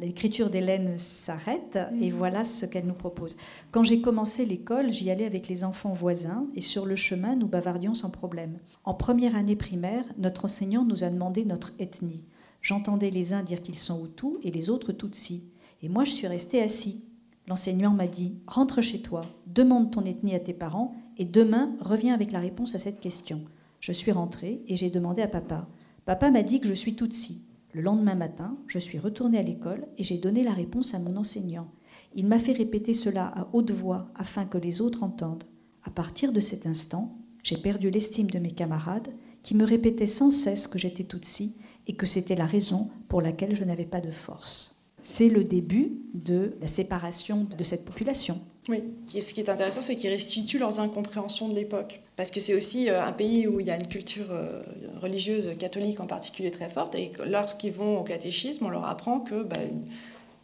l'écriture 0.01 0.51
d'Hélène 0.51 0.99
s'arrête 0.99 1.79
et 2.01 2.11
mhm. 2.11 2.17
voilà 2.17 2.45
ce 2.45 2.67
qu'elle 2.67 2.87
nous 2.87 2.95
propose. 2.95 3.37
Quand 3.71 3.85
j'ai 3.85 4.01
commencé 4.01 4.45
l'école, 4.45 4.93
j'y 4.93 5.11
allais 5.11 5.27
avec 5.27 5.49
les 5.49 5.64
enfants 5.64 5.93
voisins 5.93 6.47
et 6.55 6.61
sur 6.61 6.87
le 6.87 6.97
chemin, 6.97 7.37
nous 7.37 7.49
bavardions 7.49 7.95
sans 7.95 8.11
problème. 8.11 8.59
En 8.85 8.95
première 8.95 9.37
année 9.37 9.57
primaire, 9.57 10.05
notre 10.19 10.47
enseignant 10.47 10.85
nous 10.85 11.05
a 11.05 11.11
demandé 11.11 11.45
notre 11.45 11.73
ethnie. 11.79 12.25
J'entendais 12.62 13.11
les 13.11 13.33
uns 13.33 13.43
dire 13.43 13.62
qu'ils 13.62 13.79
sont 13.79 14.05
Hutus 14.05 14.38
et 14.43 14.51
les 14.51 14.71
autres 14.71 14.93
Tutsis. 14.93 15.51
Et 15.83 15.88
moi, 15.88 16.05
je 16.05 16.11
suis 16.11 16.27
resté 16.27 16.61
assis. 16.61 17.05
L'enseignant 17.47 17.93
m'a 17.93 18.07
dit 18.07 18.35
Rentre 18.47 18.83
chez 18.83 19.01
toi, 19.01 19.23
demande 19.47 19.91
ton 19.91 20.05
ethnie 20.05 20.35
à 20.35 20.41
tes 20.41 20.53
parents 20.53 20.95
et 21.17 21.25
demain, 21.25 21.75
reviens 21.81 22.14
avec 22.14 22.33
la 22.33 22.41
réponse 22.41 22.75
à 22.75 22.79
cette 22.79 23.01
question. 23.01 23.43
Je 23.81 23.93
suis 23.93 24.12
rentrée 24.12 24.62
et 24.67 24.77
j'ai 24.77 24.91
demandé 24.91 25.23
à 25.23 25.29
papa. 25.29 25.69
Papa 26.05 26.31
m'a 26.31 26.43
dit 26.43 26.61
que 26.61 26.69
je 26.69 26.75
suis 26.75 26.95
Tutsi. 26.95 27.48
Le 27.79 27.85
lendemain 27.85 28.17
matin, 28.17 28.59
je 28.67 28.81
suis 28.81 28.99
retournée 28.99 29.38
à 29.38 29.43
l'école 29.45 29.87
et 29.99 30.03
j'ai 30.03 30.19
donné 30.19 30.43
la 30.43 30.53
réponse 30.53 30.95
à 30.95 30.99
mon 30.99 31.17
enseignant. 31.17 31.69
Il 32.12 32.27
m'a 32.27 32.41
fait 32.41 32.51
répéter 32.51 32.93
cela 32.93 33.29
à 33.29 33.47
haute 33.53 33.71
voix 33.71 34.09
afin 34.17 34.47
que 34.47 34.59
les 34.59 34.81
autres 34.81 35.05
entendent. 35.05 35.45
À 35.85 35.91
partir 35.91 36.33
de 36.33 36.41
cet 36.41 36.67
instant, 36.67 37.17
j'ai 37.45 37.57
perdu 37.57 37.88
l'estime 37.91 38.29
de 38.33 38.41
mes 38.41 38.51
camarades 38.51 39.14
qui 39.45 39.55
me 39.55 39.62
répétaient 39.64 40.09
sans 40.09 40.33
cesse 40.33 40.67
que 40.67 40.77
j'étais 40.77 41.05
Tutsi 41.05 41.55
et 41.87 41.95
que 41.95 42.05
c'était 42.05 42.35
la 42.35 42.47
raison 42.47 42.91
pour 43.07 43.23
laquelle 43.23 43.55
je 43.55 43.62
n'avais 43.62 43.87
pas 43.87 44.01
de 44.01 44.11
force. 44.11 44.85
C'est 45.01 45.29
le 45.29 45.45
début 45.45 46.01
de 46.14 46.57
la 46.61 46.67
séparation 46.67 47.47
de 47.57 47.62
cette 47.62 47.85
population. 47.85 48.41
Oui, 48.69 48.85
ce 49.09 49.33
qui 49.33 49.41
est 49.41 49.49
intéressant, 49.49 49.81
c'est 49.81 49.97
qu'ils 49.97 50.11
restituent 50.11 50.59
leurs 50.59 50.79
incompréhensions 50.79 51.49
de 51.49 51.55
l'époque. 51.55 52.03
Parce 52.17 52.31
que 52.31 52.39
c'est 52.39 52.55
aussi 52.55 52.91
euh, 52.91 53.03
un 53.03 53.13
pays 53.13 53.47
où 53.47 53.61
il 53.61 53.67
y 53.67 53.71
a 53.71 53.77
une 53.77 53.89
culture 53.89 54.31
euh, 54.31 54.63
religieuse 55.01 55.57
catholique 55.59 56.01
en 56.01 56.07
particulier 56.07 56.51
très 56.51 56.69
forte. 56.69 56.95
Et 56.95 57.13
lorsqu'ils 57.27 57.73
vont 57.73 57.99
au 57.99 58.03
catéchisme, 58.03 58.67
on 58.67 58.69
leur 58.69 58.85
apprend 58.85 59.21
que 59.21 59.43
bah, 59.43 59.57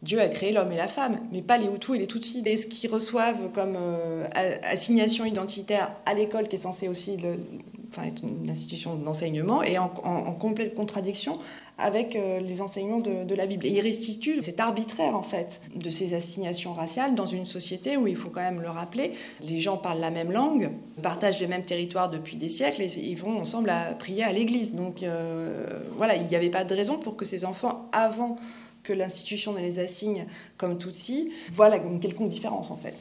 Dieu 0.03 0.21
a 0.21 0.29
créé 0.29 0.53
l'homme 0.53 0.73
et 0.73 0.77
la 0.77 0.89
femme, 0.89 1.19
mais 1.33 1.43
pas 1.43 1.59
les 1.59 1.67
Hutus 1.67 1.97
et 1.97 1.99
les 1.99 2.07
Tutsis. 2.07 2.43
Et 2.47 2.57
ce 2.57 2.67
qu'ils 2.67 2.91
reçoivent 2.91 3.51
comme 3.53 3.77
euh, 3.77 4.27
assignation 4.63 5.27
identitaire 5.27 5.95
à 6.07 6.15
l'école, 6.15 6.49
qui 6.49 6.57
est 6.57 6.61
censée 6.61 6.89
aussi 6.89 7.19
enfin, 7.95 8.09
être 8.09 8.23
une 8.23 8.51
institution 8.51 8.97
d'enseignement, 8.97 9.63
et 9.63 9.79
en, 9.79 9.89
complète 9.89 10.75
contradiction 10.75 11.39
avec 11.79 12.17
euh, 12.17 12.41
les 12.41 12.61
enseignements 12.61 13.01
de, 13.01 13.35
la 13.35 13.47
Bible. 13.47 13.67
Et 13.67 13.71
il 13.71 13.81
restitue 13.81 14.41
cet 14.43 14.61
arbitraire, 14.61 15.17
en 15.17 15.23
fait, 15.23 15.61
de 15.75 15.91
ces 15.91 16.15
assignations 16.15 16.73
raciales 16.73 17.15
dans 17.15 17.27
une 17.27 17.47
société 17.47 17.97
où, 17.97 18.07
il 18.07 18.17
faut 18.17 18.31
quand 18.31 18.41
même 18.41 18.61
le 18.61 18.71
rappeler, 18.71 19.13
les 19.41 19.61
gens 19.61 19.77
parlent 19.77 20.01
la 20.01 20.11
même 20.11 20.31
langue, 20.31 20.71
partagent 21.03 21.41
les 21.41 21.47
mêmes 21.47 21.65
territoires 21.65 22.11
depuis 22.11 22.37
des 22.37 22.49
siècles, 22.49 22.83
et 22.83 22.87
ils 22.87 23.17
vont 23.17 23.41
ensemble 23.41 23.73
prier 23.99 24.25
à 24.25 24.33
l'église. 24.33 24.75
Donc 24.75 25.03
euh, 25.03 25.67
voilà, 25.97 26.17
il 26.17 26.27
n'y 26.27 26.37
avait 26.37 26.51
pas 26.51 26.65
de 26.65 26.75
raison 26.75 26.99
pour 26.99 27.17
que 27.17 27.25
ces 27.25 27.45
enfants, 27.45 27.89
avant 27.93 28.37
que 28.83 28.93
l'institution 28.93 29.53
ne 29.53 29.61
les 29.61 29.79
assigne 29.79 30.27
comme 30.59 30.79
Tutsi, 30.79 31.31
voient 31.53 31.75
une 31.77 32.01
quelconque 32.01 32.29
différence, 32.29 32.71
en 32.71 32.77
fait. 32.77 32.95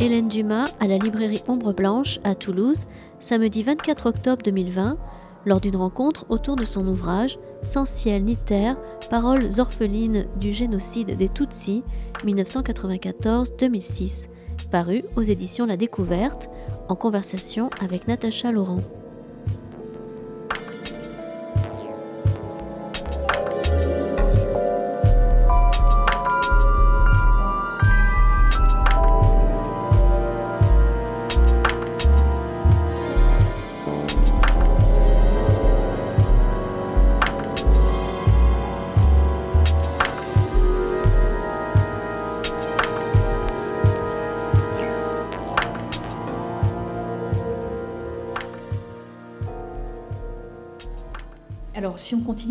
Hélène 0.00 0.28
Dumas 0.28 0.76
à 0.80 0.88
la 0.88 0.96
librairie 0.96 1.42
Ombre 1.46 1.74
Blanche 1.74 2.20
à 2.24 2.34
Toulouse, 2.34 2.86
samedi 3.18 3.62
24 3.62 4.06
octobre 4.06 4.42
2020, 4.42 4.96
lors 5.44 5.60
d'une 5.60 5.76
rencontre 5.76 6.24
autour 6.30 6.56
de 6.56 6.64
son 6.64 6.86
ouvrage 6.86 7.38
Sans 7.62 7.84
ciel 7.84 8.24
ni 8.24 8.34
terre, 8.34 8.78
paroles 9.10 9.50
orphelines 9.58 10.24
du 10.36 10.54
génocide 10.54 11.18
des 11.18 11.28
Tutsis 11.28 11.84
1994-2006, 12.24 14.28
paru 14.72 15.04
aux 15.16 15.22
éditions 15.22 15.66
La 15.66 15.76
Découverte, 15.76 16.48
en 16.88 16.96
conversation 16.96 17.68
avec 17.82 18.08
Natacha 18.08 18.52
Laurent. 18.52 18.80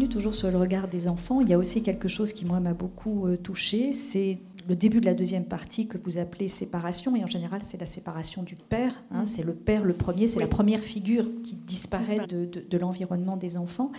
Toujours 0.09 0.35
sur 0.35 0.51
le 0.51 0.57
regard 0.57 0.87
des 0.87 1.07
enfants, 1.07 1.41
il 1.41 1.49
y 1.49 1.53
a 1.53 1.57
aussi 1.57 1.83
quelque 1.83 2.07
chose 2.07 2.33
qui, 2.33 2.45
moi, 2.45 2.59
m'a 2.59 2.73
beaucoup 2.73 3.27
euh, 3.27 3.37
touchée. 3.37 3.93
C'est 3.93 4.39
le 4.67 4.75
début 4.75 4.99
de 4.99 5.05
la 5.05 5.13
deuxième 5.13 5.45
partie 5.45 5.87
que 5.87 5.97
vous 5.97 6.17
appelez 6.17 6.47
séparation. 6.47 7.15
Et 7.15 7.23
en 7.23 7.27
général, 7.27 7.61
c'est 7.63 7.79
la 7.79 7.87
séparation 7.87 8.43
du 8.43 8.55
père. 8.55 9.03
Hein. 9.11 9.23
Mm. 9.23 9.25
c'est 9.25 9.43
le 9.43 9.53
père 9.53 9.83
le 9.83 9.93
premier, 9.93 10.27
c'est 10.27 10.39
la 10.39 10.47
première 10.47 10.81
figure 10.81 11.25
qui 11.43 11.55
disparaît 11.55 12.27
de, 12.27 12.77
l'environnement 12.77 13.37
des 13.37 13.57
enfants. 13.57 13.91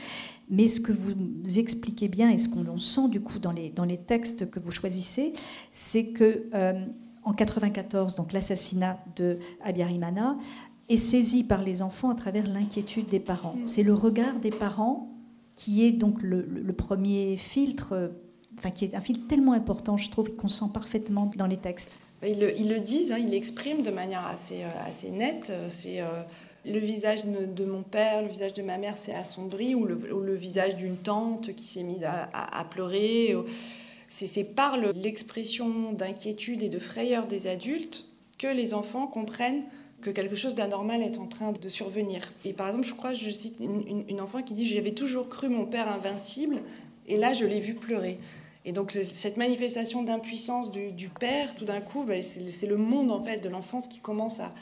Mais 0.50 0.68
ce 0.68 0.80
que 0.80 0.92
vous 0.92 1.14
expliquez 1.58 2.08
bien 2.08 2.30
et 2.30 2.38
ce 2.38 2.48
qu'on 2.48 2.78
sent 2.78 3.08
du 3.08 3.20
coup 3.20 3.38
dans 3.38 3.52
les, 3.52 3.70
dans 3.70 3.84
les 3.84 3.98
textes 3.98 4.50
que 4.50 4.60
vous 4.60 4.72
choisissez, 4.72 5.32
c'est 5.72 6.06
que. 6.06 6.44
Euh, 6.54 6.84
en 7.22 7.34
94, 7.34 8.14
donc 8.14 8.32
l'assassinat 8.32 8.98
de 9.14 9.38
Abiyarimana, 9.62 10.38
est 10.88 10.96
saisi 10.96 11.44
par 11.44 11.62
les 11.62 11.82
enfants 11.82 12.08
à 12.08 12.14
travers 12.14 12.46
l'inquiétude 12.46 13.08
des 13.08 13.20
parents. 13.20 13.56
Mm. 13.56 13.66
C'est 13.66 13.82
le 13.82 13.92
regard 13.92 14.40
des 14.40 14.50
parents 14.50 15.10
qui 15.60 15.84
est 15.84 15.90
donc 15.90 16.22
le, 16.22 16.72
premier 16.72 17.36
filtre, 17.36 18.10
enfin 18.58 18.70
qui 18.70 18.86
est 18.86 18.94
un 18.94 19.02
filtre 19.02 19.28
tellement 19.28 19.52
important, 19.52 19.98
je 19.98 20.10
trouve, 20.10 20.34
qu'on 20.34 20.48
sent 20.48 20.70
parfaitement 20.72 21.30
dans 21.36 21.46
les 21.46 21.58
textes. 21.58 21.94
Ils 22.26 22.40
le, 22.40 22.80
disent, 22.80 23.12
hein, 23.12 23.18
ils 23.18 23.28
l'expriment 23.28 23.82
de 23.82 23.90
manière 23.90 24.26
assez, 24.26 24.62
euh, 24.62 24.88
assez 24.88 25.10
nette. 25.10 25.52
C'est 25.68 26.00
euh, 26.00 26.22
le 26.64 26.78
visage 26.78 27.24
de, 27.26 27.64
mon 27.66 27.82
père, 27.82 28.22
le 28.22 28.28
visage 28.28 28.54
de 28.54 28.62
ma 28.62 28.78
mère 28.78 28.96
s'est 28.96 29.12
assombri, 29.12 29.74
ou 29.74 29.84
le, 29.84 30.34
visage 30.34 30.76
d'une 30.76 30.96
tante 30.96 31.54
qui 31.54 31.66
s'est 31.66 31.82
mise 31.82 32.04
à, 32.04 32.64
pleurer. 32.70 33.36
C'est 34.08 34.54
par 34.54 34.78
l'expression 34.78 35.92
d'inquiétude 35.92 36.62
et 36.62 36.70
de 36.70 36.78
frayeur 36.78 37.26
des 37.26 37.48
adultes 37.48 38.06
que 38.38 38.46
les 38.46 38.72
enfants 38.72 39.06
comprennent 39.06 39.64
que 40.00 40.10
quelque 40.10 40.36
chose 40.36 40.54
d'anormal 40.54 41.02
est 41.02 41.18
en 41.18 41.26
train 41.26 41.52
de 41.52 41.68
survenir. 41.68 42.32
Et 42.44 42.52
par 42.52 42.68
exemple, 42.68 42.86
je 42.86 42.94
crois, 42.94 43.12
je 43.12 43.30
cite 43.30 43.60
une, 43.60 44.20
enfant 44.20 44.42
qui 44.42 44.54
dit 44.54 44.66
J'avais 44.66 44.92
toujours 44.92 45.28
cru 45.28 45.48
mon 45.48 45.66
père 45.66 45.90
invincible, 45.90 46.62
et 47.06 47.16
là, 47.16 47.32
je 47.32 47.44
l'ai 47.44 47.60
vu 47.60 47.74
pleurer. 47.74 48.18
Et 48.64 48.72
donc, 48.72 48.92
cette 48.92 49.36
manifestation 49.36 50.02
d'impuissance 50.02 50.70
du, 50.70 51.08
père, 51.08 51.54
tout 51.56 51.64
d'un 51.64 51.80
coup, 51.80 52.04
ben, 52.04 52.22
c'est 52.22 52.66
le 52.66 52.76
monde 52.76 53.10
en 53.10 53.22
fait 53.22 53.42
de 53.42 53.48
l'enfance 53.48 53.88
qui 53.88 54.00
commence 54.00 54.40
à, 54.40 54.52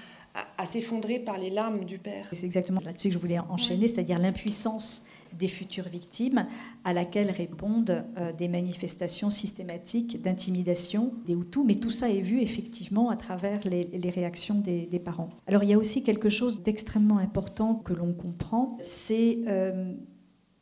s'effondrer 0.67 1.19
par 1.19 1.37
les 1.39 1.51
larmes 1.51 1.85
du 1.85 1.99
père. 1.99 2.29
C'est 2.31 2.47
exactement 2.47 2.81
là-dessus 2.85 3.09
que 3.09 3.15
je 3.15 3.19
voulais 3.19 3.41
enchaîner, 3.41 3.89
c'est-à-dire 3.89 4.19
l'impuissance 4.21 5.05
des 5.33 5.49
futures 5.49 5.89
victimes, 5.89 6.47
à 6.85 6.93
laquelle 6.93 7.31
répondent 7.31 8.05
euh, 8.17 8.33
des 8.33 8.49
manifestations 8.49 9.31
systématiques 9.31 10.23
d'intimidation 10.23 11.13
des 11.27 11.35
Hutus. 11.35 11.65
Mais 11.67 11.77
tout 11.77 11.91
ça 11.91 12.11
est 12.11 12.21
vu 12.21 12.41
effectivement 12.41 13.11
à 13.11 13.17
travers 13.17 13.61
les, 13.65 14.11
réactions 14.11 14.57
des, 14.57 14.87
parents. 15.05 15.31
Alors 15.47 15.65
il 15.65 15.71
y 15.71 15.75
a 15.75 15.79
aussi 15.79 16.03
quelque 16.03 16.29
chose 16.29 16.63
d'extrêmement 16.63 17.19
important 17.19 17.75
que 17.75 17.93
l'on 17.93 18.13
comprend, 18.13 18.77
c'est... 18.81 19.39
Euh, 19.47 19.93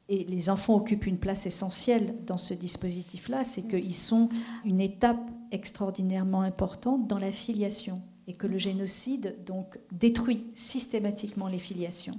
et 0.08 0.22
les 0.22 0.50
enfants 0.50 0.76
occupent 0.76 1.06
une 1.06 1.18
place 1.18 1.46
essentielle 1.46 2.14
dans 2.26 2.38
ce 2.38 2.54
dispositif-là, 2.54 3.42
c'est 3.42 3.62
qu'ils 3.62 3.94
sont 3.94 4.28
une 4.64 4.80
étape 4.80 5.18
extraordinairement 5.50 6.42
importante 6.42 7.08
dans 7.08 7.18
la 7.18 7.32
filiation 7.32 8.00
et 8.28 8.34
que 8.34 8.46
le 8.46 8.58
génocide 8.58 9.36
donc 9.44 9.78
détruit 9.92 10.46
systématiquement 10.54 11.48
les 11.48 11.58
filiations. 11.58 12.18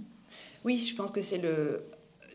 Oui, 0.66 0.78
je 0.78 0.96
pense 0.96 1.12
que 1.12 1.22
c'est 1.22 1.38
le 1.38 1.84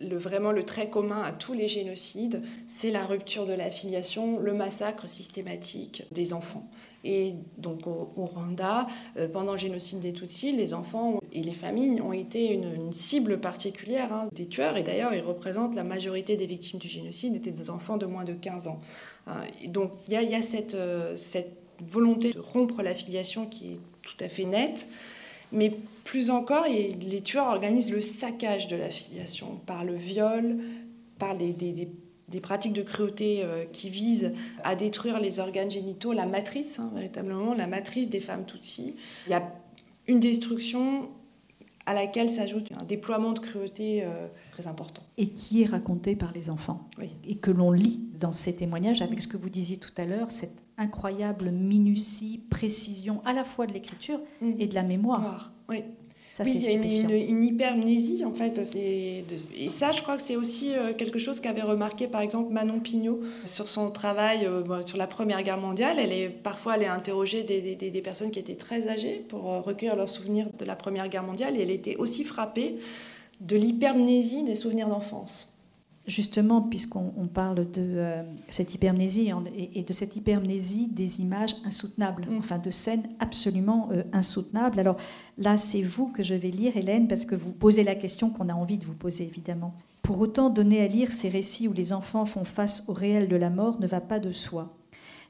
vraiment 0.00 0.52
le 0.52 0.64
trait 0.64 0.88
commun 0.88 1.22
à 1.22 1.32
tous 1.32 1.52
les 1.52 1.68
génocides, 1.68 2.42
c'est 2.66 2.90
la 2.90 3.06
rupture 3.06 3.46
de 3.46 3.52
la 3.52 3.70
filiation, 3.70 4.38
le 4.38 4.54
massacre 4.54 5.08
systématique 5.08 6.04
des 6.10 6.32
enfants. 6.32 6.64
Et 7.04 7.34
donc 7.58 7.86
au, 7.86 8.12
Rwanda, 8.16 8.86
euh, 9.16 9.28
pendant 9.28 9.52
le 9.52 9.58
génocide 9.58 10.00
des 10.00 10.12
Tutsis, 10.12 10.52
les 10.52 10.72
enfants 10.72 11.20
et 11.32 11.42
les 11.42 11.52
familles 11.52 12.00
ont 12.00 12.12
été 12.12 12.52
une, 12.52 12.92
cible 12.92 13.40
particulière 13.40 14.12
hein, 14.12 14.28
des 14.32 14.46
tueurs. 14.46 14.76
Et 14.76 14.82
d'ailleurs, 14.82 15.12
ils 15.12 15.22
représentent 15.22 15.74
la 15.74 15.84
majorité 15.84 16.36
des 16.36 16.46
victimes 16.46 16.78
du 16.78 16.88
génocide 16.88 17.34
étaient 17.34 17.50
des 17.50 17.70
enfants 17.70 17.96
de 17.96 18.06
moins 18.06 18.24
de 18.24 18.34
15 18.34 18.68
ans. 18.68 18.78
Hein, 19.26 19.40
donc 19.68 19.92
il 20.06 20.12
y 20.12 20.34
a, 20.34 20.42
cette, 20.42 20.74
euh, 20.74 21.16
cette 21.16 21.56
volonté 21.80 22.32
de 22.32 22.38
rompre 22.38 22.82
la 22.82 22.94
filiation 22.94 23.46
qui 23.46 23.72
est 23.72 23.80
tout 24.02 24.16
à 24.20 24.28
fait 24.28 24.44
nette. 24.44 24.88
Mais 25.52 25.72
plus 26.04 26.30
encore, 26.30 26.66
les 26.66 27.20
tueurs 27.22 27.46
organisent 27.46 27.90
le 27.90 28.00
saccage 28.00 28.66
de 28.66 28.76
la 28.76 28.90
filiation 28.90 29.60
par 29.66 29.84
le 29.84 29.94
viol, 29.94 30.58
par 31.18 31.36
des, 31.36 31.88
pratiques 32.42 32.72
de 32.72 32.82
cruauté 32.82 33.44
euh, 33.44 33.64
qui 33.72 33.90
visent 33.90 34.32
à 34.64 34.74
détruire 34.74 35.20
les 35.20 35.38
organes 35.38 35.70
génitaux, 35.70 36.12
la 36.12 36.26
matrice, 36.26 36.78
hein, 36.78 36.90
véritablement, 36.94 37.54
la 37.54 37.66
matrice 37.66 38.08
des 38.08 38.20
femmes 38.20 38.44
Tutsi. 38.44 38.96
Il 39.26 39.30
y 39.30 39.34
a 39.34 39.52
une 40.08 40.18
destruction 40.18 41.08
à 41.86 41.94
laquelle 41.94 42.30
s'ajoute 42.30 42.70
un 42.80 42.84
déploiement 42.84 43.32
de 43.32 43.40
cruauté 43.40 44.02
euh, 44.04 44.28
très 44.52 44.66
important. 44.66 45.02
Et 45.18 45.30
qui 45.30 45.62
est 45.62 45.66
raconté 45.66 46.16
par 46.16 46.32
les 46.32 46.50
enfants. 46.50 46.88
Et 47.26 47.36
que 47.36 47.50
l'on 47.50 47.72
lit 47.72 48.00
dans 48.18 48.32
ces 48.32 48.54
témoignages, 48.54 49.02
avec 49.02 49.20
ce 49.20 49.28
que 49.28 49.36
vous 49.36 49.50
disiez 49.50 49.78
tout 49.78 49.90
à 49.96 50.04
l'heure, 50.04 50.30
cette 50.30 50.56
incroyable 50.78 51.50
minutie, 51.50 52.42
précision 52.50 53.20
à 53.24 53.32
la 53.32 53.44
fois 53.44 53.66
de 53.66 53.72
l'écriture 53.72 54.20
mm. 54.40 54.52
et 54.58 54.66
de 54.66 54.74
la 54.74 54.82
mémoire. 54.82 55.52
Oui. 55.68 55.82
Ça, 56.32 56.44
oui, 56.44 56.52
il 56.54 56.62
y 56.62 56.68
a 56.68 56.70
une, 56.70 57.10
une, 57.10 57.44
hypermnésie 57.44 58.24
en 58.24 58.32
fait. 58.32 58.58
Et, 58.74 59.22
ça, 59.68 59.92
je 59.92 60.00
crois 60.00 60.16
que 60.16 60.22
c'est 60.22 60.36
aussi 60.36 60.74
euh, 60.74 60.94
quelque 60.94 61.18
chose 61.18 61.40
qu'avait 61.40 61.60
remarqué 61.60 62.08
par 62.08 62.22
exemple 62.22 62.50
Manon 62.50 62.80
Pignot 62.80 63.20
sur 63.44 63.68
son 63.68 63.90
travail 63.90 64.46
euh, 64.46 64.80
sur 64.80 64.96
la 64.96 65.06
Première 65.06 65.42
Guerre 65.42 65.58
mondiale. 65.58 65.98
Elle 65.98 66.12
est 66.12 66.30
parfois 66.30 66.76
elle 66.76 66.84
est 66.84 66.86
interrogée 66.86 67.42
des, 67.42 67.76
des, 67.76 68.00
personnes 68.00 68.30
qui 68.30 68.38
étaient 68.38 68.54
très 68.54 68.88
âgées 68.88 69.22
pour 69.28 69.52
euh, 69.52 69.60
recueillir 69.60 69.94
leurs 69.94 70.08
souvenirs 70.08 70.46
de 70.58 70.64
la 70.64 70.74
Première 70.74 71.10
Guerre 71.10 71.22
mondiale 71.22 71.54
et 71.58 71.60
elle 71.60 71.70
était 71.70 71.96
aussi 71.96 72.24
frappée 72.24 72.76
de 73.42 73.56
l'hypermnésie 73.56 74.42
des 74.44 74.54
souvenirs 74.54 74.88
d'enfance. 74.88 75.61
Justement, 76.04 76.62
puisqu'on 76.62 77.28
parle 77.32 77.70
de 77.70 77.78
euh, 77.78 78.22
cette 78.48 78.74
hypermnésie 78.74 79.30
et, 79.56 79.82
de 79.82 79.92
cette 79.92 80.16
hypermnésie 80.16 80.88
des 80.88 81.20
images 81.20 81.54
insoutenables, 81.64 82.26
mm. 82.28 82.38
enfin 82.38 82.58
de 82.58 82.72
scènes 82.72 83.08
absolument 83.20 83.88
euh, 83.92 84.02
insoutenables. 84.12 84.80
Alors 84.80 84.96
là, 85.38 85.56
c'est 85.56 85.82
vous 85.82 86.08
que 86.08 86.24
je 86.24 86.34
vais 86.34 86.50
lire, 86.50 86.76
Hélène, 86.76 87.06
parce 87.06 87.24
que 87.24 87.36
vous 87.36 87.52
posez 87.52 87.84
la 87.84 87.94
question 87.94 88.30
qu'on 88.30 88.48
a 88.48 88.54
envie 88.54 88.78
de 88.78 88.84
vous 88.84 88.94
poser, 88.94 89.24
évidemment. 89.24 89.74
Pour 90.02 90.20
autant, 90.20 90.50
donner 90.50 90.80
à 90.80 90.88
lire 90.88 91.12
ces 91.12 91.28
récits 91.28 91.68
où 91.68 91.72
les 91.72 91.92
enfants 91.92 92.26
font 92.26 92.44
face 92.44 92.88
au 92.88 92.92
réel 92.92 93.28
de 93.28 93.36
la 93.36 93.50
mort 93.50 93.78
ne 93.78 93.86
va 93.86 94.00
pas 94.00 94.18
de 94.18 94.32
soi. 94.32 94.76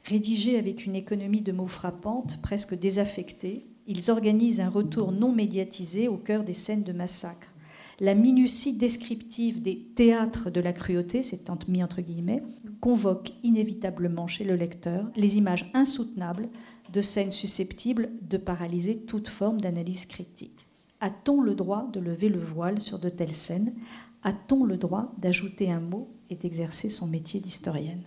Rédigés 0.04 0.58
avec 0.58 0.86
une 0.86 0.96
économie 0.96 1.42
de 1.42 1.52
mots 1.52 1.66
frappante, 1.66 2.40
presque 2.40 2.74
désaffectée, 2.74 3.66
ils 3.86 4.10
organisent 4.10 4.60
un 4.60 4.70
retour 4.70 5.12
non 5.12 5.32
médiatisé 5.32 6.08
au 6.08 6.16
cœur 6.16 6.44
des 6.44 6.54
scènes 6.54 6.82
de 6.82 6.92
massacre 6.92 7.51
la 8.00 8.14
minutie 8.14 8.76
descriptive 8.76 9.62
des 9.62 9.78
théâtres 9.94 10.50
de 10.50 10.60
la 10.60 10.72
cruauté, 10.72 11.22
c'est 11.22 11.48
mis 11.68 11.82
entre 11.82 12.00
guillemets, 12.00 12.42
convoque 12.80 13.32
inévitablement 13.42 14.26
chez 14.26 14.44
le 14.44 14.56
lecteur 14.56 15.10
les 15.16 15.36
images 15.36 15.70
insoutenables 15.74 16.48
de 16.92 17.00
scènes 17.00 17.32
susceptibles 17.32 18.10
de 18.22 18.36
paralyser 18.36 18.98
toute 18.98 19.28
forme 19.28 19.60
d'analyse 19.60 20.06
critique. 20.06 20.68
A-t-on 21.00 21.40
le 21.40 21.54
droit 21.54 21.88
de 21.92 22.00
lever 22.00 22.28
le 22.28 22.38
voile 22.38 22.80
sur 22.80 22.98
de 22.98 23.08
telles 23.08 23.34
scènes? 23.34 23.74
A-t-on 24.22 24.64
le 24.64 24.76
droit 24.76 25.12
d'ajouter 25.18 25.70
un 25.70 25.80
mot 25.80 26.08
et 26.30 26.36
d'exercer 26.36 26.90
son 26.90 27.06
métier 27.06 27.40
d'historienne? 27.40 28.04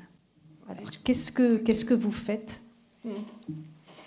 Qu'est-ce 1.03 1.31
que, 1.31 1.57
qu'est-ce 1.57 1.85
que 1.85 1.93
vous 1.93 2.11
faites 2.11 2.63
hmm. 3.03 3.09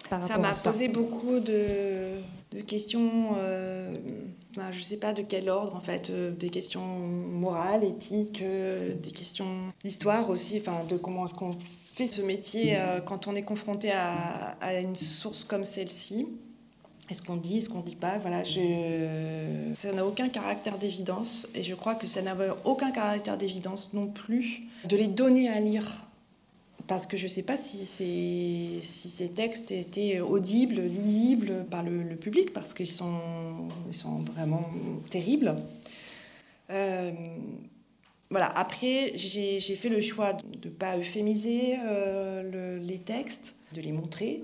Ça 0.08 0.38
m'a 0.38 0.54
posé 0.54 0.88
beaucoup 0.88 1.38
de, 1.38 2.60
questions. 2.66 3.34
Euh, 3.36 3.94
bah, 4.56 4.72
je 4.72 4.78
ne 4.78 4.84
sais 4.84 4.96
pas 4.96 5.12
de 5.12 5.22
quel 5.22 5.48
ordre, 5.50 5.76
en 5.76 5.80
fait, 5.80 6.10
euh, 6.10 6.30
des 6.30 6.48
questions 6.48 6.80
morales, 6.80 7.84
éthiques, 7.84 8.40
euh, 8.42 8.94
des 8.94 9.10
questions 9.10 9.72
d'histoire 9.84 10.30
aussi, 10.30 10.58
enfin, 10.58 10.84
de 10.88 10.96
comment 10.96 11.26
est-ce 11.26 11.34
qu'on 11.34 11.50
fait 11.94 12.06
ce 12.06 12.22
métier 12.22 12.76
euh, 12.76 13.00
quand 13.00 13.26
on 13.26 13.36
est 13.36 13.42
confronté 13.42 13.90
à, 13.92 14.56
une 14.80 14.96
source 14.96 15.44
comme 15.44 15.64
celle-ci. 15.64 16.28
Est-ce 17.10 17.22
qu'on 17.22 17.36
dit, 17.36 17.58
est-ce 17.58 17.68
qu'on 17.68 17.80
dit 17.80 17.96
pas 17.96 18.18
Voilà, 18.18 18.42
ça 18.44 19.92
n'a 19.92 20.06
aucun 20.06 20.28
caractère 20.28 20.76
d'évidence 20.76 21.48
et 21.54 21.62
je 21.62 21.74
crois 21.74 21.94
que 21.94 22.06
ça 22.06 22.20
n'avait 22.20 22.50
aucun 22.64 22.90
caractère 22.90 23.38
d'évidence 23.38 23.90
non 23.94 24.08
plus 24.08 24.62
de 24.84 24.94
les 24.94 25.08
donner 25.08 25.48
à 25.48 25.58
lire 25.58 26.07
parce 26.88 27.06
que 27.06 27.18
je 27.18 27.24
ne 27.24 27.28
sais 27.28 27.42
pas 27.42 27.58
si, 27.58 27.84
ces 27.84 29.28
textes 29.28 29.70
étaient 29.70 30.20
audibles, 30.20 30.80
lisibles 30.80 31.66
par 31.70 31.82
le, 31.82 32.16
public, 32.16 32.52
parce 32.52 32.72
qu'ils 32.74 32.88
sont, 32.88 33.20
ils 33.86 33.94
sont 33.94 34.20
vraiment 34.20 34.68
terribles. 35.10 35.54
Euh, 36.70 37.12
voilà, 38.30 38.50
après, 38.56 39.12
j'ai 39.14 39.60
fait 39.60 39.90
le 39.90 40.00
choix 40.00 40.32
de 40.32 40.68
ne 40.68 40.74
pas 40.74 40.96
euphémiser 40.96 41.76
euh, 41.84 42.78
les 42.80 42.98
textes, 42.98 43.54
de 43.74 43.82
les 43.82 43.92
montrer, 43.92 44.42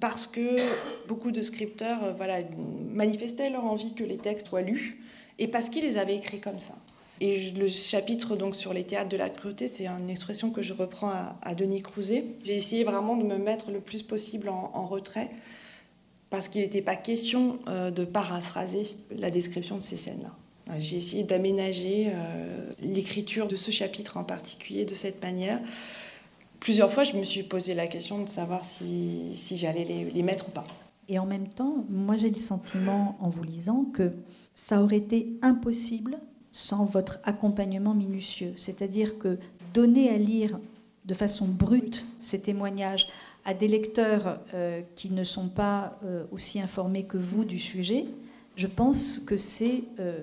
parce 0.00 0.26
que 0.26 0.56
beaucoup 1.08 1.30
de 1.30 1.42
scripteurs 1.42 2.04
euh, 2.04 2.12
voilà, 2.14 2.38
manifestaient 2.90 3.50
leur 3.50 3.66
envie 3.66 3.94
que 3.94 4.04
les 4.04 4.16
textes 4.16 4.48
soient 4.48 4.62
lus, 4.62 4.98
et 5.38 5.46
parce 5.46 5.68
qu'ils 5.68 5.84
les 5.84 5.98
avaient 5.98 6.16
écrits 6.16 6.40
comme 6.40 6.58
ça. 6.58 6.74
Et 7.24 7.52
le 7.52 7.68
chapitre 7.68 8.34
donc 8.34 8.56
sur 8.56 8.74
les 8.74 8.82
théâtres 8.82 9.08
de 9.08 9.16
la 9.16 9.30
cruauté, 9.30 9.68
c'est 9.68 9.86
une 9.86 10.10
expression 10.10 10.50
que 10.50 10.60
je 10.60 10.72
reprends 10.72 11.12
à, 11.40 11.54
Denis 11.54 11.80
Crouzet. 11.80 12.24
J'ai 12.44 12.56
essayé 12.56 12.82
vraiment 12.82 13.16
de 13.16 13.22
me 13.22 13.36
mettre 13.38 13.70
le 13.70 13.78
plus 13.78 14.02
possible 14.02 14.48
en, 14.48 14.86
retrait 14.88 15.30
parce 16.30 16.48
qu'il 16.48 16.62
n'était 16.62 16.82
pas 16.82 16.96
question 16.96 17.60
euh, 17.68 17.92
de 17.92 18.04
paraphraser 18.04 18.96
la 19.16 19.30
description 19.30 19.76
de 19.76 19.82
ces 19.82 19.96
scènes-là. 19.96 20.32
J'ai 20.80 20.96
essayé 20.96 21.22
d'aménager 21.22 22.10
l'écriture 22.82 23.46
de 23.46 23.54
ce 23.54 23.70
chapitre 23.70 24.16
en 24.16 24.24
particulier 24.24 24.84
de 24.84 24.94
cette 24.96 25.22
manière. 25.22 25.60
Plusieurs 26.58 26.90
fois, 26.90 27.04
je 27.04 27.14
me 27.14 27.24
suis 27.24 27.44
posé 27.44 27.74
la 27.74 27.86
question 27.86 28.22
de 28.24 28.28
savoir 28.28 28.64
si, 28.64 29.36
j'allais 29.52 29.84
les 29.84 30.22
mettre 30.24 30.48
ou 30.48 30.50
pas. 30.50 30.64
Et 31.08 31.20
en 31.20 31.26
même 31.26 31.48
temps, 31.48 31.84
moi 31.88 32.16
j'ai 32.16 32.30
le 32.30 32.40
sentiment 32.40 33.16
en 33.20 33.28
vous 33.28 33.44
lisant 33.44 33.84
que 33.92 34.12
ça 34.54 34.82
aurait 34.82 34.96
été 34.96 35.28
impossible 35.42 36.18
sans 36.52 36.84
votre 36.84 37.18
accompagnement 37.24 37.94
minutieux. 37.94 38.52
C'est-à-dire 38.56 39.18
que 39.18 39.38
donner 39.74 40.10
à 40.10 40.18
lire 40.18 40.60
de 41.06 41.14
façon 41.14 41.48
brute 41.48 42.06
ces 42.20 42.42
témoignages 42.42 43.08
à 43.44 43.54
des 43.54 43.66
lecteurs 43.66 44.38
euh, 44.54 44.82
qui 44.94 45.10
ne 45.10 45.24
sont 45.24 45.48
pas 45.48 45.98
euh, 46.04 46.24
aussi 46.30 46.60
informés 46.60 47.04
que 47.04 47.16
vous 47.16 47.44
du 47.44 47.58
sujet, 47.58 48.04
je 48.54 48.68
pense 48.68 49.18
que 49.18 49.36
c'est 49.36 49.82
euh, 49.98 50.22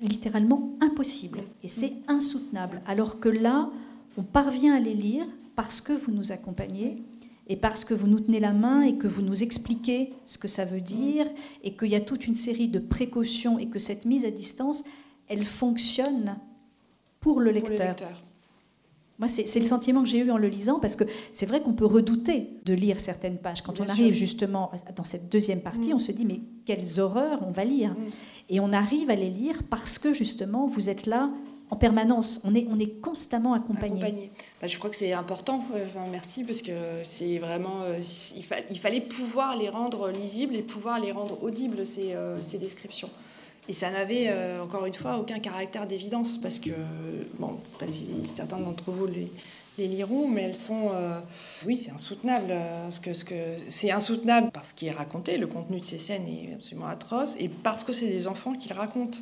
littéralement 0.00 0.70
impossible 0.80 1.40
et 1.62 1.68
c'est 1.68 1.92
insoutenable. 2.08 2.80
Alors 2.86 3.20
que 3.20 3.28
là, 3.28 3.68
on 4.16 4.22
parvient 4.22 4.74
à 4.74 4.80
les 4.80 4.94
lire 4.94 5.26
parce 5.56 5.80
que 5.80 5.92
vous 5.92 6.12
nous 6.12 6.32
accompagnez 6.32 7.02
et 7.48 7.56
parce 7.56 7.84
que 7.84 7.94
vous 7.94 8.06
nous 8.06 8.20
tenez 8.20 8.40
la 8.40 8.52
main 8.52 8.82
et 8.82 8.94
que 8.94 9.06
vous 9.06 9.22
nous 9.22 9.42
expliquez 9.42 10.12
ce 10.24 10.38
que 10.38 10.48
ça 10.48 10.64
veut 10.64 10.80
dire 10.80 11.26
et 11.62 11.74
qu'il 11.76 11.88
y 11.88 11.94
a 11.96 12.00
toute 12.00 12.26
une 12.26 12.34
série 12.34 12.68
de 12.68 12.78
précautions 12.78 13.58
et 13.58 13.66
que 13.66 13.78
cette 13.78 14.04
mise 14.04 14.24
à 14.24 14.30
distance, 14.30 14.84
elle 15.28 15.44
fonctionne 15.44 16.36
pour 17.20 17.40
le 17.40 17.50
lecteur. 17.50 17.96
Moi, 19.18 19.28
c'est 19.28 19.58
le 19.58 19.64
sentiment 19.64 20.02
que 20.02 20.08
j'ai 20.08 20.18
eu 20.18 20.30
en 20.30 20.36
le 20.36 20.48
lisant, 20.48 20.78
parce 20.78 20.94
que 20.94 21.04
c'est 21.32 21.46
vrai 21.46 21.62
qu'on 21.62 21.72
peut 21.72 21.86
redouter 21.86 22.50
de 22.66 22.74
lire 22.74 23.00
certaines 23.00 23.38
pages. 23.38 23.62
Quand 23.62 23.80
on 23.80 23.88
arrive 23.88 24.12
justement 24.12 24.70
dans 24.94 25.04
cette 25.04 25.30
deuxième 25.30 25.62
partie, 25.62 25.90
mm. 25.90 25.94
on 25.94 25.98
se 25.98 26.12
dit, 26.12 26.26
mais 26.26 26.40
quelles 26.66 27.00
horreurs 27.00 27.42
on 27.46 27.50
va 27.50 27.64
lire. 27.64 27.92
Mm. 27.92 28.10
Et 28.50 28.60
on 28.60 28.72
arrive 28.74 29.08
à 29.08 29.16
les 29.16 29.30
lire 29.30 29.62
parce 29.70 29.98
que 29.98 30.12
justement, 30.12 30.66
vous 30.66 30.90
êtes 30.90 31.06
là 31.06 31.30
en 31.70 31.76
permanence. 31.76 32.42
On 32.44 32.54
est, 32.54 32.66
on 32.70 32.78
est 32.78 33.00
constamment 33.00 33.54
accompagné. 33.54 34.30
Bah, 34.60 34.66
je 34.66 34.76
crois 34.78 34.90
que 34.90 34.96
c'est 34.96 35.14
important. 35.14 35.64
merci 36.12 36.44
parce 36.44 36.60
que 36.60 36.72
c'est 37.02 37.38
vraiment. 37.38 37.82
Euh, 37.82 37.98
il, 38.36 38.44
il, 38.70 38.78
fallait 38.78 39.00
pouvoir 39.00 39.56
les 39.56 39.70
rendre 39.70 40.10
lisibles 40.10 40.54
et 40.54 40.62
pouvoir 40.62 41.00
les 41.00 41.10
rendre 41.10 41.42
audibles 41.42 41.86
ces, 41.86 42.12
euh, 42.12 42.36
ces 42.42 42.58
descriptions. 42.58 43.10
Et 43.68 43.72
ça 43.72 43.90
n'avait, 43.90 44.28
euh, 44.28 44.62
encore 44.62 44.86
une 44.86 44.94
fois, 44.94 45.18
aucun 45.18 45.38
caractère 45.40 45.86
d'évidence, 45.86 46.38
parce 46.38 46.58
que, 46.58 46.70
bon, 47.38 47.58
pas 47.78 47.88
si 47.88 48.14
certains 48.34 48.58
d'entre 48.58 48.90
vous 48.90 49.06
les, 49.06 49.30
liront, 49.78 50.26
mais 50.26 50.42
elles 50.42 50.56
sont... 50.56 50.90
Euh, 50.94 51.20
oui, 51.66 51.76
c'est 51.76 51.90
insoutenable. 51.90 52.50
Euh, 52.50 52.90
ce 52.90 53.00
que, 53.00 53.12
ce 53.12 53.24
que, 53.24 53.34
c'est 53.68 53.90
insoutenable 53.90 54.50
parce 54.52 54.72
qu'il 54.72 54.88
est 54.88 54.92
raconté, 54.92 55.36
le 55.36 55.46
contenu 55.46 55.80
de 55.80 55.84
ces 55.84 55.98
scènes 55.98 56.26
est 56.26 56.54
absolument 56.54 56.86
atroce, 56.86 57.36
et 57.38 57.48
parce 57.48 57.84
que 57.84 57.92
c'est 57.92 58.08
des 58.08 58.26
enfants 58.26 58.54
qui 58.54 58.68
le 58.68 58.74
racontent 58.74 59.18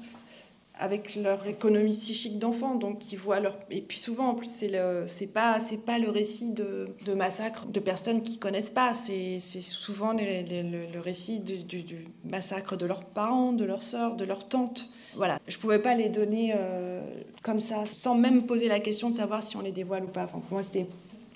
avec 0.76 1.14
leur 1.14 1.46
économie 1.46 1.94
psychique 1.94 2.40
d'enfant, 2.40 2.74
donc 2.74 3.12
ils 3.12 3.18
voient 3.18 3.38
leur 3.38 3.56
et 3.70 3.80
puis 3.80 3.98
souvent 3.98 4.28
en 4.28 4.34
plus 4.34 4.50
c'est 4.50 4.68
le 4.68 5.04
c'est 5.06 5.28
pas 5.28 5.60
c'est 5.60 5.76
pas 5.76 6.00
le 6.00 6.10
récit 6.10 6.50
de, 6.50 6.88
de 7.06 7.14
massacre 7.14 7.66
de 7.66 7.78
personnes 7.78 8.22
qui 8.22 8.38
connaissent 8.38 8.72
pas, 8.72 8.92
c'est 8.92 9.38
souvent 9.40 10.12
le, 10.12 10.98
récit 10.98 11.38
du, 11.38 11.62
du, 11.62 12.04
massacre 12.24 12.76
de 12.76 12.86
leurs 12.86 13.04
parents, 13.04 13.52
de 13.52 13.64
leurs 13.64 13.84
sœurs, 13.84 14.16
de 14.16 14.24
leurs 14.24 14.48
tantes. 14.48 14.90
Voilà, 15.14 15.38
je 15.46 15.58
pouvais 15.58 15.78
pas 15.78 15.94
les 15.94 16.08
donner 16.08 16.54
euh, 16.56 17.00
comme 17.42 17.60
ça, 17.60 17.84
sans 17.86 18.16
même 18.16 18.44
poser 18.44 18.66
la 18.66 18.80
question 18.80 19.10
de 19.10 19.14
savoir 19.14 19.44
si 19.44 19.56
on 19.56 19.60
les 19.60 19.70
dévoile 19.70 20.04
ou 20.04 20.08
pas. 20.08 20.24
Enfin, 20.24 20.40
pour 20.40 20.54
moi 20.54 20.64
c'était 20.64 20.88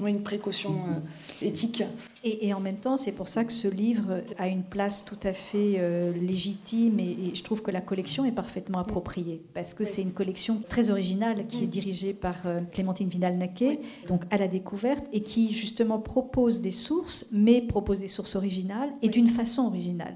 une 0.05 0.23
précaution 0.25 0.71
euh, 0.71 0.99
éthique. 1.43 1.83
Et, 2.25 2.53
en 2.53 2.61
même 2.61 2.79
temps, 2.79 2.97
c'est 2.97 3.13
pour 3.13 3.29
ça 3.29 3.45
que 3.45 3.53
ce 3.53 3.69
livre 3.69 4.23
a 4.39 4.49
une 4.49 4.63
place 4.63 5.05
tout 5.05 5.19
à 5.23 5.33
fait 5.33 5.77
euh, 5.79 6.13
légitime 6.13 6.99
et, 6.99 7.35
je 7.35 7.43
trouve 7.43 7.63
que 7.63 7.71
la 7.71 7.81
collection 7.81 8.25
est 8.25 8.33
parfaitement 8.33 8.79
appropriée 8.79 9.41
parce 9.55 9.75
que 9.75 9.85
c'est 9.85 10.03
une 10.03 10.13
collection 10.13 10.61
très 10.69 10.91
originale 10.91 11.47
qui 11.47 11.65
est 11.65 11.67
mm. 11.67 11.71
dirigée 11.71 12.13
par 12.15 12.37
euh, 12.47 12.61
Clémentine 12.73 13.09
Vidal-Naquet, 13.09 13.81
donc 14.09 14.23
à 14.31 14.37
la 14.37 14.49
découverte, 14.49 15.05
et 15.13 15.23
qui 15.23 15.53
justement 15.53 15.99
propose 15.99 16.61
des 16.61 16.71
sources, 16.71 17.29
mais 17.33 17.61
propose 17.61 18.01
des 18.01 18.09
sources 18.09 18.35
originales 18.35 18.91
et 19.03 19.09
d'une 19.09 19.29
façon 19.29 19.67
originale. 19.67 20.15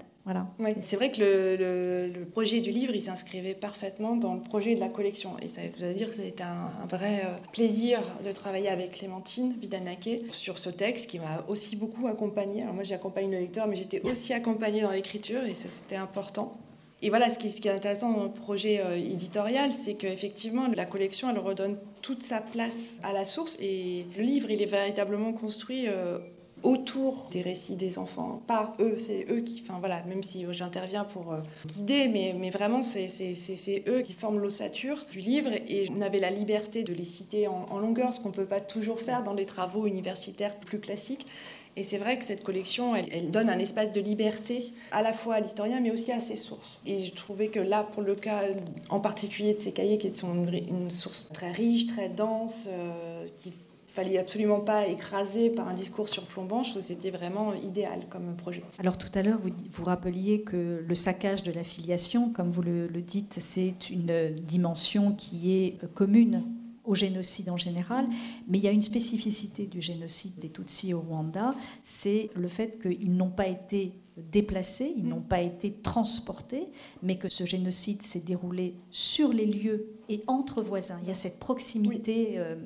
C'est 0.81 0.97
vrai 0.97 1.11
que 1.11 1.21
le, 1.21 2.25
projet 2.27 2.61
du 2.61 2.71
livre, 2.71 2.95
il 2.95 3.03
s'inscrivait 3.03 3.55
parfaitement 3.55 4.17
dans 4.17 4.35
le 4.35 4.41
projet 4.41 4.75
de 4.75 4.81
la 4.81 4.89
collection. 4.89 5.37
Et 5.43 5.49
ça 5.49 5.63
veut 5.79 5.95
dire 5.95 6.09
que 6.09 6.15
c'était 6.15 6.45
un, 6.45 6.87
vrai 6.89 7.23
euh, 7.25 7.37
plaisir 7.53 8.01
de 8.25 8.31
travailler 8.31 8.69
avec 8.69 8.93
Clémentine 8.93 9.55
Vidal-Naquet 9.61 10.23
sur 10.31 10.59
ce 10.59 10.71
texte 10.71 11.11
qui 11.11 11.19
m'a 11.19 11.45
aussi 11.49 11.77
beaucoup 11.77 12.07
accompagnée. 12.07 12.63
Alors 12.63 12.75
moi, 12.75 12.85
j'accompagne 12.85 13.31
le 13.31 13.39
lecteur, 13.39 13.67
mais 13.67 13.77
j'étais 13.77 14.01
aussi 14.09 14.33
accompagnée 14.33 14.83
dans 14.83 14.91
l'écriture 14.91 15.45
et 15.45 15.55
ça, 15.55 15.69
c'était 15.69 15.97
important. 15.97 16.57
Et 17.05 17.09
voilà, 17.09 17.29
ce 17.29 17.39
qui, 17.39 17.51
ce 17.51 17.61
qui, 17.61 17.67
est 17.67 17.73
intéressant 17.73 18.13
dans 18.13 18.23
le 18.23 18.31
projet 18.31 18.81
euh, 18.81 18.97
éditorial, 18.97 19.73
c'est 19.73 19.95
qu'effectivement, 19.95 20.69
la 20.73 20.85
collection, 20.85 21.29
elle 21.31 21.39
redonne 21.39 21.77
toute 22.01 22.23
sa 22.23 22.39
place 22.39 23.01
à 23.03 23.13
la 23.13 23.25
source. 23.25 23.59
Et 23.61 24.07
le 24.17 24.23
livre, 24.23 24.51
il 24.51 24.63
est 24.63 24.67
véritablement 24.67 25.33
construit 25.33 25.89
euh, 25.89 26.19
autour 26.63 27.27
des 27.31 27.43
récits 27.43 27.77
des 27.77 27.99
enfants, 27.99 28.41
par 28.47 28.75
eux, 28.81 28.97
c'est 28.97 29.27
eux 29.31 29.41
qui, 29.41 29.63
enfin 29.65 29.79
voilà, 29.79 30.03
même 30.05 30.23
si 30.23 30.47
j'interviens 30.51 31.05
pour 31.05 31.33
euh, 31.33 31.41
guider, 31.67 32.09
mais, 32.09 32.35
mais 32.39 32.51
vraiment 32.51 32.83
c'est 32.83 33.85
eux 33.89 34.03
qui 34.03 34.13
forment 34.13 34.39
l'ossature 34.39 35.05
du 35.11 35.21
livre 35.21 35.51
et 35.69 35.89
on 35.97 36.01
avait 36.01 36.19
la 36.19 36.31
liberté 36.31 36.83
de 36.85 36.93
les 36.93 37.05
citer 37.05 37.49
en, 37.49 37.79
longueur, 37.79 38.15
ce 38.15 38.21
qu'on 38.21 38.29
ne 38.29 38.35
peut 38.35 38.47
pas 38.47 38.61
toujours 38.61 39.01
faire 39.01 39.23
dans 39.23 39.35
les 39.35 39.47
travaux 39.47 39.87
universitaires 39.87 40.55
plus 40.57 40.79
classiques. 40.79 41.27
Et 41.75 41.85
c'est 41.85 41.97
vrai 41.97 42.19
que 42.19 42.25
cette 42.25 42.45
collection, 42.45 42.95
elle, 42.95 43.31
donne 43.31 43.49
un 43.49 43.59
espace 43.59 43.93
de 43.93 44.01
liberté 44.01 44.73
à 44.91 45.01
la 45.01 45.15
fois 45.15 45.37
à 45.37 45.41
l'historien, 45.41 45.81
mais 45.81 45.91
aussi 45.91 46.13
à 46.13 46.21
ses 46.21 46.37
sources. 46.37 46.79
Et 46.85 47.03
je 47.03 47.15
trouvais 47.15 47.49
que 47.49 47.61
là, 47.61 47.83
pour 47.83 48.03
le 48.03 48.15
cas 48.15 48.43
en 48.91 49.01
particulier 49.01 49.55
de 49.55 49.61
ces 49.61 49.73
cahiers, 49.73 49.97
qui 49.97 50.15
sont 50.15 50.35
une, 50.35 50.91
source 50.91 51.31
très 51.33 51.51
riche, 51.51 51.87
très 51.87 52.11
dense, 52.11 52.69
euh, 52.71 53.27
qui 53.39 53.53
fallait 53.93 54.19
absolument 54.19 54.61
pas 54.61 54.87
écraser 54.87 55.51
par 55.51 55.69
un 55.69 55.75
discours 55.75 56.09
surplombant. 56.09 56.63
Je 56.63 56.71
trouve 56.71 56.83
que 56.83 56.89
c'était 56.89 57.11
vraiment 57.11 57.53
idéal 57.55 58.01
comme 58.09 58.35
projet. 58.37 58.63
Alors 58.79 58.97
tout 58.97 59.11
à 59.15 59.23
l'heure, 59.23 59.39
vous, 59.39 59.51
vous 59.71 59.85
rappeliez 59.85 60.43
que 60.43 60.83
le 60.87 60.95
saccage 60.95 61.43
de 61.43 61.53
la 61.53 61.63
filiation, 61.63 62.31
comme 62.31 62.51
vous 62.51 62.63
le, 62.63 62.89
dites, 63.03 63.37
c'est 63.41 63.91
une 63.91 64.31
dimension 64.37 65.13
qui 65.13 65.53
est 65.53 65.79
commune 65.95 66.45
au 66.85 66.95
génocide 66.95 67.49
en 67.51 67.57
général, 67.57 68.07
mais 68.49 68.59
il 68.59 68.65
y 68.65 68.69
a 68.69 68.73
une 68.73 68.83
spécificité 68.83 69.67
du 69.67 69.81
génocide 69.81 70.39
des 70.41 70.49
Tutsis 70.49 70.95
au 70.95 71.01
Rwanda, 71.01 71.51
c'est 71.85 72.29
le 72.35 72.49
fait 72.49 72.81
qu'ils 72.81 73.15
n'ont 73.15 73.31
pas 73.31 73.47
été 73.47 73.93
déplacés, 74.17 74.93
ils 74.97 75.07
n'ont 75.07 75.21
pas 75.21 75.41
été 75.41 75.73
transportés, 75.73 76.69
mais 77.03 77.17
que 77.17 77.29
ce 77.29 77.45
génocide 77.45 78.03
s'est 78.03 78.21
déroulé 78.21 78.75
sur 78.91 79.33
les 79.33 79.47
lieux 79.47 79.87
et 80.09 80.23
entre 80.27 80.61
voisins. 80.61 80.99
Il 81.03 81.09
y 81.09 81.13
a 81.13 81.15
cette 81.15 81.39
proximité. 81.39 82.35
Euh, 82.37 82.57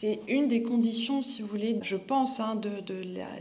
c'est 0.00 0.20
une 0.28 0.46
des 0.46 0.62
conditions, 0.62 1.22
si 1.22 1.42
vous 1.42 1.48
voulez, 1.48 1.76
je 1.82 1.96
pense, 1.96 2.38
hein, 2.38 2.54
de, 2.54 2.94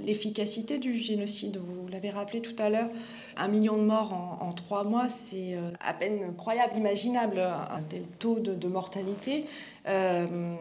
l'efficacité 0.03 0.79
du 0.79 0.97
génocide. 0.97 1.57
Vous 1.57 1.87
l'avez 1.87 2.09
rappelé 2.09 2.41
tout 2.41 2.55
à 2.57 2.71
l'heure, 2.71 2.89
un 3.35 3.47
million 3.47 3.77
de 3.77 3.83
morts 3.83 4.39
en, 4.41 4.51
trois 4.53 4.83
mois, 4.83 5.07
c'est 5.07 5.53
euh, 5.53 5.69
à 5.79 5.93
peine 5.93 6.33
croyable, 6.35 6.75
imaginable, 6.75 7.39
un 7.39 7.83
tel 7.87 8.01
taux 8.17 8.39
de, 8.39 8.67
mortalité. 8.67 9.45
Euh, 9.87 10.55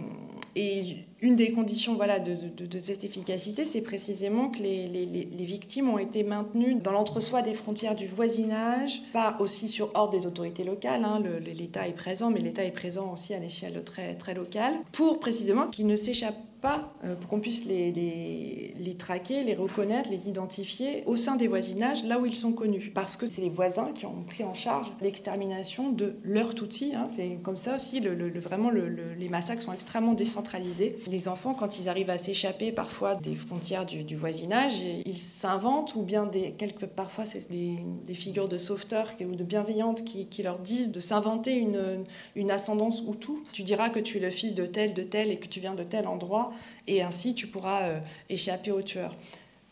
une 1.27 1.35
des 1.35 1.51
conditions 1.51 1.97
voilà, 1.97 2.21
de, 2.21 2.79
cette 2.79 3.03
efficacité, 3.03 3.65
c'est 3.65 3.81
précisément 3.81 4.49
que 4.49 4.63
les, 4.63 5.27
victimes 5.41 5.89
ont 5.89 5.99
été 5.99 6.23
maintenues 6.23 6.77
dans 6.77 6.93
l'entre-soi 6.93 7.43
des 7.43 7.55
frontières 7.55 7.97
du 7.97 8.07
voisinage, 8.07 9.03
pas 9.13 9.37
aussi 9.41 9.69
sur 9.69 9.91
ordre 9.95 10.13
des 10.13 10.27
autorités 10.27 10.63
locales. 10.63 11.05
Hein, 11.05 11.21
L'État 11.45 11.89
est 11.89 11.97
présent, 11.97 12.31
mais 12.31 12.41
l'État 12.41 12.65
est 12.65 12.71
présent 12.71 13.13
aussi 13.13 13.35
à 13.35 13.41
l'échelle 13.41 13.83
très, 13.85 14.15
très 14.15 14.35
locale, 14.35 14.75
pour 14.93 15.19
précisément 15.19 15.67
qu'ils 15.67 15.89
ne 15.89 15.97
s'échappent 15.97 16.46
pas, 16.61 16.93
euh, 17.05 17.15
pour 17.17 17.29
qu'on 17.29 17.41
puisse 17.41 17.65
les, 17.65 17.93
les, 17.93 18.95
traquer, 18.97 19.43
les 19.43 19.55
reconnaître, 19.55 20.11
les 20.11 20.29
identifier 20.29 21.03
au 21.07 21.17
sein 21.17 21.37
des 21.37 21.49
voisinages, 21.49 22.05
là 22.05 22.19
où 22.19 22.27
ils 22.27 22.35
sont 22.35 22.53
connus. 22.53 22.93
Parce 22.95 23.17
que 23.17 23.27
c'est 23.27 23.43
les 23.43 23.51
voisins 23.51 23.91
qui 23.93 24.07
ont 24.07 24.23
pris 24.27 24.45
en 24.45 24.55
charge 24.55 24.93
l'extermination 25.01 25.91
de 25.91 26.17
leurs 26.23 26.55
Tutsis. 26.55 26.95
Hein. 26.95 27.07
C'est 27.15 27.39
comme 27.43 27.57
ça 27.57 27.75
aussi, 27.75 28.01
vraiment, 28.01 28.71
les 28.71 29.29
massacres 29.29 29.63
sont 29.63 29.73
extrêmement 29.73 30.15
décentralisés. 30.15 30.97
Les 31.09 31.29
enfants, 31.29 31.55
quand 31.55 31.79
ils 31.79 31.89
arrivent 31.89 32.11
à 32.11 32.19
s'échapper 32.19 32.73
parfois 32.73 33.15
des 33.17 33.35
frontières 33.35 33.85
du, 33.85 34.17
voisinage, 34.17 34.83
ils 35.05 35.17
s'inventent, 35.17 35.95
ou 35.97 36.03
bien 36.03 36.27
des, 36.27 36.53
quelques, 36.53 36.87
parfois 36.87 37.25
c'est 37.27 37.51
des, 37.51 38.15
figures 38.15 38.49
de 38.49 38.57
sauveteurs 38.57 39.13
ou 39.21 39.35
de 39.35 39.45
bienveillantes 39.45 40.05
qui, 40.05 40.43
leur 40.43 40.59
disent 40.59 40.93
de 40.93 41.01
s'inventer 41.01 41.55
une, 41.55 42.05
une 42.35 42.51
ascendance 42.51 43.03
tout. 43.17 43.43
Tu 43.53 43.63
diras 43.63 43.91
que 43.91 43.99
tu 43.99 44.19
es 44.19 44.21
le 44.21 44.31
fils 44.31 44.55
de 44.55 44.67
tel, 44.67 44.95
de 44.95 45.03
tel, 45.03 45.31
et 45.31 45.37
que 45.37 45.47
tu 45.47 45.61
viens 45.61 45.75
de 45.75 45.83
tel 45.83 46.07
endroit 46.07 46.46
et 46.87 47.03
ainsi 47.03 47.35
tu 47.35 47.47
pourras 47.47 47.83
euh, 47.83 48.01
échapper 48.29 48.71
au 48.71 48.83
tueur. 48.83 49.15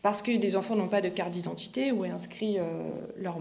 Parce 0.05 0.20
que 0.20 0.31
les 0.31 0.55
enfants 0.55 0.77
n'ont 0.77 0.89
pas 0.89 1.01
de 1.01 1.09
carte 1.09 1.31
d'identité 1.31 1.91
où 1.91 2.05
est 2.05 2.11
inscrit 2.11 2.59
euh, 2.59 2.62
leur 3.16 3.39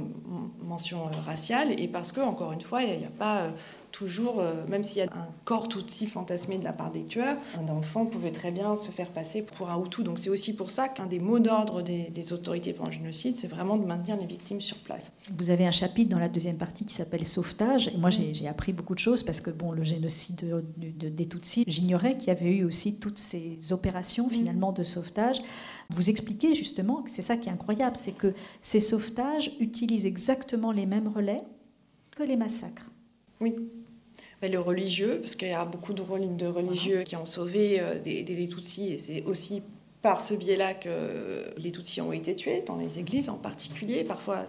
mention 0.62 1.08
euh, 1.08 1.20
raciale 1.26 1.78
et 1.78 1.90
parce 1.90 2.14
que, 2.14 2.22
encore 2.22 2.54
une 2.54 2.62
fois, 2.62 2.84
il 2.84 3.00
n'y 3.00 3.06
a, 3.06 3.10
pas 3.10 3.50
toujours, 3.94 4.40
euh, 4.40 4.66
même 4.68 4.84
s'il 4.84 4.98
y 4.98 5.02
a 5.02 5.06
un 5.06 5.28
corps 5.46 5.70
tout 5.70 5.86
aussi 5.86 6.08
fantasmé 6.08 6.58
de 6.58 6.64
la 6.64 6.74
part 6.74 6.92
des 6.92 7.06
tueurs, 7.06 7.38
un 7.58 7.72
enfant 7.72 8.06
pouvait 8.06 8.32
très 8.32 8.52
bien 8.52 8.76
se 8.76 8.92
faire 8.92 9.10
passer 9.10 9.44
pour 9.44 9.70
un 9.70 9.82
Hutu. 9.82 10.04
Donc 10.04 10.20
c'est 10.20 10.30
aussi 10.30 10.56
pour 10.56 10.72
ça 10.72 10.90
qu'un 10.90 11.06
des 11.06 11.20
mots 11.20 11.40
d'ordre 11.40 11.82
des, 11.82 12.34
autorités 12.34 12.74
pour 12.74 12.88
le 12.88 12.92
génocide, 12.92 13.36
c'est 13.38 13.48
vraiment 13.48 13.78
de 13.78 13.86
maintenir 13.86 14.18
les 14.18 14.26
victimes 14.26 14.60
sur 14.60 14.78
place. 14.78 15.12
Vous 15.38 15.52
avez 15.52 15.68
un 15.68 15.72
chapitre 15.72 16.10
dans 16.10 16.20
la 16.20 16.28
deuxième 16.28 16.58
partie 16.58 16.86
qui 16.86 16.94
s'appelle 16.94 17.26
Sauvetage. 17.26 17.90
Et 17.90 17.98
moi, 17.98 18.10
j'ai 18.10 18.48
appris 18.48 18.74
beaucoup 18.74 18.96
de 18.96 19.00
choses 19.00 19.22
parce 19.24 19.40
que 19.40 19.52
bon, 19.52 19.72
le 19.72 19.84
génocide 19.84 20.64
de, 20.78 21.10
des 21.10 21.28
Tutsis, 21.28 21.64
j'ignorais 21.68 22.18
qu'il 22.18 22.30
y 22.30 22.32
avait 22.32 22.52
eu 22.52 22.64
aussi 22.64 23.00
toutes 23.00 23.20
ces 23.20 23.60
opérations 23.72 24.28
finalement 24.30 24.72
de 24.72 24.84
sauvetage. 24.84 25.42
Vous 25.92 26.10
expliquez 26.10 26.56
justement 26.56 27.04
que 27.04 27.12
c'est 27.12 27.22
ça 27.22 27.38
qui 27.38 27.50
est 27.50 27.52
incroyable, 27.52 27.96
c'est 27.98 28.14
que 28.14 28.34
ces 28.64 28.80
sauvetages 28.80 29.52
utilisent 29.60 30.08
exactement 30.08 30.72
les 30.72 30.88
mêmes 30.88 31.08
relais 31.08 31.44
que 32.12 32.24
les 32.24 32.38
massacres. 32.38 32.90
Oui. 33.40 33.56
Le 34.50 34.60
religieux, 34.60 35.20
parce 35.22 35.36
qu'il 35.36 35.48
y 35.48 35.52
a 35.52 35.64
beaucoup 35.64 35.94
de, 35.94 36.02
religieux 36.02 37.04
qui 37.04 37.16
ont 37.16 37.26
sauvé 37.26 37.80
euh, 37.80 37.98
des, 37.98 38.24
des, 38.24 38.48
Tutsis, 38.50 38.92
et 38.92 39.00
c'est 39.00 39.24
aussi 39.24 39.64
par 40.02 40.20
ce 40.20 40.34
biais-là 40.34 40.74
que 40.74 40.90
les 41.58 41.72
Tutsis 41.72 42.02
ont 42.02 42.12
été 42.12 42.36
tués, 42.36 42.62
dans 42.62 42.76
les 42.76 43.00
églises 43.00 43.30
en 43.30 43.38
particulier, 43.38 44.04
parfois 44.04 44.46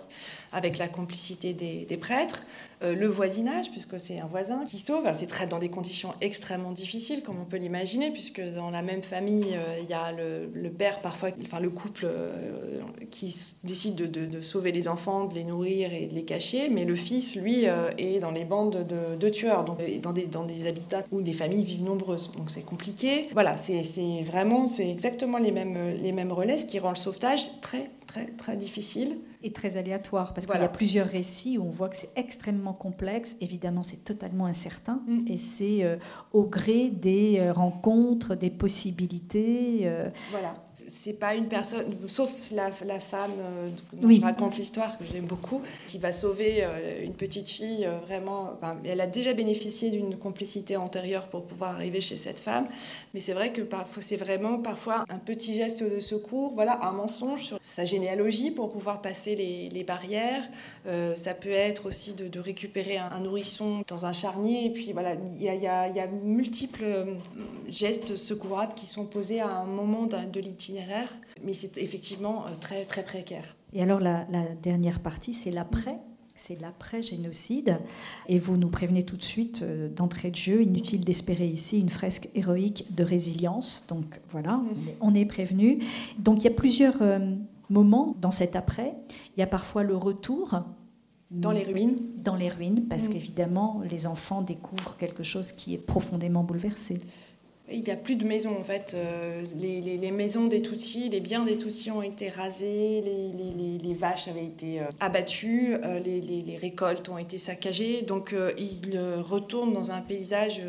avec 0.54 0.78
la 0.78 0.86
complicité 0.88 1.52
des, 1.52 1.96
prêtres, 1.96 2.42
euh, 2.82 2.94
le 2.94 3.08
voisinage, 3.08 3.70
puisque 3.72 3.98
c'est 3.98 4.20
un 4.20 4.26
voisin 4.26 4.64
qui 4.64 4.78
sauve. 4.78 5.04
c'est 5.14 5.26
très 5.26 5.46
dans 5.46 5.58
des 5.58 5.68
conditions 5.68 6.14
extrêmement 6.20 6.70
difficiles, 6.70 7.22
comme 7.22 7.40
on 7.40 7.44
peut 7.44 7.56
l'imaginer, 7.56 8.10
puisque 8.10 8.40
dans 8.40 8.70
la 8.70 8.82
même 8.82 9.02
famille, 9.02 9.56
euh, 9.56 9.80
il 9.82 9.88
y 9.88 9.92
a 9.92 10.12
le, 10.12 10.70
père, 10.70 11.00
parfois, 11.00 11.30
enfin 11.42 11.58
le 11.58 11.70
couple 11.70 12.06
euh, 12.06 12.80
qui 13.10 13.34
décide 13.64 13.96
de, 13.96 14.42
sauver 14.42 14.70
les 14.70 14.86
enfants, 14.86 15.24
de 15.24 15.34
les 15.34 15.44
nourrir 15.44 15.92
et 15.92 16.06
de 16.06 16.14
les 16.14 16.24
cacher, 16.24 16.68
mais 16.68 16.84
le 16.84 16.94
fils, 16.94 17.34
lui, 17.34 17.64
est 17.98 18.20
dans 18.20 18.30
les 18.30 18.44
bandes 18.44 18.86
de, 18.86 19.28
tueurs, 19.28 19.64
donc 19.64 19.78
dans 20.00 20.12
des, 20.12 20.26
dans 20.26 20.44
des 20.44 20.66
habitats 20.68 21.02
où 21.10 21.20
des 21.20 21.32
familles 21.32 21.64
vivent 21.64 21.82
nombreuses. 21.82 22.30
Donc 22.36 22.50
c'est 22.50 22.64
compliqué. 22.64 23.26
Voilà, 23.32 23.56
c'est 23.56 23.82
vraiment, 24.22 24.68
c'est 24.68 24.88
exactement 24.88 25.38
les 25.38 25.50
mêmes, 25.50 25.96
les 26.00 26.12
mêmes 26.12 26.32
relais, 26.32 26.58
ce 26.58 26.66
qui 26.66 26.78
rend 26.78 26.90
le 26.90 26.96
sauvetage 26.96 27.60
très, 27.60 27.90
très, 28.06 28.26
très 28.26 28.56
difficile 28.56 29.16
et 29.44 29.52
très 29.52 29.76
aléatoire, 29.76 30.32
parce 30.32 30.46
qu'il 30.46 30.60
y 30.60 30.64
a 30.64 30.68
plusieurs 30.68 31.06
récits 31.06 31.58
où 31.58 31.64
on 31.66 31.70
voit 31.70 31.90
que 31.90 31.96
c'est 31.96 32.10
extrêmement 32.16 32.72
complexe. 32.72 33.36
Évidemment, 33.40 33.82
c'est 33.82 34.02
totalement 34.04 34.46
incertain, 34.46 35.02
mm. 35.06 35.28
et 35.28 35.36
c'est 35.36 35.84
euh, 35.84 35.96
au 36.32 36.42
gré 36.42 36.88
des 36.88 37.38
euh, 37.38 37.52
rencontres, 37.52 38.34
des 38.34 38.50
possibilités. 38.50 39.80
Euh. 39.84 40.08
Voilà 40.30 40.56
c'est 40.74 41.12
pas 41.12 41.34
une 41.34 41.46
personne, 41.46 41.94
sauf 42.08 42.30
la, 42.50 42.70
femme 42.98 43.30
euh, 43.38 43.68
dont 43.92 44.10
je 44.10 44.20
raconte 44.20 44.56
l'histoire, 44.56 44.98
que 44.98 45.04
j'aime 45.04 45.26
beaucoup, 45.26 45.60
qui 45.86 45.98
va 45.98 46.12
sauver 46.12 46.66
une 47.02 47.14
petite 47.14 47.48
fille 47.48 47.88
vraiment. 48.04 48.58
elle 48.84 49.00
a 49.00 49.06
déjà 49.06 49.34
bénéficié 49.34 49.90
d'une 49.90 50.16
complicité 50.16 50.76
antérieure 50.76 51.28
pour 51.28 51.44
pouvoir 51.44 51.76
arriver 51.76 52.00
chez 52.00 52.16
cette 52.16 52.40
femme, 52.40 52.66
mais 53.12 53.20
c'est 53.20 53.34
vrai 53.34 53.52
que 53.52 53.62
c'est 54.00 54.16
vraiment 54.16 54.58
parfois 54.58 55.04
un 55.08 55.18
petit 55.18 55.54
geste 55.54 55.82
de 55.82 56.00
secours, 56.00 56.52
voilà, 56.54 56.84
un 56.84 56.92
mensonge 56.92 57.44
sur 57.44 57.58
sa 57.60 57.84
généalogie 57.84 58.50
pour 58.50 58.68
pouvoir 58.68 59.00
passer 59.00 59.33
les, 59.34 59.84
barrières. 59.84 60.44
ça 61.14 61.34
peut 61.34 61.50
être 61.50 61.86
aussi 61.86 62.14
de, 62.14 62.40
récupérer 62.40 62.96
un, 62.96 63.20
nourrisson 63.20 63.82
dans 63.86 64.06
un 64.06 64.12
charnier, 64.12 64.66
et 64.66 64.70
puis 64.70 64.92
voilà, 64.92 65.14
il 65.14 65.42
y 65.42 65.48
a, 65.48 65.88
y 65.88 66.00
a, 66.00 66.06
multiples 66.06 67.06
gestes 67.68 68.16
secourables 68.16 68.74
qui 68.74 68.86
sont 68.86 69.04
posés 69.04 69.40
à 69.40 69.48
un 69.48 69.66
moment 69.66 70.06
de 70.06 70.40
l'itinéraire 70.40 71.08
mais 71.42 71.52
c'est 71.52 71.78
effectivement 71.78 72.46
euh, 72.46 72.50
très, 72.60 72.84
très 72.84 73.04
précaire. 73.04 73.56
Et 73.72 73.82
alors 73.82 74.00
la, 74.00 74.24
dernière 74.62 75.00
partie, 75.00 75.34
c'est 75.34 75.50
l'après 75.50 75.98
c'est 76.36 76.60
l'après-génocide. 76.60 77.78
Et 78.26 78.40
vous 78.40 78.56
nous 78.56 78.68
prévenez 78.68 79.04
tout 79.04 79.16
de 79.16 79.22
suite 79.22 79.62
euh, 79.62 79.88
d'entrée 79.88 80.32
de 80.32 80.36
jeu, 80.36 80.62
inutile 80.62 81.04
d'espérer 81.04 81.46
ici 81.46 81.78
une 81.78 81.90
fresque 81.90 82.28
héroïque 82.34 82.92
de 82.92 83.04
résilience. 83.04 83.86
Donc 83.88 84.20
voilà, 84.32 84.60
on 85.00 85.14
est 85.14 85.26
prévenu. 85.26 85.78
Donc 86.18 86.40
il 86.40 86.44
y 86.44 86.48
a 86.48 86.54
plusieurs 86.54 86.96
moments 87.68 88.16
dans 88.20 88.30
cet 88.30 88.56
après. 88.56 88.94
Il 89.36 89.40
y 89.40 89.42
a 89.42 89.46
parfois 89.46 89.82
le 89.82 89.96
retour. 89.96 90.62
Dans 91.30 91.50
les 91.50 91.64
ruines 91.64 91.98
Dans 92.16 92.36
les 92.36 92.48
ruines, 92.48 92.86
parce 92.88 93.08
mm. 93.08 93.12
qu'évidemment, 93.12 93.82
les 93.90 94.06
enfants 94.06 94.42
découvrent 94.42 94.96
quelque 94.96 95.22
chose 95.22 95.52
qui 95.52 95.74
est 95.74 95.78
profondément 95.78 96.44
bouleversé. 96.44 96.98
Il 97.72 97.80
n'y 97.80 97.90
a 97.90 97.96
plus 97.96 98.16
de 98.16 98.26
maisons 98.26 98.54
en 98.58 98.62
fait. 98.62 98.92
Euh, 98.94 99.42
les, 99.56 100.10
maisons 100.10 100.46
des 100.46 100.60
Tutsis, 100.60 101.08
les 101.08 101.20
biens 101.20 101.44
des 101.44 101.56
Tutsis 101.56 101.90
ont 101.90 102.02
été 102.02 102.28
rasés, 102.28 103.00
les, 103.02 103.94
vaches 103.94 104.28
avaient 104.28 104.44
été 104.44 104.80
euh, 104.80 104.84
abattues, 105.00 105.74
euh, 105.82 105.98
les, 105.98 106.58
récoltes 106.60 107.08
ont 107.08 107.16
été 107.16 107.38
saccagées. 107.38 108.02
Donc 108.02 108.34
ils 108.58 108.98
retournent 109.22 109.72
dans 109.72 109.92
un 109.92 110.02
paysage 110.02 110.60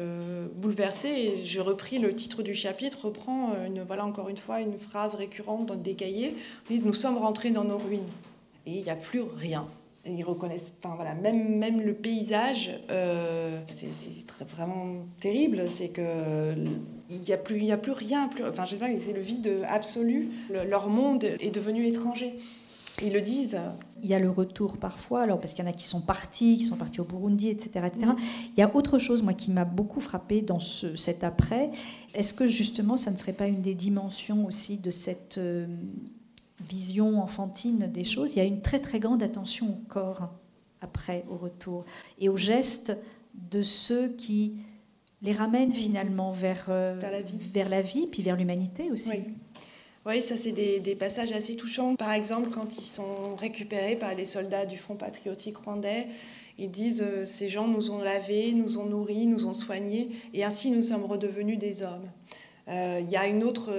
bouleversé. 0.55 1.09
Et 1.09 1.45
j'ai 1.45 1.59
repris 1.59 1.99
le 1.99 2.15
titre 2.15 2.43
du 2.43 2.53
chapitre, 2.53 3.05
reprend 3.05 3.51
voilà 3.85 4.05
encore 4.05 4.29
une 4.29 4.37
fois 4.37 4.61
une 4.61 4.79
phrase 4.79 5.15
récurrente 5.15 5.65
dans 5.65 5.75
des 5.75 5.95
cahiers. 5.95 6.35
Ils 6.69 6.85
Nous 6.85 6.93
sommes 6.93 7.17
rentrés 7.17 7.51
dans 7.51 7.65
nos 7.65 7.77
ruines 7.77 8.07
et 8.65 8.71
il 8.71 8.83
n'y 8.83 8.89
a 8.89 8.95
plus 8.95 9.21
rien 9.21 9.67
ils 10.07 10.23
reconnaissent, 10.23 10.73
enfin 10.83 10.95
voilà, 10.95 11.13
même, 11.15 11.57
même 11.57 11.81
le 11.81 11.93
paysage, 11.93 12.71
euh, 12.89 13.59
c'est 13.69 13.89
vraiment 14.45 15.05
terrible, 15.19 15.63
c'est 15.69 15.89
que 15.89 16.53
il 17.09 17.19
n'y 17.19 17.33
a 17.33 17.37
plus, 17.37 17.61
il 17.61 17.71
a 17.71 17.77
plus 17.77 17.91
rien, 17.91 18.27
plus, 18.27 18.43
enfin 18.45 18.65
je 18.65 18.71
sais 18.71 18.77
pas, 18.77 18.87
c'est 18.99 19.13
le 19.13 19.21
vide 19.21 19.63
absolu. 19.67 20.29
leur 20.49 20.89
monde 20.89 21.23
est 21.23 21.53
devenu 21.53 21.85
étranger. 21.85 22.35
Ils 23.03 23.11
le 23.11 23.21
disent. 23.21 23.59
Il 24.03 24.09
y 24.09 24.13
a 24.13 24.19
le 24.19 24.29
retour 24.29 24.77
parfois, 24.77 25.21
alors 25.23 25.39
parce 25.39 25.53
qu'il 25.53 25.65
y 25.65 25.67
en 25.67 25.69
a 25.69 25.73
qui 25.73 25.87
sont 25.87 26.01
partis, 26.01 26.57
qui 26.57 26.63
sont 26.63 26.77
partis 26.77 27.01
au 27.01 27.03
Burundi, 27.03 27.49
etc., 27.49 27.87
etc. 27.87 28.11
Mm. 28.11 28.15
Il 28.55 28.59
y 28.59 28.63
a 28.63 28.73
autre 28.73 28.99
chose, 28.99 29.21
moi, 29.21 29.33
qui 29.33 29.51
m'a 29.51 29.65
beaucoup 29.65 29.99
frappé 29.99 30.41
dans 30.41 30.59
ce, 30.59 30.95
cet 30.95 31.23
après. 31.23 31.71
Est-ce 32.13 32.33
que 32.33 32.47
justement, 32.47 32.95
ça 32.95 33.11
ne 33.11 33.17
serait 33.17 33.33
pas 33.33 33.47
une 33.47 33.61
des 33.61 33.73
dimensions 33.73 34.45
aussi 34.45 34.77
de 34.77 34.91
cette 34.91 35.37
euh, 35.37 35.67
vision 36.69 37.21
enfantine 37.21 37.89
des 37.91 38.03
choses, 38.03 38.33
il 38.35 38.37
y 38.37 38.41
a 38.41 38.45
une 38.45 38.61
très 38.61 38.79
très 38.79 38.99
grande 38.99 39.23
attention 39.23 39.69
au 39.69 39.89
corps 39.89 40.29
après, 40.81 41.25
au 41.29 41.37
retour, 41.37 41.85
et 42.19 42.29
aux 42.29 42.37
gestes 42.37 42.97
de 43.51 43.63
ceux 43.63 44.09
qui 44.09 44.57
les 45.21 45.31
ramènent 45.31 45.73
finalement 45.73 46.31
vers, 46.31 46.67
euh, 46.69 46.95
vers, 46.99 47.11
la, 47.11 47.21
vie. 47.21 47.39
vers 47.53 47.69
la 47.69 47.81
vie, 47.81 48.07
puis 48.07 48.21
vers 48.21 48.35
l'humanité 48.35 48.91
aussi. 48.91 49.09
Oui. 49.09 49.23
Oui, 50.07 50.21
ça 50.21 50.37
c'est 50.37 50.51
des, 50.51 50.79
des, 50.79 50.93
passages 50.93 51.31
assez 51.31 51.55
touchants. 51.55 51.95
Par 51.95 52.11
exemple, 52.11 52.51
quand 52.51 52.77
ils 52.77 52.85
sont 52.85 53.35
récupérés 53.35 53.95
par 53.95 54.13
les 54.13 54.25
soldats 54.25 54.67
du 54.67 54.77
Front 54.77 54.95
patriotique 54.95 55.57
rwandais, 55.57 56.07
ils 56.59 56.69
disent 56.69 57.03
euh, 57.05 57.25
ces 57.25 57.49
gens 57.49 57.67
nous 57.67 57.89
ont 57.89 57.97
lavés, 57.97 58.53
nous 58.53 58.77
ont 58.77 58.85
nourris, 58.85 59.25
nous 59.25 59.47
ont 59.47 59.53
soignés, 59.53 60.09
et 60.33 60.43
ainsi 60.43 60.69
nous 60.69 60.83
sommes 60.83 61.05
redevenus 61.05 61.57
des 61.57 61.81
hommes. 61.81 62.07
Euh, 62.67 62.99
il 63.01 63.09
y 63.09 63.17
a 63.17 63.27
une 63.27 63.43
autre 63.43 63.71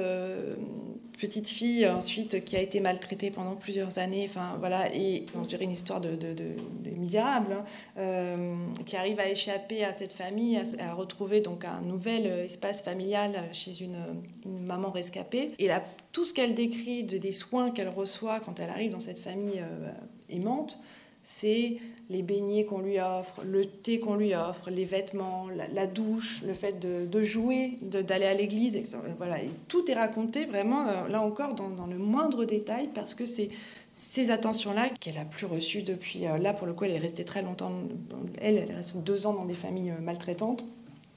petite 1.19 1.49
fille 1.49 1.89
ensuite 1.89 2.45
qui 2.45 2.57
a 2.57 2.61
été 2.61 2.81
maltraitée 2.81 3.31
pendant 3.31 3.57
plusieurs 3.57 3.99
années, 3.99 4.27
enfin 4.29 4.57
voilà, 4.59 4.95
et 4.95 5.27
on 5.35 5.43
dirait 5.43 5.64
une 5.64 5.73
histoire 5.73 6.01
de, 6.01 6.17
misérable, 6.97 7.53
hein, 7.53 7.64
euh, 7.99 8.55
qui 8.85 8.97
arrive 8.97 9.21
à 9.21 9.29
échapper 9.29 9.85
à 9.85 9.93
cette 9.93 10.12
famille, 10.12 10.61
à, 10.79 10.95
retrouver 10.95 11.41
donc 11.41 11.64
un 11.64 11.81
nouvel 11.81 12.27
espace 12.27 12.83
familial 12.83 13.49
chez 13.53 13.83
une, 13.83 13.97
maman 14.45 14.91
rescapée. 14.91 15.53
Et 15.59 15.69
là, 15.69 15.83
tout 16.12 16.25
ce 16.25 16.33
qu'elle 16.33 16.55
décrit 16.55 17.05
de, 17.05 17.19
des 17.19 17.33
soins 17.33 17.71
qu'elle 17.71 17.89
reçoit 17.89 18.41
quand 18.41 18.61
elle 18.61 18.71
arrive 18.71 18.93
dans 18.93 19.01
cette 19.01 19.19
famille 19.19 19.61
euh, 19.61 19.91
aimante, 20.29 20.79
c'est 21.29 21.79
les 22.09 22.22
beignets 22.22 22.64
qu'on 22.64 22.79
lui 22.79 23.01
offre, 23.01 23.43
le 23.45 23.66
thé 23.66 23.99
qu'on 23.99 24.14
lui 24.14 24.33
offre, 24.33 24.70
les 24.70 24.85
vêtements, 24.85 25.49
la, 25.49 25.87
douche, 25.89 26.41
le 26.47 26.55
fait 26.55 26.79
de, 26.79 27.22
jouer, 27.24 27.79
d'aller 27.83 28.27
à 28.27 28.33
l'église. 28.33 28.97
Voilà, 29.18 29.39
tout 29.66 29.91
est 29.91 29.95
raconté 29.95 30.45
vraiment, 30.45 30.87
euh, 30.87 31.09
là 31.09 31.20
encore, 31.20 31.55
dans, 31.55 31.87
le 31.87 31.99
moindre 31.99 32.45
détail, 32.45 32.91
parce 32.95 33.12
que 33.12 33.27
c'est 33.27 33.49
ces 33.91 34.31
attentions-là 34.31 34.89
qu'elle 35.01 35.18
a 35.18 35.24
plus 35.24 35.47
reçues 35.47 35.83
depuis. 35.83 36.29
Euh, 36.29 36.39
là, 36.39 36.53
pour 36.53 36.68
le 36.68 36.74
coup, 36.74 36.85
elle 36.85 36.93
est 36.93 36.99
restée 36.99 37.24
très 37.24 37.43
longtemps. 37.43 37.72
Elle, 38.41 38.59
elle 38.59 38.70
est 38.70 38.74
restée 38.74 39.01
deux 39.01 39.27
ans 39.27 39.35
dans 39.35 39.47
des 39.47 39.55
familles 39.55 39.91
euh, 39.91 40.01
maltraitantes 40.01 40.64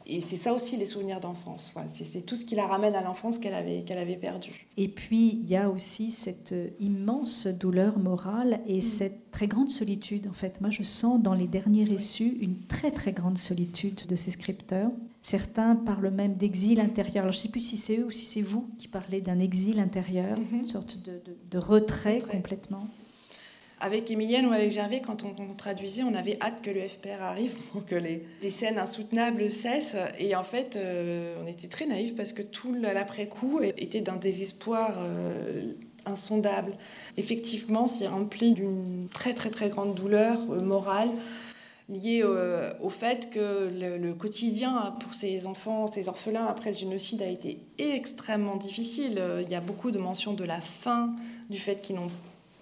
et 0.06 0.22
c'est 0.22 0.38
ça 0.38 0.54
aussi 0.54 0.76
les 0.76 0.88
souvenirs 0.88 1.20
d'enfance. 1.20 1.72
c'est 1.88 2.26
tout 2.26 2.36
ce 2.36 2.44
qui 2.44 2.56
la 2.56 2.66
ramène 2.66 2.96
à 2.96 3.02
l'enfance 3.02 3.38
qu'elle 3.38 3.54
avait, 3.54 3.84
qu'elle 3.84 4.00
avait 4.00 4.16
perdu. 4.16 4.50
Et 4.76 4.88
puis, 4.88 5.40
il 5.44 5.48
y 5.48 5.56
a 5.56 5.70
aussi 5.70 6.10
cette 6.10 6.56
immense 6.80 7.46
douleur 7.46 8.00
morale 8.00 8.62
et 8.68 8.80
mm. 8.80 8.82
cette 8.82 9.32
très 9.32 9.48
grande 9.48 9.70
solitude. 9.70 10.28
En 10.28 10.34
fait, 10.34 10.62
moi, 10.62 10.72
je 10.72 10.84
sens 10.84 11.22
dans 11.22 11.36
les 11.36 11.48
derniers 11.48 11.84
récits 11.84 12.38
une 12.42 12.58
très, 12.68 12.92
très 12.92 13.12
grande 13.12 13.38
solitude 13.38 14.08
de 14.08 14.16
ces 14.16 14.32
scripteurs. 14.32 14.92
Certains 15.22 15.76
parlent 15.76 16.10
même 16.10 16.36
d'exil 16.36 16.80
intérieur. 16.80 17.24
Alors, 17.26 17.34
je 17.34 17.40
ne 17.40 17.44
sais 17.44 17.50
plus 17.50 17.62
si 17.62 17.78
c'est 17.78 17.98
eux 17.98 18.06
ou 18.06 18.12
si 18.12 18.26
c'est 18.26 18.42
vous 18.42 18.68
qui 18.80 18.88
parlez 18.88 19.22
d'un 19.22 19.40
exil 19.40 19.80
intérieur, 19.80 20.40
mm-hmm. 20.40 20.60
une 20.60 20.68
sorte 20.68 20.98
de, 20.98 21.58
retrait, 21.58 22.20
complètement 22.20 22.88
avec 23.82 24.12
Emilienne 24.12 24.46
ou 24.46 24.52
avec 24.52 24.72
Gervais, 24.72 25.02
quand 25.02 25.24
on, 25.24 25.54
traduisait, 25.54 26.04
on 26.04 26.14
avait 26.14 26.38
hâte 26.42 26.62
que 26.62 26.70
le 26.70 26.88
FPR 26.88 27.22
arrive 27.22 27.56
pour 27.72 27.86
que 27.86 27.96
les, 27.96 28.26
scènes 28.50 28.78
insoutenables 28.78 29.50
cessent. 29.50 29.96
Et 30.18 30.36
en 30.36 30.44
fait, 30.44 30.76
euh, 30.76 31.36
on 31.42 31.48
était 31.48 31.68
très 31.68 31.86
naïfs 31.86 32.16
parce 32.16 32.34
que 32.34 32.42
tout 32.42 32.74
l'après-coup 32.74 33.62
était 33.62 34.02
d'un 34.02 34.18
désespoir 34.18 34.98
euh, 35.00 35.74
insondable. 36.06 36.74
Effectivement, 37.18 37.88
c'est 37.88 38.08
rempli 38.08 38.54
d'une 38.54 39.08
très 39.14 39.34
très 39.34 39.50
très 39.50 39.70
grande 39.70 39.96
douleur 39.96 40.40
euh, 40.52 40.62
morale. 40.62 41.10
liée 41.88 42.24
au, 42.24 42.90
fait 42.90 43.30
que 43.32 43.70
le, 43.72 44.14
quotidien 44.14 44.94
pour 45.00 45.14
ces 45.14 45.48
enfants, 45.48 45.88
ces 45.88 46.08
orphelins 46.10 46.46
après 46.46 46.72
le 46.72 46.76
génocide 46.76 47.22
a 47.22 47.28
été 47.28 47.60
extrêmement 47.78 48.58
difficile. 48.58 49.22
Il 49.42 49.50
y 49.50 49.56
a 49.56 49.62
beaucoup 49.62 49.90
de 49.92 49.98
mentions 49.98 50.34
de 50.34 50.44
la 50.44 50.62
faim, 50.62 51.16
du 51.50 51.58
fait 51.58 51.82
qu'ils 51.82 51.96
n'ont 51.96 52.12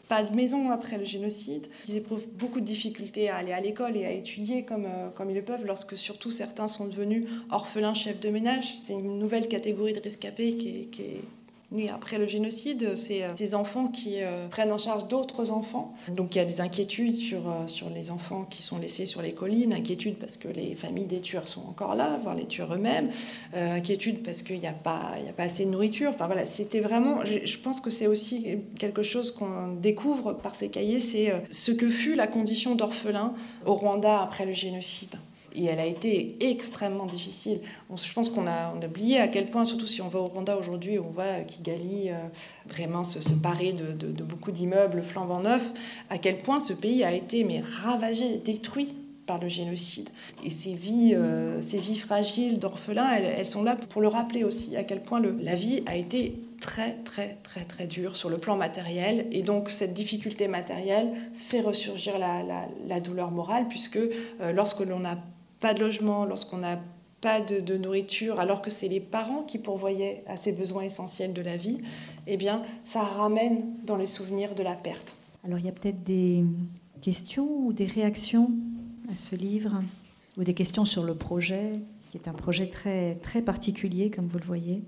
pas 0.08 0.24
de 0.24 0.36
maison 0.36 0.72
après 0.72 0.98
le 0.98 1.06
génocide, 1.06 1.68
qu'ils 1.86 1.98
éprouvent 1.98 2.26
beaucoup 2.34 2.60
de 2.60 2.66
difficultés 2.66 3.30
à 3.30 3.38
aller 3.38 3.54
à 3.54 3.60
l'école 3.60 3.98
et 3.98 4.06
à 4.06 4.12
étudier 4.12 4.64
comme, 4.64 4.86
euh, 4.86 5.10
comme 5.16 5.30
ils 5.30 5.36
le 5.36 5.42
peuvent, 5.42 5.66
lorsque 5.66 5.98
surtout 5.98 6.32
certains 6.32 6.68
sont 6.68 6.88
devenus 6.88 7.26
orphelins 7.52 7.94
chefs 7.94 8.20
de 8.20 8.30
ménage. 8.30 8.76
C'est 8.84 8.94
une 8.94 9.20
nouvelle 9.20 9.48
catégorie 9.48 9.94
de 9.94 10.02
rescapés 10.02 10.54
qui 10.54 10.88
qui 10.88 11.02
est 11.02 11.22
nés 11.72 11.90
après 11.90 12.18
le 12.18 12.28
génocide, 12.28 12.96
c'est 12.96 13.24
euh, 13.24 13.36
ces 13.36 13.54
enfants 13.54 13.88
qui 13.88 14.22
euh, 14.22 14.48
prennent 14.48 14.72
en 14.72 14.78
charge 14.78 15.08
d'autres 15.08 15.52
enfants. 15.52 15.94
Donc 16.10 16.36
il 16.36 16.38
y 16.38 16.42
a 16.42 16.46
des 16.46 16.62
inquiétudes 16.62 17.18
sur, 17.18 17.40
euh, 17.48 17.68
sur 17.68 17.90
les 17.90 18.10
enfants 18.10 18.46
qui 18.50 18.62
sont 18.62 18.78
laissés 18.80 19.06
sur 19.06 19.22
les 19.22 19.34
collines, 19.34 19.74
inquiétudes 19.74 20.18
parce 20.18 20.38
que 20.38 20.48
les 20.48 20.76
familles 20.76 21.08
des 21.08 21.20
tueurs 21.20 21.48
sont 21.48 21.62
encore 21.68 21.96
là, 21.96 22.20
voire 22.24 22.36
les 22.36 22.46
tueurs 22.46 22.74
eux-mêmes, 22.74 23.10
inquiétude 23.54 24.24
parce 24.24 24.44
qu'il 24.44 24.60
n'y 24.60 24.68
a, 24.68 24.74
pas, 24.74 25.14
a 25.28 25.34
pas 25.34 25.44
assez 25.44 25.66
de 25.66 25.70
nourriture. 25.70 26.12
Enfin 26.14 26.28
voilà, 26.28 26.46
c'était 26.46 26.80
vraiment, 26.80 27.24
je 27.26 27.58
pense 27.58 27.82
que 27.82 27.90
c'est 27.90 28.08
aussi 28.08 28.58
quelque 28.80 29.04
chose 29.04 29.32
qu'on 29.32 29.74
découvre 29.74 30.34
par 30.34 30.56
ces 30.56 30.70
cahiers, 30.70 31.00
c'est 31.00 31.34
ce 31.52 31.72
que 31.72 31.90
fut 31.90 32.16
la 32.16 32.28
condition 32.28 32.76
d'orphelin 32.76 33.34
au 33.66 33.74
Rwanda 33.74 34.22
après 34.22 34.46
le 34.46 34.54
génocide 34.54 35.16
et 35.56 35.66
elle 35.66 35.80
a 35.80 35.86
été 35.86 36.36
extrêmement 36.40 37.06
difficile. 37.06 37.60
je 37.96 38.14
pense 38.14 38.30
qu'on 38.30 38.48
a, 38.48 38.74
oublié 38.74 39.20
à 39.20 39.28
quel 39.28 39.50
point, 39.50 39.66
surtout 39.66 39.88
si 39.88 40.02
on 40.02 40.08
va 40.08 40.20
au 40.20 40.28
Rwanda 40.28 40.58
aujourd'hui, 40.58 41.00
on 41.00 41.10
voit 41.10 41.42
Kigali 41.46 42.10
euh, 42.10 42.16
vraiment 42.68 43.04
se, 43.04 43.20
parer 43.34 43.74
de, 43.74 44.24
beaucoup 44.24 44.52
d'immeubles 44.52 45.02
flambant 45.02 45.42
neufs, 45.42 45.74
à 46.10 46.18
quel 46.18 46.40
point 46.40 46.60
ce 46.60 46.74
pays 46.74 47.04
a 47.04 47.14
été 47.14 47.44
mais 47.44 47.62
ravagé, 47.62 48.38
détruit 48.38 48.98
par 49.26 49.40
le 49.40 49.50
génocide. 49.50 50.10
Et 50.44 50.52
ces 50.52 50.74
vies, 50.74 51.14
euh, 51.14 51.62
ces 51.62 51.80
vies 51.80 51.98
fragiles 51.98 52.60
d'orphelins, 52.60 53.12
elles, 53.12 53.46
sont 53.46 53.64
là 53.64 53.76
pour 53.76 54.02
le 54.02 54.08
rappeler 54.08 54.44
aussi, 54.44 54.76
à 54.78 54.84
quel 54.84 55.02
point 55.02 55.22
la 55.22 55.56
vie 55.56 55.84
a 55.86 55.96
été 55.96 56.40
très 56.60 56.94
très 57.06 57.38
très 57.44 57.66
très 57.66 57.86
dure 57.86 58.16
sur 58.16 58.30
le 58.30 58.40
plan 58.40 58.58
matériel 58.58 59.28
et 59.32 59.44
donc 59.44 59.70
cette 59.70 59.94
difficulté 59.94 60.48
matérielle 60.48 61.12
fait 61.36 61.62
ressurgir 61.62 62.18
la, 62.18 63.00
douleur 63.00 63.30
morale 63.30 63.68
puisque 63.68 63.98
euh, 63.98 64.52
lorsque 64.54 64.80
l'on 64.80 65.06
a 65.06 65.18
pas 65.60 65.74
de 65.74 65.80
logement, 65.80 66.26
lorsqu'on 66.26 66.58
n'a 66.58 66.80
pas 67.22 67.42
de, 67.42 67.78
nourriture, 67.78 68.40
alors 68.40 68.62
que 68.62 68.70
c'est 68.70 68.88
les 68.88 69.00
parents 69.00 69.44
qui 69.44 69.58
pourvoyaient 69.58 70.24
à 70.28 70.38
ces 70.38 70.52
besoins 70.52 70.84
essentiels 70.84 71.34
de 71.34 71.42
la 71.42 71.58
vie, 71.58 71.80
eh 72.28 72.38
bien, 72.38 72.62
ça 72.84 73.02
ramène 73.02 73.66
dans 73.86 73.98
les 73.98 74.06
souvenirs 74.06 74.54
de 74.54 74.64
la 74.64 74.74
perte. 74.74 75.16
Alors, 75.44 75.60
il 75.60 75.66
y 75.66 75.70
a 75.70 75.72
peut-être 75.72 76.04
des 76.04 76.44
questions 77.02 77.48
ou 77.66 77.74
des 77.74 77.86
réactions 77.86 78.52
à 79.12 79.16
ce 79.16 79.36
livre, 79.36 79.82
ou 80.38 80.44
des 80.44 80.54
questions 80.54 80.86
sur 80.86 81.04
le 81.04 81.16
projet, 81.16 81.80
qui 82.12 82.18
est 82.18 82.28
un 82.28 82.34
projet 82.34 82.68
très, 82.68 83.16
très 83.16 83.42
particulier, 83.42 84.12
comme 84.12 84.28
vous 84.28 84.40
le 84.40 84.46
voyez? 84.46 84.84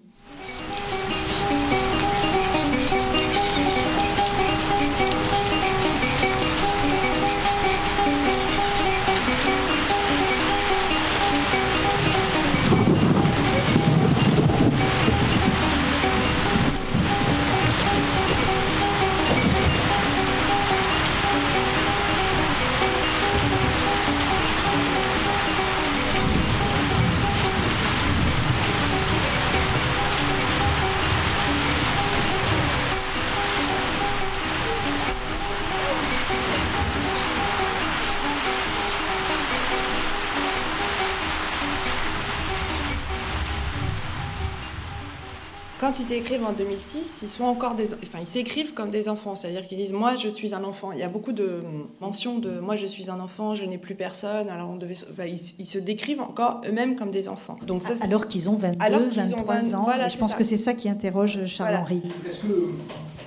Quand 46.00 46.06
ils 46.10 46.14
écrivent 46.14 46.46
en 46.46 46.54
2006, 46.54 47.00
ils 47.24 47.30
sont 47.30 47.44
encore 47.44 47.76
des, 47.76 47.94
enfin, 47.94 48.20
ils 48.22 48.28
s'écrivent 48.28 48.74
comme 48.74 48.90
des 48.90 49.10
enfants, 49.10 49.36
c'est-à-dire 49.36 49.66
qu'ils 49.68 49.78
disent 49.78 49.94
moi 49.94 50.16
je 50.16 50.30
suis 50.30 50.54
un 50.54 50.64
enfant. 50.64 50.92
Il 50.92 51.00
y 51.00 51.04
a 51.04 51.10
beaucoup 51.10 51.32
de 51.32 51.64
mentions 52.02 52.38
de 52.38 52.60
moi 52.60 52.76
je 52.76 52.86
suis 52.86 53.10
un 53.10 53.20
enfant, 53.20 53.56
je 53.56 53.66
n'ai 53.66 53.78
plus 53.78 53.96
personne. 53.96 54.50
Alors 54.50 54.70
on 54.70 54.76
devait, 54.76 54.96
ils, 55.28 55.66
se 55.66 55.78
décrivent 55.78 56.22
encore 56.22 56.62
eux-mêmes 56.68 56.96
comme 56.96 57.12
des 57.12 57.28
enfants. 57.28 57.58
Donc 57.66 57.84
ça, 57.84 57.94
alors 58.02 58.28
qu'ils 58.28 58.50
ont 58.50 58.56
22, 58.56 58.78
23 59.10 59.76
ans. 59.76 59.88
je 60.08 60.18
pense 60.18 60.36
que 60.36 60.44
c'est 60.44 60.58
ça 60.58 60.74
qui 60.74 60.90
interroge 60.90 61.46
Charles 61.46 61.76
Henry. 61.76 62.02
Est-ce 62.26 62.44
que 62.44 62.70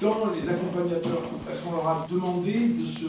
dans 0.00 0.16
les 0.34 0.48
accompagnateurs, 0.48 1.22
est-ce 1.50 1.62
qu'on 1.62 1.72
leur 1.72 1.86
a 1.86 2.06
demandé 2.10 2.52
de 2.52 2.84
se 2.84 3.06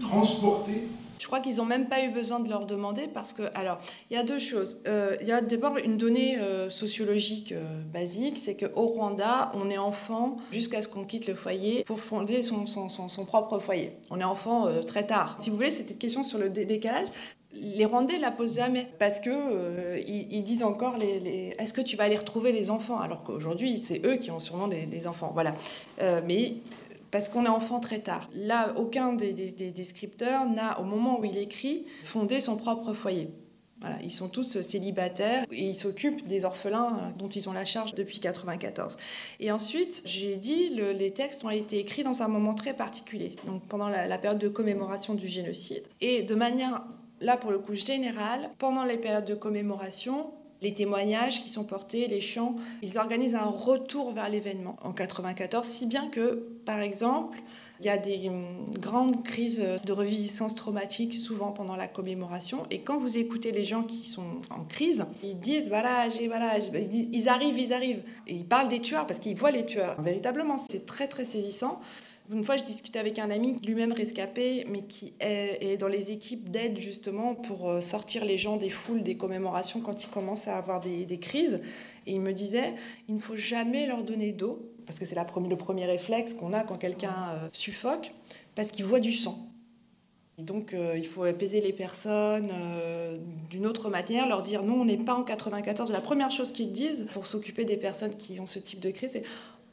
transporter 0.00 0.88
je 1.20 1.26
crois 1.26 1.40
qu'ils 1.40 1.56
n'ont 1.56 1.66
même 1.66 1.86
pas 1.86 2.02
eu 2.02 2.08
besoin 2.08 2.40
de 2.40 2.48
leur 2.48 2.64
demander 2.64 3.06
parce 3.06 3.34
que, 3.34 3.42
alors, 3.54 3.78
il 4.10 4.14
y 4.14 4.16
a 4.16 4.24
deux 4.24 4.38
choses. 4.38 4.80
Euh, 4.88 5.16
il 5.20 5.28
y 5.28 5.32
a 5.32 5.42
d'abord 5.42 5.76
une 5.76 5.98
donnée 5.98 6.38
euh, 6.38 6.70
sociologique 6.70 7.52
euh, 7.52 7.82
basique, 7.92 8.40
c'est 8.42 8.56
qu'au 8.56 8.86
Rwanda, 8.86 9.52
on 9.54 9.68
est 9.68 9.76
enfant 9.76 10.38
jusqu'à 10.50 10.80
ce 10.80 10.88
qu'on 10.88 11.04
quitte 11.04 11.26
le 11.26 11.34
foyer 11.34 11.84
pour 11.84 12.00
fonder 12.00 12.40
son, 12.40 12.64
propre 13.26 13.58
foyer. 13.58 13.92
On 14.08 14.18
est 14.18 14.24
enfant 14.24 14.66
très 14.86 15.06
tard. 15.06 15.36
Si 15.40 15.50
vous 15.50 15.56
voulez, 15.56 15.70
c'était 15.70 15.92
une 15.92 15.98
question 15.98 16.22
sur 16.22 16.38
le 16.38 16.48
décalage. 16.48 17.08
Les 17.52 17.84
Rwandais 17.84 18.18
la 18.18 18.30
posent 18.30 18.56
jamais 18.56 18.88
parce 18.98 19.20
que 19.20 19.98
ils, 20.06 20.42
disent 20.42 20.62
encore 20.62 20.94
est-ce 21.02 21.74
que 21.74 21.80
tu 21.82 21.96
vas 21.96 22.04
aller 22.04 22.16
retrouver 22.16 22.52
les 22.52 22.70
enfants? 22.70 22.98
Alors 22.98 23.24
qu'aujourd'hui 23.24 23.76
c'est 23.76 24.06
eux 24.06 24.16
qui 24.16 24.30
ont 24.30 24.38
sûrement 24.38 24.68
des 24.68 25.06
enfants 25.08 25.32
voilà 25.34 25.54
mais 25.98 26.54
parce 27.10 27.28
qu'on 27.28 27.44
est 27.44 27.48
enfant 27.48 27.80
très 27.80 28.00
tard. 28.00 28.28
Là, 28.34 28.74
aucun 28.76 29.12
des, 29.12 29.32
des, 29.32 29.84
scripteurs 29.84 30.48
n'a, 30.48 30.80
au 30.80 30.84
moment 30.84 31.20
où 31.20 31.24
il 31.24 31.36
écrit, 31.38 31.86
fondé 32.04 32.40
son 32.40 32.56
propre 32.56 32.92
foyer. 32.92 33.30
Voilà, 33.80 33.96
ils 34.02 34.12
sont 34.12 34.28
tous 34.28 34.60
célibataires 34.60 35.46
et 35.50 35.68
ils 35.68 35.74
s'occupent 35.74 36.26
des 36.26 36.44
orphelins 36.44 37.14
dont 37.18 37.28
ils 37.28 37.48
ont 37.48 37.54
la 37.54 37.64
charge 37.64 37.94
depuis 37.94 38.20
94. 38.20 38.98
Et 39.40 39.50
ensuite, 39.50 40.02
j'ai 40.04 40.36
dit, 40.36 40.68
les 40.68 41.10
textes 41.12 41.44
ont 41.44 41.50
été 41.50 41.78
écrits 41.78 42.02
dans 42.02 42.22
un 42.22 42.28
moment 42.28 42.54
très 42.54 42.74
particulier, 42.74 43.32
donc 43.46 43.66
pendant 43.68 43.88
la, 43.88 44.06
la, 44.06 44.18
période 44.18 44.38
de 44.38 44.48
commémoration 44.48 45.14
du 45.14 45.26
génocide. 45.28 45.84
Et 46.02 46.22
de 46.22 46.34
manière, 46.34 46.84
là 47.22 47.38
pour 47.38 47.50
le 47.50 47.58
coup 47.58 47.74
générale, 47.74 48.50
pendant 48.58 48.84
les 48.84 48.98
périodes 48.98 49.24
de 49.24 49.34
commémoration, 49.34 50.30
les 50.62 50.74
témoignages 50.74 51.42
qui 51.42 51.48
sont 51.48 51.64
portés, 51.64 52.06
les 52.06 52.20
chants, 52.20 52.56
ils 52.82 52.98
organisent 52.98 53.34
un 53.34 53.46
retour 53.46 54.12
vers 54.12 54.28
l'événement 54.28 54.76
en 54.82 54.92
94, 54.92 55.66
si 55.66 55.86
bien 55.86 56.08
que, 56.08 56.46
par 56.70 56.82
exemple, 56.82 57.36
il 57.80 57.86
y 57.86 57.88
a 57.88 57.98
des 57.98 58.28
hum, 58.28 58.70
grandes 58.78 59.24
crises 59.24 59.64
de 59.84 59.92
revisitance 59.92 60.54
traumatique 60.54 61.16
souvent 61.16 61.50
pendant 61.50 61.74
la 61.74 61.88
commémoration. 61.88 62.64
Et 62.70 62.78
quand 62.78 63.00
vous 63.00 63.18
écoutez 63.18 63.50
les 63.50 63.64
gens 63.64 63.82
qui 63.82 64.08
sont 64.08 64.40
en 64.50 64.62
crise, 64.62 65.04
ils 65.24 65.36
disent 65.36 65.68
voilà, 65.68 66.08
j'ai 66.08 66.28
voilà, 66.28 66.58
ils 66.58 67.28
arrivent, 67.28 67.58
ils 67.58 67.72
arrivent. 67.72 68.04
Et 68.28 68.34
ils 68.34 68.46
parlent 68.46 68.68
des 68.68 68.80
tueurs 68.80 69.08
parce 69.08 69.18
qu'ils 69.18 69.36
voient 69.36 69.50
les 69.50 69.66
tueurs. 69.66 70.00
Véritablement, 70.00 70.58
c'est 70.70 70.86
très 70.86 71.08
très 71.08 71.24
saisissant. 71.24 71.80
Une 72.32 72.44
fois, 72.44 72.56
je 72.56 72.62
discutais 72.62 73.00
avec 73.00 73.18
un 73.18 73.28
ami, 73.28 73.56
lui-même 73.64 73.92
rescapé, 73.92 74.64
mais 74.68 74.82
qui 74.82 75.14
est, 75.18 75.76
dans 75.78 75.88
les 75.88 76.12
équipes 76.12 76.48
d'aide 76.48 76.78
justement 76.78 77.34
pour 77.34 77.68
euh, 77.68 77.80
sortir 77.80 78.24
les 78.24 78.38
gens 78.38 78.56
des 78.56 78.70
foules, 78.70 79.02
des 79.02 79.16
commémorations 79.16 79.80
quand 79.80 80.04
ils 80.04 80.10
commencent 80.10 80.46
à 80.46 80.56
avoir 80.56 80.78
des, 80.78 81.18
crises. 81.18 81.60
Et 82.06 82.12
il 82.12 82.20
me 82.20 82.32
disait, 82.32 82.74
il 83.08 83.16
ne 83.16 83.20
faut 83.20 83.34
jamais 83.34 83.84
leur 83.86 84.04
donner 84.04 84.30
d'eau, 84.30 84.69
parce 84.90 84.98
que 84.98 85.04
c'est 85.04 85.14
le 85.14 85.56
premier 85.56 85.86
réflexe 85.86 86.34
qu'on 86.34 86.52
a 86.52 86.64
quand 86.64 86.74
quelqu'un 86.74 87.14
euh, 87.30 87.48
suffoque, 87.52 88.12
parce 88.56 88.72
qu'il 88.72 88.84
voit 88.84 88.98
du 88.98 89.12
sang. 89.12 89.38
Et 90.36 90.42
donc, 90.42 90.74
euh, 90.74 90.98
il 90.98 91.06
faut 91.06 91.22
apaiser 91.22 91.60
les 91.60 91.72
personnes 91.72 92.50
d'une 93.50 93.68
autre 93.68 93.88
manière, 93.88 94.26
leur 94.26 94.42
dire 94.42 94.64
non, 94.64 94.80
on 94.80 94.84
n'est 94.84 94.96
pas 94.96 95.14
en 95.14 95.22
94. 95.22 95.92
La 95.92 96.00
première 96.00 96.32
chose 96.32 96.50
qu'ils 96.50 96.72
disent 96.72 97.06
pour 97.12 97.28
s'occuper 97.28 97.64
des 97.64 97.76
personnes 97.76 98.16
qui 98.16 98.40
ont 98.40 98.46
ce 98.46 98.58
type 98.58 98.80
de 98.80 98.90
crise, 98.90 99.12
c'est 99.12 99.22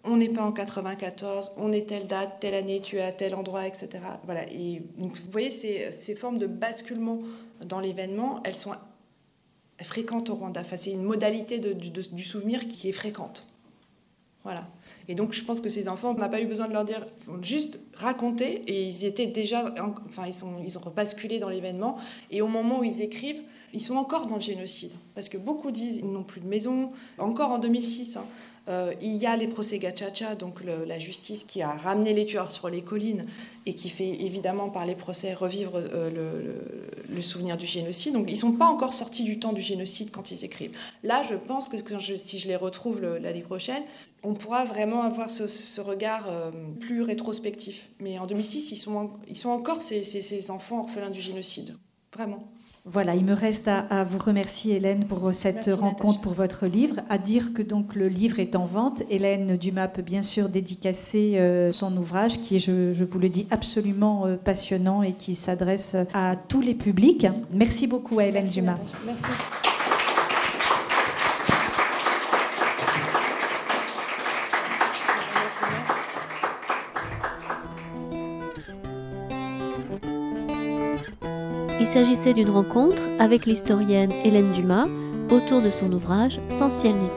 on 0.03 0.17
n'est 0.17 0.29
pas 0.29 0.43
en 0.43 0.51
94, 0.51 1.53
on 1.57 1.71
est 1.71 1.89
telle 1.89 2.05
date, 2.05 2.39
telle 2.39 2.53
année, 2.53 2.79
tu 2.79 2.97
es 2.97 3.01
à 3.01 3.11
tel 3.11 3.33
endroit, 3.33 3.65
etc. 3.65 3.89
Voilà. 4.25 4.43
Et 4.51 4.83
donc, 4.99 5.17
vous 5.17 5.31
voyez, 5.31 5.49
ces, 5.49 6.15
formes 6.15 6.37
de 6.37 6.45
basculement 6.45 7.21
dans 7.65 7.79
l'événement, 7.79 8.43
elles 8.43 8.55
sont 8.55 8.75
fréquentes 9.81 10.29
au 10.29 10.35
Rwanda. 10.35 10.61
Enfin, 10.61 10.77
c'est 10.77 10.91
une 10.91 11.01
modalité 11.01 11.57
du 11.57 12.23
souvenir 12.23 12.67
qui 12.67 12.89
est 12.89 12.93
fréquente. 12.93 13.47
Voilà. 14.43 14.67
Et 15.09 15.15
donc, 15.15 15.33
je 15.33 15.43
pense 15.43 15.61
que 15.61 15.69
ces 15.69 15.87
enfants, 15.87 16.13
on 16.15 16.19
n'a 16.19 16.29
pas 16.29 16.41
eu 16.41 16.45
besoin 16.45 16.67
de 16.67 16.73
leur 16.73 16.83
dire, 16.83 17.05
juste 17.41 17.79
raconter, 17.93 18.63
et 18.67 18.83
ils 18.83 19.05
étaient 19.05 19.27
déjà, 19.27 19.73
enfin, 20.07 20.25
ils, 20.25 20.33
sont, 20.33 20.61
ils 20.65 20.77
ont 20.77 20.81
basculé 20.95 21.39
dans 21.39 21.49
l'événement, 21.49 21.97
et 22.29 22.41
au 22.41 22.47
moment 22.47 22.79
où 22.79 22.83
ils 22.83 23.01
écrivent, 23.01 23.41
ils 23.73 23.81
sont 23.81 23.95
encore 23.95 24.27
dans 24.27 24.35
le 24.35 24.41
génocide. 24.41 24.93
Parce 25.15 25.29
que 25.29 25.37
beaucoup 25.37 25.71
disent, 25.71 25.97
ils 25.97 26.11
n'ont 26.11 26.23
plus 26.23 26.41
de 26.41 26.47
maison, 26.47 26.91
encore 27.17 27.51
en 27.51 27.59
2006, 27.59 28.17
euh, 28.69 28.93
il 29.01 29.15
y 29.15 29.25
a 29.25 29.35
les 29.37 29.47
procès 29.47 29.79
Gachacha, 29.79 30.35
donc 30.35 30.61
la 30.63 30.99
justice 30.99 31.43
qui 31.43 31.61
a 31.61 31.71
ramené 31.71 32.13
les 32.13 32.25
tueurs 32.25 32.51
sur 32.51 32.69
les 32.69 32.81
collines 32.81 33.25
et 33.65 33.73
qui 33.73 33.89
fait 33.89 34.09
évidemment 34.09 34.69
par 34.69 34.85
les 34.85 34.95
procès 34.95 35.33
revivre 35.33 35.73
euh, 35.75 36.59
le 37.09 37.21
souvenir 37.21 37.57
du 37.57 37.65
génocide. 37.65 38.13
Donc 38.13 38.25
ils 38.27 38.33
ne 38.33 38.39
sont 38.39 38.53
pas 38.53 38.65
encore 38.65 38.93
sortis 38.93 39.23
du 39.23 39.39
temps 39.39 39.53
du 39.53 39.61
génocide 39.61 40.11
quand 40.11 40.31
ils 40.31 40.43
écrivent. 40.43 40.77
Là, 41.03 41.23
je 41.23 41.35
pense 41.35 41.69
que 41.69 41.77
si 42.17 42.39
je 42.39 42.47
les 42.47 42.57
retrouve 42.57 43.01
l'année 43.01 43.41
prochaine, 43.41 43.83
on 44.23 44.33
pourra 44.33 44.65
vraiment 44.65 45.03
avoir 45.03 45.29
ce, 45.29 45.79
regard 45.79 46.27
euh, 46.29 46.51
plus 46.81 47.01
rétrospectif. 47.03 47.89
Mais 47.99 48.19
en 48.19 48.25
2006, 48.25 48.71
ils 48.71 48.77
sont, 48.77 49.11
ils 49.29 49.37
sont 49.37 49.49
encore 49.49 49.81
ces 49.81 50.51
enfants 50.51 50.81
orphelins 50.81 51.11
du 51.11 51.21
génocide. 51.21 51.77
Vraiment. 52.13 52.43
Voilà, 52.91 53.15
il 53.15 53.25
me 53.25 53.33
reste 53.33 53.67
à, 53.67 54.03
vous 54.03 54.17
remercier 54.17 54.75
Hélène 54.75 55.05
pour 55.05 55.33
cette 55.33 55.69
rencontre, 55.73 56.21
pour 56.21 56.33
votre 56.33 56.67
livre. 56.67 56.95
À 57.09 57.17
dire 57.17 57.53
que 57.53 57.61
donc 57.61 57.95
le 57.95 58.07
livre 58.07 58.39
est 58.39 58.55
en 58.55 58.65
vente. 58.65 59.03
Hélène 59.09 59.57
Dumas 59.57 59.87
peut 59.87 60.01
bien 60.01 60.21
sûr 60.21 60.49
dédicacer 60.49 61.37
euh, 61.37 61.73
son 61.73 61.95
ouvrage 61.97 62.41
qui 62.41 62.55
est, 62.55 62.59
je, 62.59 63.03
vous 63.03 63.19
le 63.19 63.29
dis, 63.29 63.47
absolument 63.51 64.25
euh, 64.25 64.35
passionnant 64.37 65.03
et 65.03 65.13
qui 65.13 65.35
s'adresse 65.35 65.95
à 66.13 66.35
tous 66.35 66.61
les 66.61 66.75
publics. 66.75 67.27
Merci 67.51 67.87
beaucoup 67.87 68.19
à 68.19 68.25
Hélène 68.25 68.47
Dumas. 68.47 68.77
Merci. 69.05 69.76
Il 81.87 81.91
s'agissait 81.91 82.33
d'une 82.33 82.49
rencontre 82.49 83.01
avec 83.17 83.45
l'historienne 83.45 84.11
Hélène 84.25 84.51
Dumas 84.51 84.87
autour 85.31 85.61
de 85.61 85.69
son 85.69 85.89
ouvrage 85.93 86.41
Sans 86.49 86.69
ciel 86.69 86.93
ni 86.93 87.07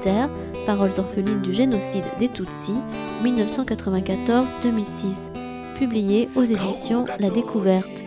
paroles 0.65 0.93
orphelines 0.97 1.43
du 1.43 1.53
génocide 1.53 2.05
des 2.21 2.29
Tutsis, 2.29 2.79
1994-2006, 3.25 5.33
publié 5.77 6.29
aux 6.37 6.45
éditions 6.45 7.05
La 7.19 7.31
Découverte. 7.31 8.05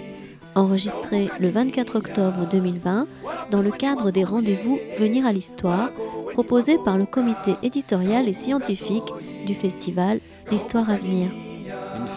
Enregistré 0.55 1.29
le 1.37 1.49
24 1.49 1.97
octobre 1.97 2.47
2020 2.49 3.07
dans 3.51 3.61
le 3.61 3.71
cadre 3.71 4.11
des 4.11 4.23
rendez-vous 4.23 4.79
Venir 4.97 5.25
à 5.25 5.33
l'Histoire, 5.33 5.91
proposés 6.31 6.77
par 6.85 6.97
le 6.97 7.05
comité 7.05 7.55
éditorial 7.61 8.29
et 8.29 8.33
scientifique 8.33 9.11
du 9.45 9.53
festival 9.53 10.21
L'Histoire 10.49 10.89
à 10.89 10.95
venir 10.95 11.29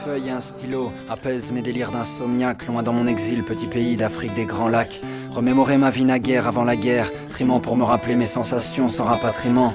feuille 0.07 0.29
et 0.29 0.31
un 0.31 0.41
stylo 0.41 0.93
apaisent 1.11 1.51
mes 1.51 1.63
délires 1.63 1.91
d'insomniaque, 1.91 2.67
loin 2.69 2.85
dans 2.85 2.93
mon 2.93 3.09
exil, 3.09 3.43
petit 3.43 3.67
pays 3.67 3.97
d'Afrique 3.97 4.35
des 4.35 4.45
grands 4.45 4.69
lacs. 4.69 5.01
Remémorer 5.33 5.79
ma 5.79 5.91
vie 5.91 6.05
naguère 6.05 6.47
avant 6.47 6.63
la 6.63 6.77
guerre, 6.77 7.11
trimant 7.29 7.59
pour 7.59 7.77
me 7.77 7.83
rappeler 7.83 8.15
mes 8.15 8.27
sensations 8.27 8.89
sans 8.89 9.05
rapatriement. 9.05 9.75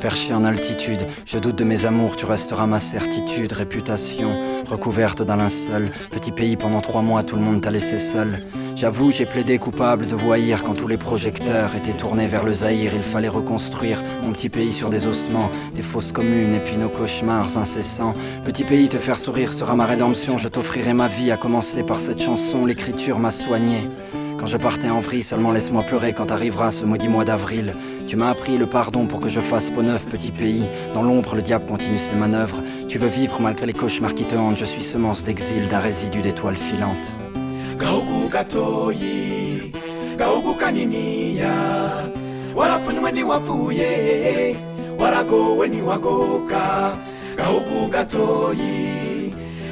Perché 0.00 0.34
en 0.34 0.44
altitude, 0.44 1.06
je 1.24 1.38
doute 1.38 1.56
de 1.56 1.64
mes 1.64 1.86
amours, 1.86 2.16
tu 2.16 2.26
resteras 2.26 2.66
ma 2.66 2.78
certitude, 2.78 3.52
réputation, 3.52 4.28
recouverte 4.66 5.22
d'un 5.22 5.36
linceul. 5.36 5.90
Petit 6.10 6.32
pays 6.32 6.56
pendant 6.56 6.80
trois 6.80 7.02
mois, 7.02 7.22
tout 7.22 7.36
le 7.36 7.42
monde 7.42 7.62
t'a 7.62 7.70
laissé 7.70 7.98
seul. 7.98 8.42
J'avoue, 8.76 9.10
j'ai 9.10 9.24
plaidé 9.24 9.56
coupable 9.58 10.06
de 10.06 10.14
voyir 10.14 10.62
quand 10.62 10.74
tous 10.74 10.86
les 10.86 10.98
projecteurs 10.98 11.74
étaient 11.74 11.96
tournés 11.96 12.26
vers 12.26 12.44
le 12.44 12.52
Zaïre. 12.52 12.92
Il 12.94 13.02
fallait 13.02 13.26
reconstruire 13.26 14.02
mon 14.22 14.32
petit 14.32 14.50
pays 14.50 14.72
sur 14.74 14.90
des 14.90 15.06
ossements, 15.06 15.50
des 15.74 15.80
fausses 15.80 16.12
communes 16.12 16.54
et 16.54 16.60
puis 16.60 16.76
nos 16.76 16.90
cauchemars 16.90 17.56
incessants. 17.56 18.12
Petit 18.44 18.64
pays, 18.64 18.90
te 18.90 18.98
faire 18.98 19.18
sourire 19.18 19.54
sera 19.54 19.74
ma 19.74 19.86
rédemption. 19.86 20.36
Je 20.36 20.48
t'offrirai 20.48 20.92
ma 20.92 21.08
vie, 21.08 21.30
à 21.30 21.38
commencer 21.38 21.84
par 21.84 21.98
cette 22.00 22.20
chanson. 22.20 22.66
L'écriture 22.66 23.18
m'a 23.18 23.30
soigné. 23.30 23.88
Quand 24.38 24.46
je 24.46 24.58
partais 24.58 24.90
en 24.90 25.00
vrille, 25.00 25.22
seulement 25.22 25.52
laisse-moi 25.52 25.82
pleurer 25.82 26.12
quand 26.12 26.30
arrivera 26.30 26.70
ce 26.70 26.84
maudit 26.84 27.08
mois 27.08 27.24
d'avril. 27.24 27.72
Tu 28.06 28.16
m'as 28.16 28.30
appris 28.30 28.56
le 28.56 28.66
pardon 28.66 29.06
pour 29.06 29.20
que 29.20 29.28
je 29.28 29.40
fasse 29.40 29.70
peau 29.70 29.82
neuf, 29.82 30.06
petit 30.06 30.30
pays. 30.30 30.62
Dans 30.94 31.02
l'ombre, 31.02 31.34
le 31.34 31.42
diable 31.42 31.66
continue 31.66 31.98
ses 31.98 32.14
manœuvres. 32.14 32.62
Tu 32.88 32.98
veux 32.98 33.08
vivre 33.08 33.40
malgré 33.40 33.66
les 33.66 33.72
cauchemars 33.72 34.14
qui 34.14 34.22
te 34.22 34.36
hantent. 34.36 34.58
Je 34.58 34.64
suis 34.64 34.84
semence 34.84 35.24
d'exil 35.24 35.68
d'un 35.68 35.80
résidu 35.80 36.20
d'étoiles 36.20 36.56
filantes. 36.56 37.10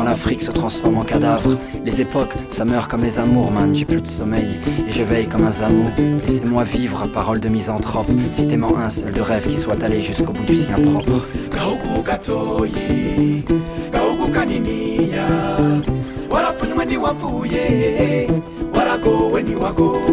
quand 0.00 0.06
l'Afrique 0.06 0.40
se 0.40 0.50
transforme 0.50 0.96
en 0.96 1.04
cadavre. 1.04 1.58
Les 1.84 2.00
époques, 2.00 2.32
ça 2.48 2.64
meurt 2.64 2.90
comme 2.90 3.02
les 3.02 3.18
amours, 3.18 3.50
man. 3.50 3.74
J'ai 3.74 3.84
plus 3.84 4.00
de 4.00 4.06
sommeil 4.06 4.48
et 4.88 4.92
je 4.92 5.02
veille 5.02 5.26
comme 5.26 5.46
un 5.46 5.50
zamou. 5.50 5.90
Laissez-moi 6.24 6.64
vivre, 6.64 7.06
parole 7.12 7.38
de 7.38 7.50
misanthrope. 7.50 8.06
Citez-moi 8.32 8.78
un 8.82 8.88
seul 8.88 9.12
de 9.12 9.20
rêve 9.20 9.46
qui 9.46 9.58
soit 9.58 9.82
allé 9.84 10.00
jusqu'au 10.00 10.32
bout 10.32 10.44
du 10.44 10.56
sien 10.56 10.76
propre. 10.76 11.26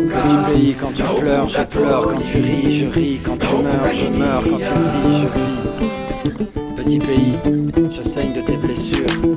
Petit 0.09 0.53
pays, 0.53 0.75
quand 0.79 0.93
tu 0.93 1.03
pleures, 1.03 1.47
je 1.47 1.61
pleure, 1.61 2.07
quand 2.07 2.19
tu 2.31 2.37
ris, 2.37 2.75
je 2.75 2.85
ris, 2.87 3.19
quand 3.23 3.37
tu 3.39 3.47
meurs, 3.63 3.93
je 3.93 4.19
meurs, 4.19 4.43
quand 4.43 4.57
tu 4.57 4.63
vis, 5.07 5.17
je 5.21 5.27
vis. 5.27 6.57
Petit 6.75 6.99
pays, 6.99 7.33
je 7.91 8.01
saigne 8.01 8.33
de 8.33 8.41
tes 8.41 8.57
blessures. 8.57 9.36